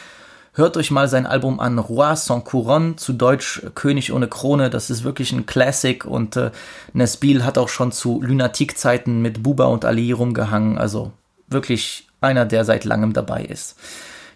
[0.57, 4.71] Hört euch mal sein Album an, Roi sans Couronne, zu Deutsch König ohne Krone.
[4.71, 6.53] Das ist wirklich ein Classic und äh,
[6.93, 10.79] Nesbil hat auch schon zu Lunatik-Zeiten mit Buba und Ali rumgehangen.
[10.79, 11.11] Also
[11.49, 13.75] wirklich einer, der seit langem dabei ist.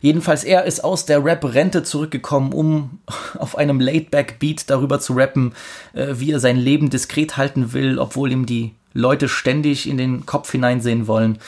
[0.01, 2.99] Jedenfalls, er ist aus der Rap-Rente zurückgekommen, um
[3.39, 5.55] auf einem Laidback-Beat darüber zu rappen,
[5.93, 10.27] äh, wie er sein Leben diskret halten will, obwohl ihm die Leute ständig in den
[10.27, 11.39] Kopf hineinsehen wollen.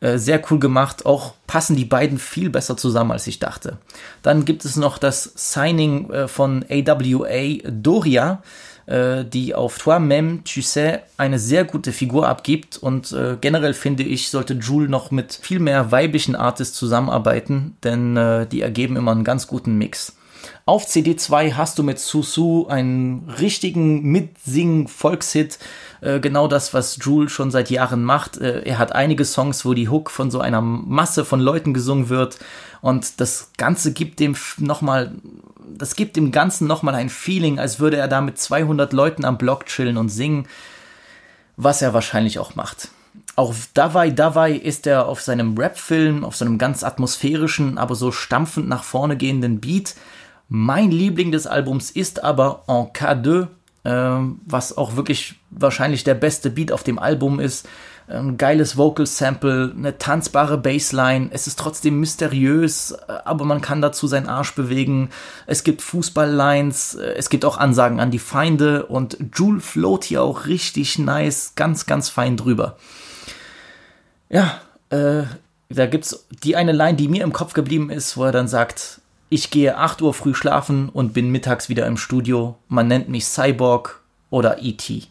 [0.00, 1.06] Äh, sehr cool gemacht.
[1.06, 3.78] Auch passen die beiden viel besser zusammen, als ich dachte.
[4.22, 8.42] Dann gibt es noch das Signing äh, von AWA Doria.
[8.88, 12.78] äh, die auf Toi-même, tu sais, eine sehr gute Figur abgibt.
[12.78, 18.16] Und äh, generell finde ich, sollte Jules noch mit viel mehr weiblichen Artists zusammenarbeiten, denn
[18.16, 20.16] äh, die ergeben immer einen ganz guten Mix.
[20.64, 25.58] Auf CD2 hast du mit Susu einen richtigen Mitsingen-Volkshit.
[26.00, 28.38] Äh, genau das, was Jules schon seit Jahren macht.
[28.38, 32.08] Äh, er hat einige Songs, wo die Hook von so einer Masse von Leuten gesungen
[32.08, 32.38] wird.
[32.80, 35.12] Und das Ganze gibt dem nochmal,
[35.76, 39.38] das gibt dem Ganzen nochmal ein Feeling, als würde er da mit 200 Leuten am
[39.38, 40.46] Block chillen und singen.
[41.56, 42.88] Was er wahrscheinlich auch macht.
[43.34, 48.68] Auch Davai Davai ist er auf seinem Rap-Film, auf seinem ganz atmosphärischen, aber so stampfend
[48.68, 49.94] nach vorne gehenden Beat
[50.50, 53.48] mein Liebling des Albums ist aber En K2,
[53.84, 57.68] äh, was auch wirklich wahrscheinlich der beste Beat auf dem Album ist.
[58.06, 61.28] Ein geiles Vocal Sample, eine tanzbare Bassline.
[61.30, 65.10] Es ist trotzdem mysteriös, aber man kann dazu seinen Arsch bewegen.
[65.46, 70.46] Es gibt Fußballlines, es gibt auch Ansagen an die Feinde und Jule float hier auch
[70.46, 72.78] richtig nice, ganz, ganz fein drüber.
[74.30, 75.24] Ja, äh,
[75.68, 79.02] da gibt's die eine Line, die mir im Kopf geblieben ist, wo er dann sagt,
[79.30, 82.56] ich gehe 8 Uhr früh schlafen und bin mittags wieder im Studio.
[82.68, 84.00] Man nennt mich Cyborg
[84.30, 85.04] oder E.T.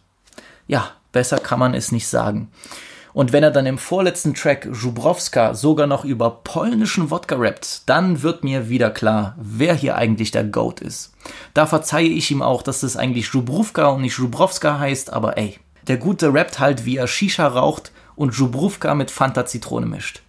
[0.67, 2.49] Ja, besser kann man es nicht sagen.
[3.13, 8.21] Und wenn er dann im vorletzten Track Jubrowska sogar noch über polnischen Wodka rappt, dann
[8.21, 11.13] wird mir wieder klar, wer hier eigentlich der Goat ist.
[11.55, 15.57] Da verzeihe ich ihm auch, dass es eigentlich Jubrowka und nicht Jubrowska heißt, aber ey,
[15.87, 20.21] der Gute rappt halt, wie er Shisha raucht und Jubrowka mit Fanta Zitrone mischt.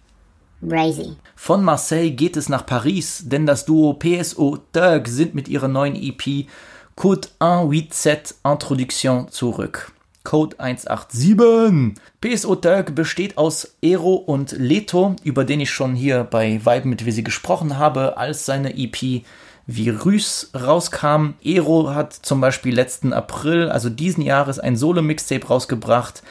[0.61, 1.15] Brazy.
[1.35, 5.95] Von Marseille geht es nach Paris, denn das Duo PSO Doug sind mit ihrer neuen
[5.95, 6.47] EP
[6.95, 9.93] Code 187 Introduction zurück.
[10.23, 11.95] Code 187.
[12.19, 17.05] PSO Doug besteht aus Ero und Leto, über den ich schon hier bei Vibe mit
[17.05, 19.23] Visi gesprochen habe, als seine EP
[19.65, 21.35] Virus rauskam.
[21.41, 26.21] Ero hat zum Beispiel letzten April, also diesen Jahres, ein Solo-Mixtape rausgebracht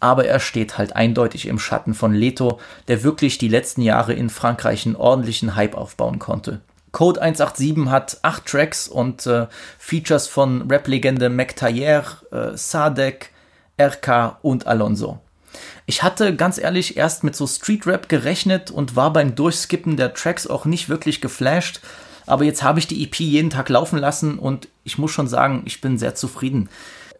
[0.00, 4.30] aber er steht halt eindeutig im Schatten von Leto, der wirklich die letzten Jahre in
[4.30, 6.60] Frankreich einen ordentlichen Hype aufbauen konnte.
[6.92, 9.46] Code 187 hat acht Tracks und äh,
[9.78, 13.32] Features von Rap-Legende McTayer, äh, Sadek,
[13.78, 15.18] RK und Alonso.
[15.84, 20.14] Ich hatte ganz ehrlich erst mit so Street Rap gerechnet und war beim Durchskippen der
[20.14, 21.80] Tracks auch nicht wirklich geflasht,
[22.26, 25.62] aber jetzt habe ich die EP jeden Tag laufen lassen und ich muss schon sagen,
[25.64, 26.68] ich bin sehr zufrieden.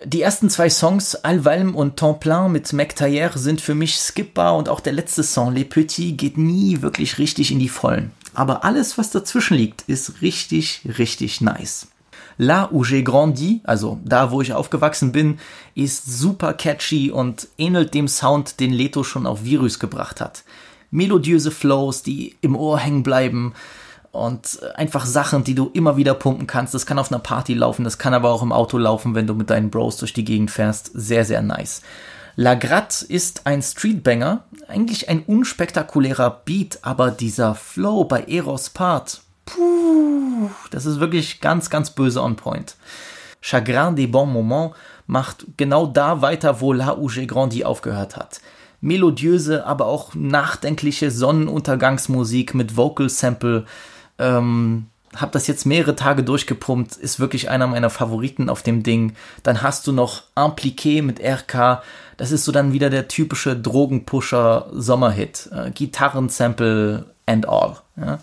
[0.05, 4.69] Die ersten zwei Songs, Alvalm und Temps plein mit McTayer, sind für mich skippbar und
[4.69, 8.11] auch der letzte Song, Les Petits, geht nie wirklich richtig in die Vollen.
[8.35, 11.89] Aber alles, was dazwischen liegt, ist richtig, richtig nice.
[12.37, 15.39] La où j'ai grandi, also da, wo ich aufgewachsen bin,
[15.75, 20.45] ist super catchy und ähnelt dem Sound, den Leto schon auf Virus gebracht hat.
[20.91, 23.55] Melodiöse Flows, die im Ohr hängen bleiben,
[24.17, 26.75] und einfach Sachen, die du immer wieder pumpen kannst.
[26.75, 29.35] Das kann auf einer Party laufen, das kann aber auch im Auto laufen, wenn du
[29.35, 30.91] mit deinen Bros durch die Gegend fährst.
[30.95, 31.83] Sehr, sehr nice.
[32.35, 39.23] La Gratte ist ein Streetbanger, eigentlich ein unspektakulärer Beat, aber dieser Flow bei Eros Part,
[39.47, 42.77] puh, das ist wirklich ganz, ganz böse on point.
[43.41, 44.77] Chagrin des bons moments
[45.07, 48.41] macht genau da weiter, wo La Ouge Grandi aufgehört hat.
[48.81, 53.65] Melodiöse, aber auch nachdenkliche Sonnenuntergangsmusik mit Vocal Sample,
[54.19, 59.15] ähm, hab das jetzt mehrere Tage durchgepumpt, ist wirklich einer meiner Favoriten auf dem Ding.
[59.43, 61.83] Dann hast du noch Impliqué mit RK,
[62.17, 65.51] das ist so dann wieder der typische Drogenpusher Sommerhit.
[65.53, 67.77] Äh, Gitarrensample and all.
[67.97, 68.19] Ja.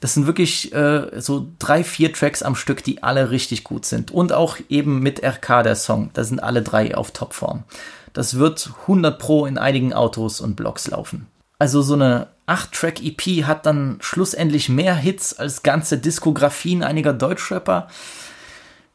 [0.00, 4.10] Das sind wirklich äh, so drei, vier Tracks am Stück, die alle richtig gut sind.
[4.10, 6.10] Und auch eben mit RK der Song.
[6.12, 7.64] Da sind alle drei auf Topform.
[8.12, 11.26] Das wird 100 Pro in einigen Autos und Blogs laufen.
[11.58, 17.88] Also so eine 8-Track-EP hat dann schlussendlich mehr Hits als ganze Diskografien einiger Deutschrapper.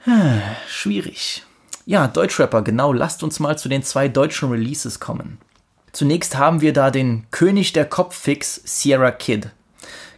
[0.68, 1.44] Schwierig.
[1.86, 5.40] Ja, Deutschrapper, genau, lasst uns mal zu den zwei deutschen Releases kommen.
[5.92, 9.50] Zunächst haben wir da den König der Kopffix, Sierra Kid.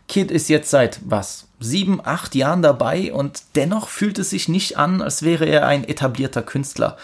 [0.08, 4.78] Kid ist jetzt seit, was, sieben, acht Jahren dabei und dennoch fühlt es sich nicht
[4.78, 6.98] an, als wäre er ein etablierter Künstler.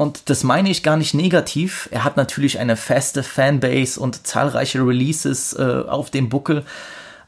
[0.00, 1.86] Und das meine ich gar nicht negativ.
[1.92, 6.64] Er hat natürlich eine feste Fanbase und zahlreiche Releases äh, auf dem Buckel.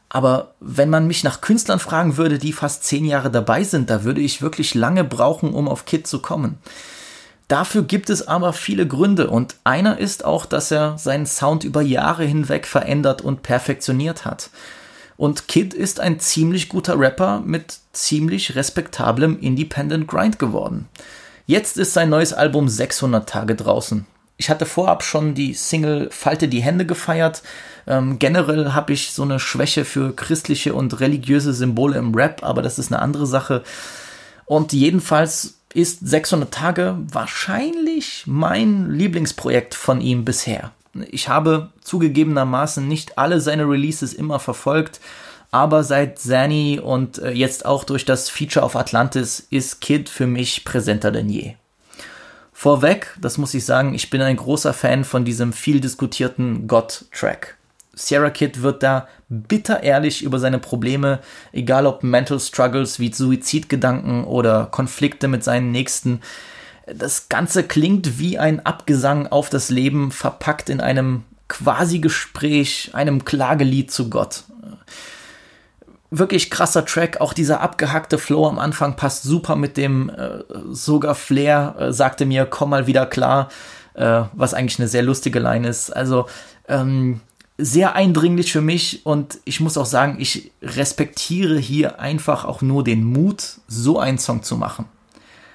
[0.09, 4.03] Aber wenn man mich nach Künstlern fragen würde, die fast zehn Jahre dabei sind, da
[4.03, 6.57] würde ich wirklich lange brauchen, um auf Kid zu kommen.
[7.47, 11.83] Dafür gibt es aber viele Gründe und einer ist auch, dass er seinen Sound über
[11.83, 14.49] Jahre hinweg verändert und perfektioniert hat.
[15.15, 20.87] Und Kid ist ein ziemlich guter Rapper mit ziemlich respektablem Independent Grind geworden.
[21.45, 24.05] Jetzt ist sein neues Album 600 Tage draußen.
[24.37, 27.43] Ich hatte vorab schon die Single Falte die Hände gefeiert.
[27.85, 32.61] Ähm, generell habe ich so eine Schwäche für christliche und religiöse Symbole im Rap, aber
[32.61, 33.63] das ist eine andere Sache.
[34.45, 40.71] Und jedenfalls ist 600 Tage wahrscheinlich mein Lieblingsprojekt von ihm bisher.
[41.09, 45.01] Ich habe zugegebenermaßen nicht alle seine Releases immer verfolgt,
[45.53, 50.25] aber seit Zanny und äh, jetzt auch durch das Feature auf Atlantis ist Kid für
[50.25, 51.53] mich präsenter denn je.
[52.51, 57.57] Vorweg, das muss ich sagen, ich bin ein großer Fan von diesem viel diskutierten God-Track.
[57.93, 61.19] Sierra Kid wird da bitter ehrlich über seine Probleme,
[61.51, 66.21] egal ob Mental Struggles wie Suizidgedanken oder Konflikte mit seinen Nächsten.
[66.87, 73.91] Das Ganze klingt wie ein Abgesang auf das Leben, verpackt in einem Quasi-Gespräch, einem Klagelied
[73.91, 74.45] zu Gott.
[76.15, 81.15] Wirklich krasser Track, auch dieser abgehackte Flow am Anfang passt super mit dem äh, sogar
[81.15, 83.49] Flair, äh, sagte mir, komm mal wieder klar,
[83.95, 85.89] äh, was eigentlich eine sehr lustige Line ist.
[85.89, 86.27] Also,
[86.67, 87.21] ähm,
[87.57, 92.83] sehr eindringlich für mich und ich muss auch sagen, ich respektiere hier einfach auch nur
[92.83, 94.85] den Mut, so einen Song zu machen.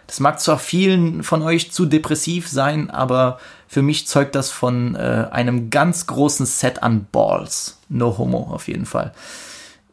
[0.08, 4.96] Das mag zwar vielen von euch zu depressiv sein, aber für mich zeugt das von
[4.96, 7.78] äh, einem ganz großen Set an Balls.
[7.88, 9.12] No homo auf jeden Fall.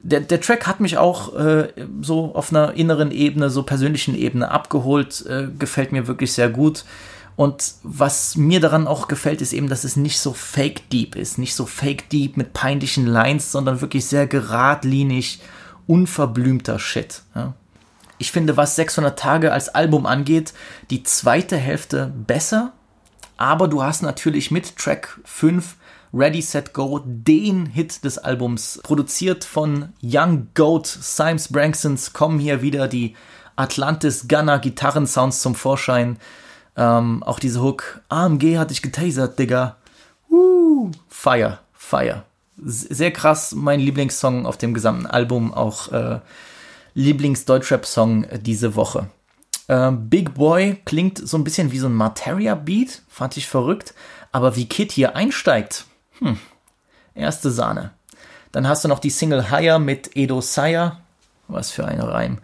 [0.07, 1.69] Der, der Track hat mich auch äh,
[2.01, 6.85] so auf einer inneren Ebene, so persönlichen Ebene abgeholt, äh, gefällt mir wirklich sehr gut.
[7.35, 11.39] Und was mir daran auch gefällt, ist eben, dass es nicht so fake deep ist.
[11.39, 15.41] Nicht so fake deep mit peinlichen Lines, sondern wirklich sehr geradlinig,
[15.87, 17.23] unverblümter Shit.
[17.33, 17.53] Ja.
[18.19, 20.53] Ich finde, was 600 Tage als Album angeht,
[20.91, 22.73] die zweite Hälfte besser.
[23.37, 25.75] Aber du hast natürlich mit Track 5
[26.17, 28.79] Ready, Set, Go den Hit des Albums.
[28.83, 33.17] Produziert von Young Goat, Symes Branksons kommen hier wieder die
[33.57, 36.17] Atlantis Gunner Gitarrensounds zum Vorschein.
[36.77, 39.75] Ähm, auch diese Hook, AMG hat dich getasert, Digga.
[40.29, 42.23] Uh, fire, fire.
[42.55, 46.21] Sehr krass, mein Lieblingssong auf dem gesamten Album, auch äh,
[46.93, 49.09] Lieblings-Deutschrap-Song diese Woche.
[49.67, 53.93] Äh, Big Boy klingt so ein bisschen wie so ein Materia-Beat, fand ich verrückt,
[54.31, 55.85] aber wie Kid hier einsteigt,
[56.19, 56.37] hm,
[57.13, 57.91] erste Sahne.
[58.51, 60.99] Dann hast du noch die Single Higher mit Edo Saya,
[61.47, 62.39] was für ein Reim.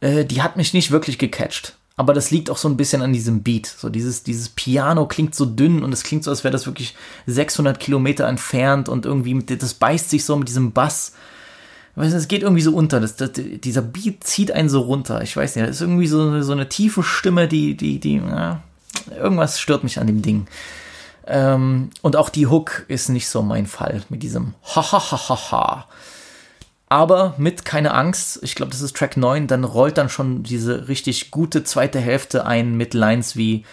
[0.00, 1.76] Äh, die hat mich nicht wirklich gecatcht.
[1.96, 3.66] Aber das liegt auch so ein bisschen an diesem Beat.
[3.66, 6.94] So dieses, dieses Piano klingt so dünn und es klingt so, als wäre das wirklich
[7.26, 11.12] 600 Kilometer entfernt und irgendwie mit, das beißt sich so mit diesem Bass.
[11.94, 12.98] Es geht irgendwie so unter.
[12.98, 15.20] Das, das, dieser Beat zieht einen so runter.
[15.22, 18.62] Ich weiß nicht, das ist irgendwie so, so eine tiefe Stimme, die, die, die, ja,
[19.14, 20.46] irgendwas stört mich an dem Ding.
[21.26, 25.50] Ähm, und auch die Hook ist nicht so mein Fall mit diesem Ha ha ha
[25.50, 25.86] ha
[26.92, 30.88] aber mit keine Angst, ich glaube, das ist Track 9, dann rollt dann schon diese
[30.88, 33.64] richtig gute zweite Hälfte ein mit Lines wie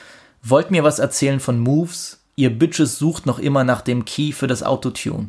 [0.42, 2.22] Wollt mir was erzählen von Moves?
[2.38, 5.28] Ihr Bitches sucht noch immer nach dem Key für das Autotune.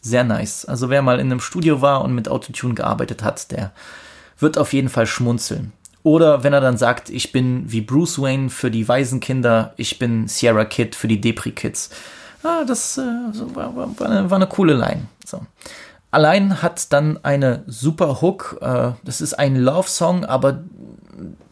[0.00, 0.64] Sehr nice.
[0.64, 3.72] Also wer mal in einem Studio war und mit Autotune gearbeitet hat, der
[4.38, 5.72] wird auf jeden Fall schmunzeln.
[6.04, 10.28] Oder wenn er dann sagt, ich bin wie Bruce Wayne für die Waisenkinder, ich bin
[10.28, 11.90] Sierra Kid für die Depri-Kids.
[12.42, 13.00] Ah, das äh,
[13.54, 15.08] war, war, war, eine, war eine coole Line.
[15.24, 15.40] So.
[16.10, 18.58] Allein hat dann eine super Hook.
[18.60, 20.62] Äh, das ist ein Love-Song, aber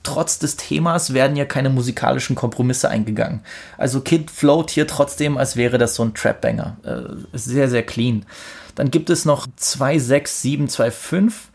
[0.02, 3.40] trotz des Themas werden ja keine musikalischen Kompromisse eingegangen.
[3.78, 6.76] Also Kid float hier trotzdem, als wäre das so ein Trap-Banger.
[6.84, 8.26] Äh, sehr, sehr clean.
[8.74, 11.50] Dann gibt es noch 26725.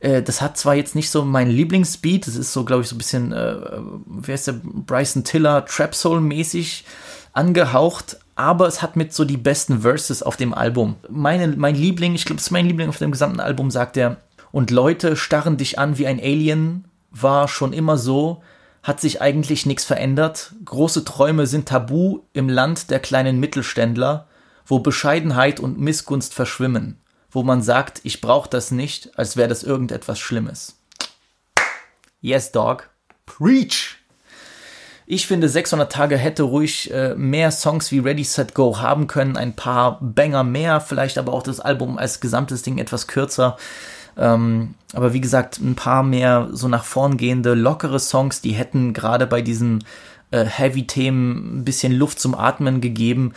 [0.00, 2.94] Äh, das hat zwar jetzt nicht so mein Lieblingsbeat, das ist so, glaube ich, so
[2.94, 3.56] ein bisschen, äh,
[4.06, 6.84] wer ist der, Bryson Tiller, Trap Soul mäßig
[7.32, 10.96] angehaucht, aber es hat mit so die besten Verses auf dem Album.
[11.08, 14.18] Meine, mein Liebling, ich glaube, es ist mein Liebling auf dem gesamten Album, sagt er,
[14.50, 18.42] und Leute starren dich an wie ein Alien, war schon immer so,
[18.82, 20.54] hat sich eigentlich nichts verändert.
[20.64, 24.26] Große Träume sind tabu im Land der kleinen Mittelständler,
[24.66, 26.98] wo Bescheidenheit und Missgunst verschwimmen,
[27.30, 30.76] wo man sagt, ich brauche das nicht, als wäre das irgendetwas Schlimmes.
[32.20, 32.90] Yes, Dog.
[33.26, 33.96] Preach!
[35.10, 39.38] Ich finde, 600 Tage hätte ruhig äh, mehr Songs wie Ready, Set, Go haben können,
[39.38, 43.56] ein paar Banger mehr, vielleicht aber auch das Album als gesamtes Ding etwas kürzer.
[44.18, 48.92] Ähm, aber wie gesagt, ein paar mehr so nach vorn gehende, lockere Songs, die hätten
[48.92, 49.84] gerade bei diesen
[50.30, 53.32] äh, Heavy-Themen ein bisschen Luft zum Atmen gegeben.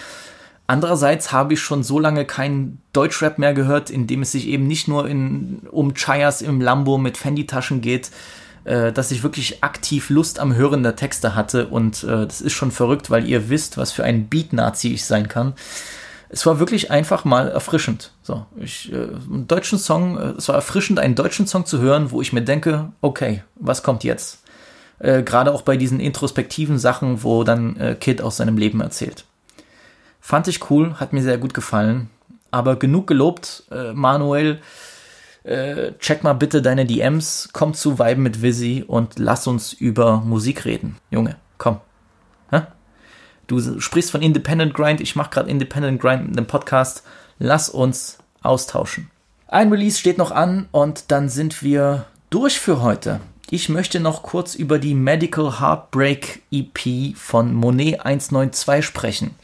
[0.71, 4.67] Andererseits habe ich schon so lange kein Deutschrap mehr gehört, in dem es sich eben
[4.67, 8.09] nicht nur in, um Chayas im Lambo mit Fendi-Taschen geht,
[8.63, 12.53] äh, dass ich wirklich aktiv Lust am Hören der Texte hatte und äh, das ist
[12.53, 15.55] schon verrückt, weil ihr wisst, was für ein Beat-Nazi ich sein kann.
[16.29, 18.13] Es war wirklich einfach mal erfrischend.
[18.23, 22.11] So, ich, äh, einen deutschen Song, äh, es war erfrischend, einen deutschen Song zu hören,
[22.11, 24.41] wo ich mir denke, okay, was kommt jetzt?
[24.99, 29.25] Äh, Gerade auch bei diesen introspektiven Sachen, wo dann äh, Kid aus seinem Leben erzählt.
[30.21, 32.09] Fand ich cool, hat mir sehr gut gefallen.
[32.51, 34.61] Aber genug gelobt, äh, Manuel
[35.43, 40.21] äh, check mal bitte deine DMs, komm zu Viben mit Visi und lass uns über
[40.21, 40.97] Musik reden.
[41.09, 41.79] Junge, komm.
[42.51, 42.61] Hä?
[43.47, 47.03] Du sprichst von Independent Grind, ich mache gerade Independent Grind mit einem Podcast.
[47.39, 49.09] Lass uns austauschen.
[49.47, 53.19] Ein Release steht noch an und dann sind wir durch für heute.
[53.49, 59.35] Ich möchte noch kurz über die Medical Heartbreak EP von Monet 192 sprechen.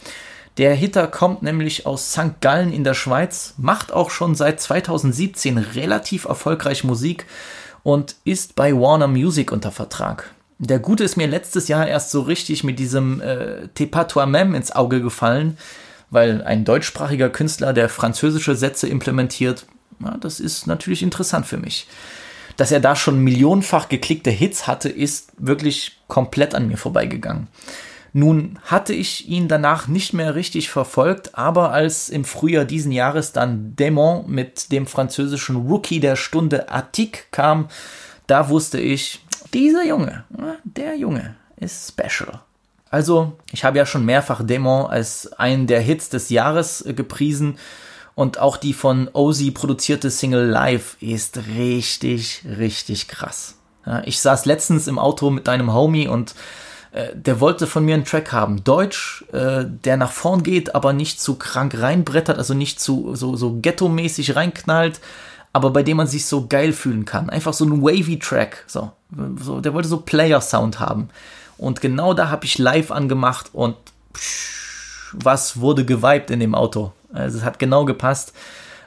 [0.58, 2.42] Der Hitter kommt nämlich aus St.
[2.42, 7.26] Gallen in der Schweiz, macht auch schon seit 2017 relativ erfolgreich Musik
[7.84, 10.32] und ist bei Warner Music unter Vertrag.
[10.58, 14.72] Der Gute ist mir letztes Jahr erst so richtig mit diesem äh, Tepa Toi-Même ins
[14.72, 15.58] Auge gefallen,
[16.10, 19.68] weil ein deutschsprachiger Künstler, der französische Sätze implementiert,
[20.00, 21.88] na, das ist natürlich interessant für mich
[22.58, 27.48] dass er da schon millionenfach geklickte Hits hatte, ist wirklich komplett an mir vorbeigegangen.
[28.14, 33.32] Nun hatte ich ihn danach nicht mehr richtig verfolgt, aber als im Frühjahr diesen Jahres
[33.32, 37.68] dann Dämon mit dem französischen Rookie der Stunde Attic kam,
[38.26, 39.24] da wusste ich,
[39.54, 40.24] dieser Junge,
[40.64, 42.42] der Junge ist special.
[42.90, 47.58] Also, ich habe ja schon mehrfach Dämon als einen der Hits des Jahres gepriesen
[48.16, 53.56] und auch die von Ozzy produzierte Single Live ist richtig, richtig krass.
[54.06, 56.34] Ich saß letztens im Auto mit deinem Homie und
[56.98, 58.64] äh, der wollte von mir einen Track haben.
[58.64, 63.36] Deutsch, äh, der nach vorn geht, aber nicht zu krank reinbrettert, also nicht zu so,
[63.36, 65.00] so ghetto-mäßig reinknallt,
[65.54, 67.30] aber bei dem man sich so geil fühlen kann.
[67.30, 68.64] Einfach so ein wavy Track.
[68.66, 68.92] So,
[69.40, 71.10] so der wollte so Player-Sound haben.
[71.58, 73.76] Und genau da habe ich live angemacht und
[74.14, 76.94] psch, was wurde geweibt in dem Auto.
[77.14, 78.34] Also es hat genau gepasst.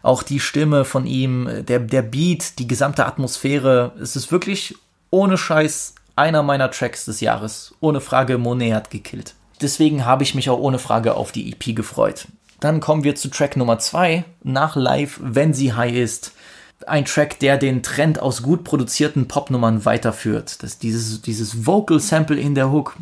[0.02, 3.92] Auch die Stimme von ihm, der, der Beat, die gesamte Atmosphäre.
[4.00, 4.76] Es ist wirklich
[5.10, 7.74] ohne Scheiß einer meiner Tracks des Jahres.
[7.80, 9.34] Ohne Frage, Monet hat gekillt.
[9.60, 12.26] Deswegen habe ich mich auch ohne Frage auf die EP gefreut.
[12.60, 16.32] Dann kommen wir zu Track Nummer 2, nach Live, wenn sie high ist.
[16.86, 20.62] Ein Track, der den Trend aus gut produzierten Popnummern weiterführt.
[20.62, 22.96] Das, dieses, dieses Vocal Sample in der Hook.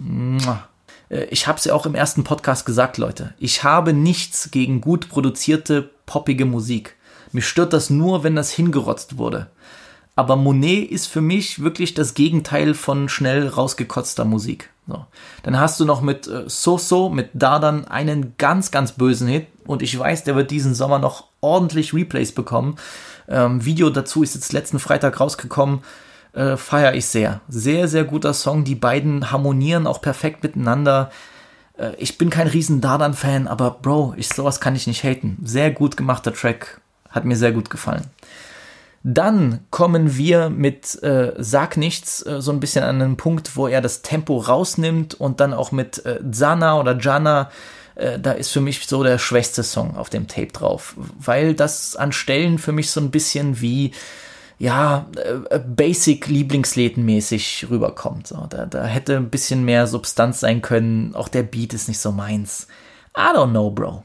[1.11, 3.35] Äh, ich habe es ja auch im ersten Podcast gesagt, Leute.
[3.39, 6.95] Ich habe nichts gegen gut produzierte, poppige Musik.
[7.33, 9.49] Mich stört das nur, wenn das hingerotzt wurde.
[10.19, 14.69] Aber Monet ist für mich wirklich das Gegenteil von schnell rausgekotzter Musik.
[14.89, 15.07] So.
[15.45, 19.47] Dann hast du noch mit äh, So So, mit Dardan einen ganz, ganz bösen Hit.
[19.65, 22.79] Und ich weiß, der wird diesen Sommer noch ordentlich Replays bekommen.
[23.29, 25.85] Ähm, Video dazu ist jetzt letzten Freitag rausgekommen
[26.33, 27.41] äh, feiere ich sehr.
[27.49, 28.65] Sehr, sehr guter Song.
[28.65, 31.13] Die beiden harmonieren auch perfekt miteinander.
[31.77, 35.39] Äh, ich bin kein riesen Dardan-Fan, aber Bro, ich, sowas kann ich nicht haten.
[35.45, 36.81] Sehr gut gemachter Track.
[37.09, 38.03] Hat mir sehr gut gefallen.
[39.03, 43.69] Dann kommen wir mit äh, Sag nichts äh, so ein bisschen an einen Punkt, wo
[43.69, 47.51] er das Tempo rausnimmt und dann auch mit äh, Zana oder Jana,
[47.95, 51.95] äh, da ist für mich so der schwächste Song auf dem Tape drauf, weil das
[51.97, 53.93] an Stellen für mich so ein bisschen wie
[54.59, 58.27] ja, äh, äh, basic Lieblingsläden-mäßig rüberkommt.
[58.27, 61.15] So, da, da hätte ein bisschen mehr Substanz sein können.
[61.15, 62.67] Auch der Beat ist nicht so meins.
[63.17, 64.03] I don't know, Bro.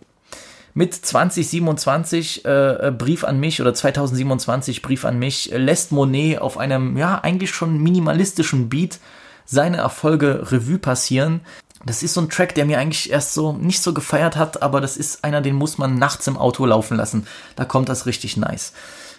[0.76, 6.58] Mit 2027 äh, äh, Brief an mich oder 2027 Brief an mich lässt Monet auf
[6.58, 9.00] einem ja eigentlich schon minimalistischen Beat
[9.46, 11.42] seine Erfolge Revue passieren.
[11.86, 14.82] Das ist so ein Track, der mir eigentlich erst so nicht so gefeiert hat, aber
[14.82, 17.28] das ist einer, den muss man nachts im Auto laufen lassen.
[17.56, 18.74] Da kommt das richtig nice.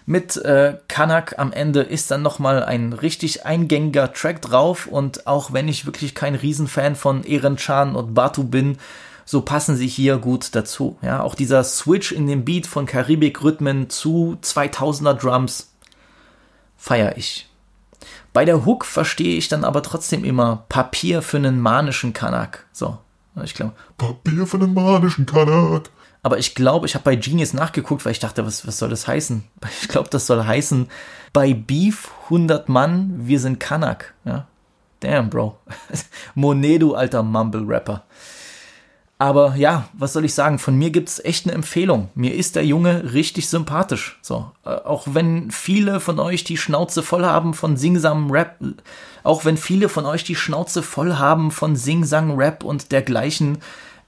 [0.07, 5.53] Mit äh, Kanak am Ende ist dann nochmal ein richtig eingängiger Track drauf und auch
[5.53, 8.79] wenn ich wirklich kein Riesenfan von Erenchan und Batu bin,
[9.25, 10.99] so passen sie hier gut dazu.
[11.03, 15.73] Ja, auch dieser Switch in dem Beat von Karibik-Rhythmen zu 2000er Drums
[16.77, 17.49] feiere ich.
[18.33, 22.67] Bei der Hook verstehe ich dann aber trotzdem immer Papier für einen manischen Kanak.
[22.73, 22.99] So,
[23.43, 23.75] ich glaube.
[23.97, 25.91] Papier für einen manischen Kanak.
[26.23, 29.07] Aber ich glaube, ich habe bei Genius nachgeguckt, weil ich dachte, was, was soll das
[29.07, 29.45] heißen?
[29.83, 30.89] Ich glaube, das soll heißen,
[31.33, 34.15] bei Beef 100 Mann, wir sind Kanak.
[34.25, 34.47] Ja?
[35.01, 35.59] Damn, Bro.
[36.35, 38.05] Monet, du alter Mumble-Rapper.
[39.19, 40.59] Aber ja, was soll ich sagen?
[40.59, 42.09] Von mir gibt's echt eine Empfehlung.
[42.15, 44.19] Mir ist der Junge richtig sympathisch.
[44.23, 48.59] So, äh, auch wenn viele von euch die Schnauze voll haben von singsamem Rap,
[49.23, 53.59] auch wenn viele von euch die Schnauze voll haben von Singsang Rap und dergleichen,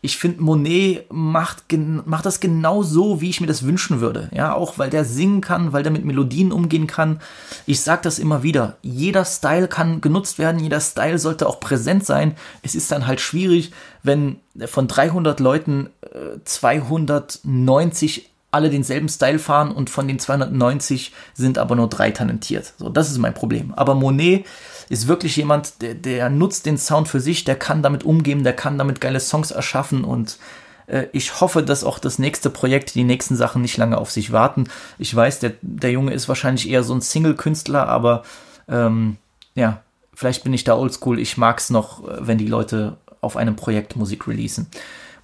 [0.01, 1.65] ich finde, Monet macht,
[2.05, 4.29] macht das genau so, wie ich mir das wünschen würde.
[4.33, 7.21] Ja, auch weil der singen kann, weil der mit Melodien umgehen kann.
[7.67, 8.77] Ich sage das immer wieder.
[8.83, 12.37] Jeder Style kann genutzt werden, jeder Style sollte auch präsent sein.
[12.63, 14.37] Es ist dann halt schwierig, wenn
[14.67, 21.77] von 300 Leuten äh, 290 alle denselben Style fahren und von den 290 sind aber
[21.77, 22.73] nur drei talentiert.
[22.79, 23.75] So, das ist mein Problem.
[23.75, 24.47] Aber Monet
[24.89, 28.55] ist wirklich jemand, der, der nutzt den Sound für sich, der kann damit umgehen, der
[28.55, 30.39] kann damit geile Songs erschaffen und
[30.87, 34.33] Äh, ich hoffe, dass auch das nächste Projekt, die nächsten Sachen nicht lange auf sich
[34.33, 34.69] warten.
[34.99, 38.23] Ich weiß, der, der Junge ist wahrscheinlich eher so ein Single-Künstler, aber
[38.69, 39.17] ähm,
[39.55, 39.81] ja,
[40.15, 41.19] vielleicht bin ich da oldschool.
[41.19, 44.69] Ich mag es noch, wenn die Leute auf einem Projekt Musik releasen.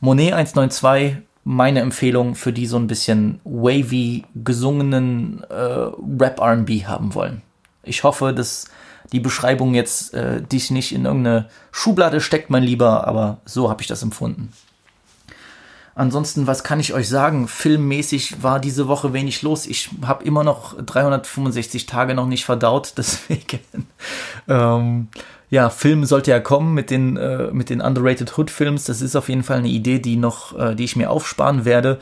[0.00, 7.14] Monet 192, meine Empfehlung für die so ein bisschen wavy gesungenen äh, Rap RB haben
[7.14, 7.42] wollen.
[7.84, 8.66] Ich hoffe, dass
[9.12, 13.82] die Beschreibung jetzt äh, dich nicht in irgendeine Schublade steckt, mein Lieber, aber so habe
[13.82, 14.52] ich das empfunden.
[15.94, 17.48] Ansonsten, was kann ich euch sagen?
[17.48, 19.66] Filmmäßig war diese Woche wenig los.
[19.66, 23.60] Ich habe immer noch 365 Tage noch nicht verdaut, deswegen.
[24.48, 25.08] ähm,
[25.52, 28.84] ja, Film sollte ja kommen mit den, äh, mit den Underrated Hood Films.
[28.84, 31.98] Das ist auf jeden Fall eine Idee, die noch, äh, die ich mir aufsparen werde.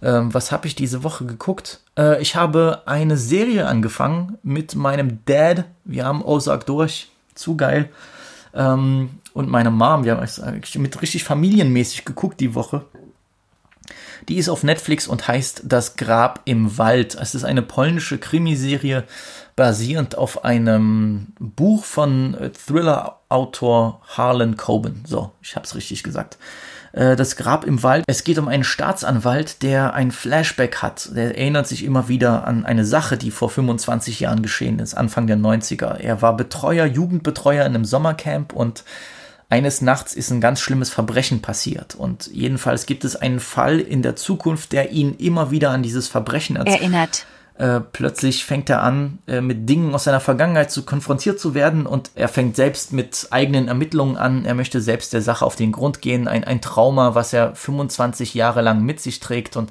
[0.00, 1.80] Ähm, was habe ich diese Woche geguckt?
[1.98, 5.66] Äh, ich habe eine Serie angefangen mit meinem Dad.
[5.84, 7.10] Wir haben Ozark durch.
[7.34, 7.90] Zu geil.
[8.54, 10.06] Ähm, und meine Mom.
[10.06, 10.26] Wir haben
[10.76, 12.86] mit richtig familienmäßig geguckt die Woche.
[14.30, 17.16] Die ist auf Netflix und heißt Das Grab im Wald.
[17.20, 19.04] Es ist eine polnische Krimiserie
[19.56, 25.04] basierend auf einem Buch von äh, Thriller-Autor Harlan Coben.
[25.06, 26.38] So, ich habe es richtig gesagt.
[26.92, 28.04] Äh, das Grab im Wald.
[28.06, 31.10] Es geht um einen Staatsanwalt, der ein Flashback hat.
[31.14, 35.26] Der erinnert sich immer wieder an eine Sache, die vor 25 Jahren geschehen ist, Anfang
[35.26, 35.96] der 90er.
[35.96, 38.84] Er war Betreuer, Jugendbetreuer in einem Sommercamp und
[39.50, 41.94] eines Nachts ist ein ganz schlimmes Verbrechen passiert.
[41.94, 46.08] Und jedenfalls gibt es einen Fall in der Zukunft, der ihn immer wieder an dieses
[46.08, 47.26] Verbrechen erinnert.
[47.56, 51.86] Äh, plötzlich fängt er an, äh, mit Dingen aus seiner Vergangenheit zu konfrontiert zu werden
[51.86, 54.44] und er fängt selbst mit eigenen Ermittlungen an.
[54.44, 56.26] Er möchte selbst der Sache auf den Grund gehen.
[56.26, 59.70] Ein, ein Trauma, was er 25 Jahre lang mit sich trägt und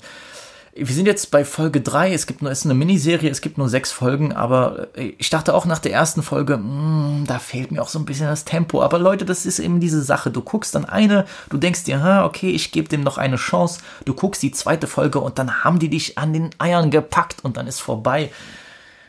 [0.76, 3.60] wir sind jetzt bei Folge 3, es gibt nur, es ist eine Miniserie, es gibt
[3.60, 7.38] nur sechs Folgen, aber äh, ich dachte auch nach der ersten Folge, mh, hm, da
[7.38, 8.82] fehlt mir auch so ein bisschen das Tempo.
[8.82, 10.32] Aber Leute, das ist eben diese Sache.
[10.32, 13.82] Du guckst dann eine, du denkst dir, ha, okay, ich gebe dem noch eine Chance.
[14.06, 17.58] Du guckst die zweite Folge und dann haben die dich an den Eiern gepackt und
[17.58, 18.32] dann ist vorbei.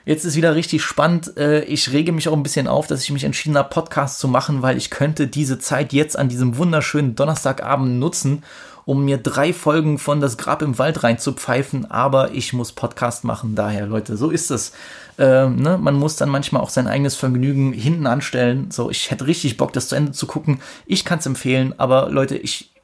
[0.05, 1.35] Jetzt ist wieder richtig spannend.
[1.39, 4.29] Äh, ich rege mich auch ein bisschen auf, dass ich mich entschieden habe, Podcast zu
[4.29, 8.43] machen, weil ich könnte diese Zeit jetzt an diesem wunderschönen Donnerstagabend nutzen
[8.85, 13.55] um mir drei Folgen von Das Grab im Wald reinzupfeifen, aber ich muss Podcast machen.
[13.55, 14.73] Daher, Leute, so ist es.
[15.19, 15.79] Ähm, ne?
[15.79, 18.71] Man muss dann manchmal auch sein eigenes Vergnügen hinten anstellen.
[18.71, 20.61] So, ich hätte richtig Bock, das zu Ende zu gucken.
[20.87, 22.75] Ich kann es empfehlen, aber Leute, ich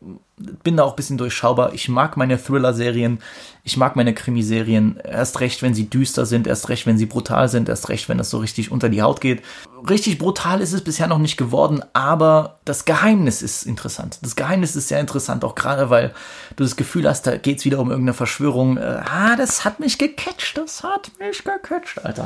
[0.63, 1.75] bin da auch ein bisschen durchschaubar.
[1.75, 3.21] Ich mag meine Thriller-Serien,
[3.63, 7.49] ich mag meine Krimiserien, erst recht, wenn sie düster sind, erst recht, wenn sie brutal
[7.49, 9.43] sind, erst recht, wenn das so richtig unter die Haut geht.
[9.89, 14.19] Richtig brutal ist es bisher noch nicht geworden, aber das Geheimnis ist interessant.
[14.23, 16.15] Das Geheimnis ist sehr interessant, auch gerade, weil
[16.57, 18.79] du das Gefühl hast, da geht es wieder um irgendeine Verschwörung.
[18.79, 22.20] Äh, ah, das hat mich gecatcht, das hat mich gecatcht, Alter.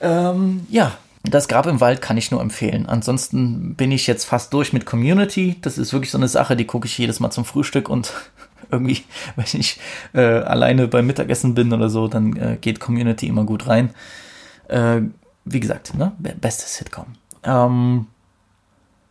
[0.00, 0.92] Ähm, ja,
[1.24, 2.86] das Grab im Wald kann ich nur empfehlen.
[2.86, 5.56] Ansonsten bin ich jetzt fast durch mit Community.
[5.62, 8.12] Das ist wirklich so eine Sache, die gucke ich jedes Mal zum Frühstück und
[8.70, 9.04] irgendwie,
[9.36, 9.78] wenn ich
[10.14, 13.90] äh, alleine beim Mittagessen bin oder so, dann äh, geht Community immer gut rein.
[14.68, 15.02] Äh,
[15.44, 16.12] wie gesagt, ne?
[16.40, 17.06] Bestes Sitcom.
[17.44, 18.06] Ähm,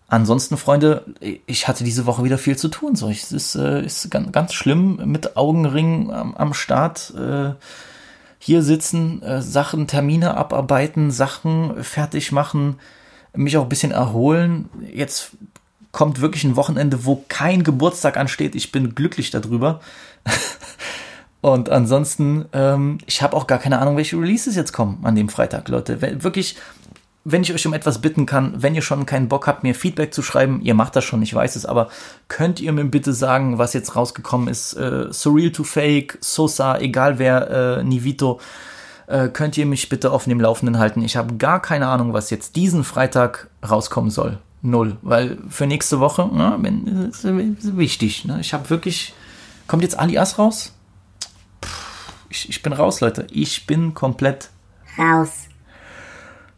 [0.07, 1.05] ansonsten, Freunde,
[1.45, 2.95] ich hatte diese Woche wieder viel zu tun.
[2.95, 7.13] So, es ist, äh, ist ganz, ganz schlimm mit Augenringen am, am Start.
[7.17, 7.53] Äh,
[8.43, 12.79] hier sitzen, äh, Sachen, Termine abarbeiten, Sachen fertig machen,
[13.35, 14.67] mich auch ein bisschen erholen.
[14.91, 15.33] Jetzt
[15.91, 18.55] kommt wirklich ein Wochenende, wo kein Geburtstag ansteht.
[18.55, 19.79] Ich bin glücklich darüber.
[21.41, 25.29] Und ansonsten, ähm, ich habe auch gar keine Ahnung, welche Releases jetzt kommen an dem
[25.29, 26.01] Freitag, Leute.
[26.23, 26.55] Wirklich,
[27.23, 30.13] wenn ich euch um etwas bitten kann, wenn ihr schon keinen Bock habt, mir Feedback
[30.13, 31.89] zu schreiben, ihr macht das schon, ich weiß es, aber
[32.27, 34.73] könnt ihr mir bitte sagen, was jetzt rausgekommen ist?
[34.73, 38.39] Äh, Surreal to Fake, Sosa, egal wer, äh, Nivito,
[39.07, 41.03] äh, könnt ihr mich bitte auf dem Laufenden halten.
[41.03, 44.39] Ich habe gar keine Ahnung, was jetzt diesen Freitag rauskommen soll.
[44.63, 44.97] Null.
[45.01, 46.55] Weil für nächste Woche, na,
[47.09, 48.25] ist, ist wichtig.
[48.25, 48.39] Ne?
[48.41, 49.13] Ich habe wirklich.
[49.67, 50.73] Kommt jetzt Alias raus?
[52.31, 53.27] ich, ich bin raus, Leute.
[53.31, 54.49] Ich bin komplett
[54.97, 55.47] raus.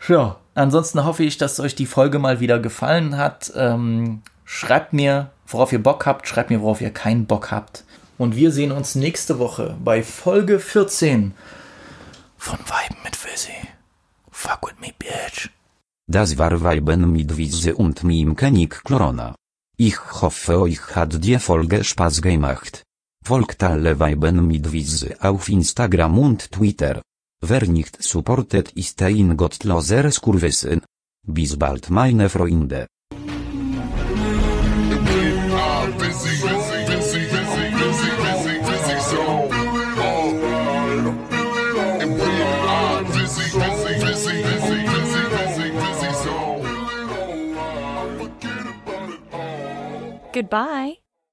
[0.08, 3.52] Ja, ansonsten hoffe ich, dass euch die Folge mal wieder gefallen hat.
[3.56, 7.84] Ähm, schreibt mir, worauf ihr Bock habt, schreibt mir, worauf ihr keinen Bock habt.
[8.18, 11.34] Und wir sehen uns nächste Woche bei Folge 14
[12.38, 13.54] von Weiben mit Wizzy.
[14.32, 15.50] Fuck with me, bitch.
[16.08, 19.36] Das war Weiben mit Wizzy und mim Kenik Klorona.
[19.78, 22.84] Ich hoffe euch hat die Folge Spaß gemacht.
[23.26, 27.02] Folgt alle Weiben mit Wizzy auf Instagram und Twitter.
[27.46, 30.82] Wer nicht supportet ist ein gottloser Skurwysyn.
[31.28, 32.88] Bis bald meine Freunde.
[50.32, 51.03] Goodbye.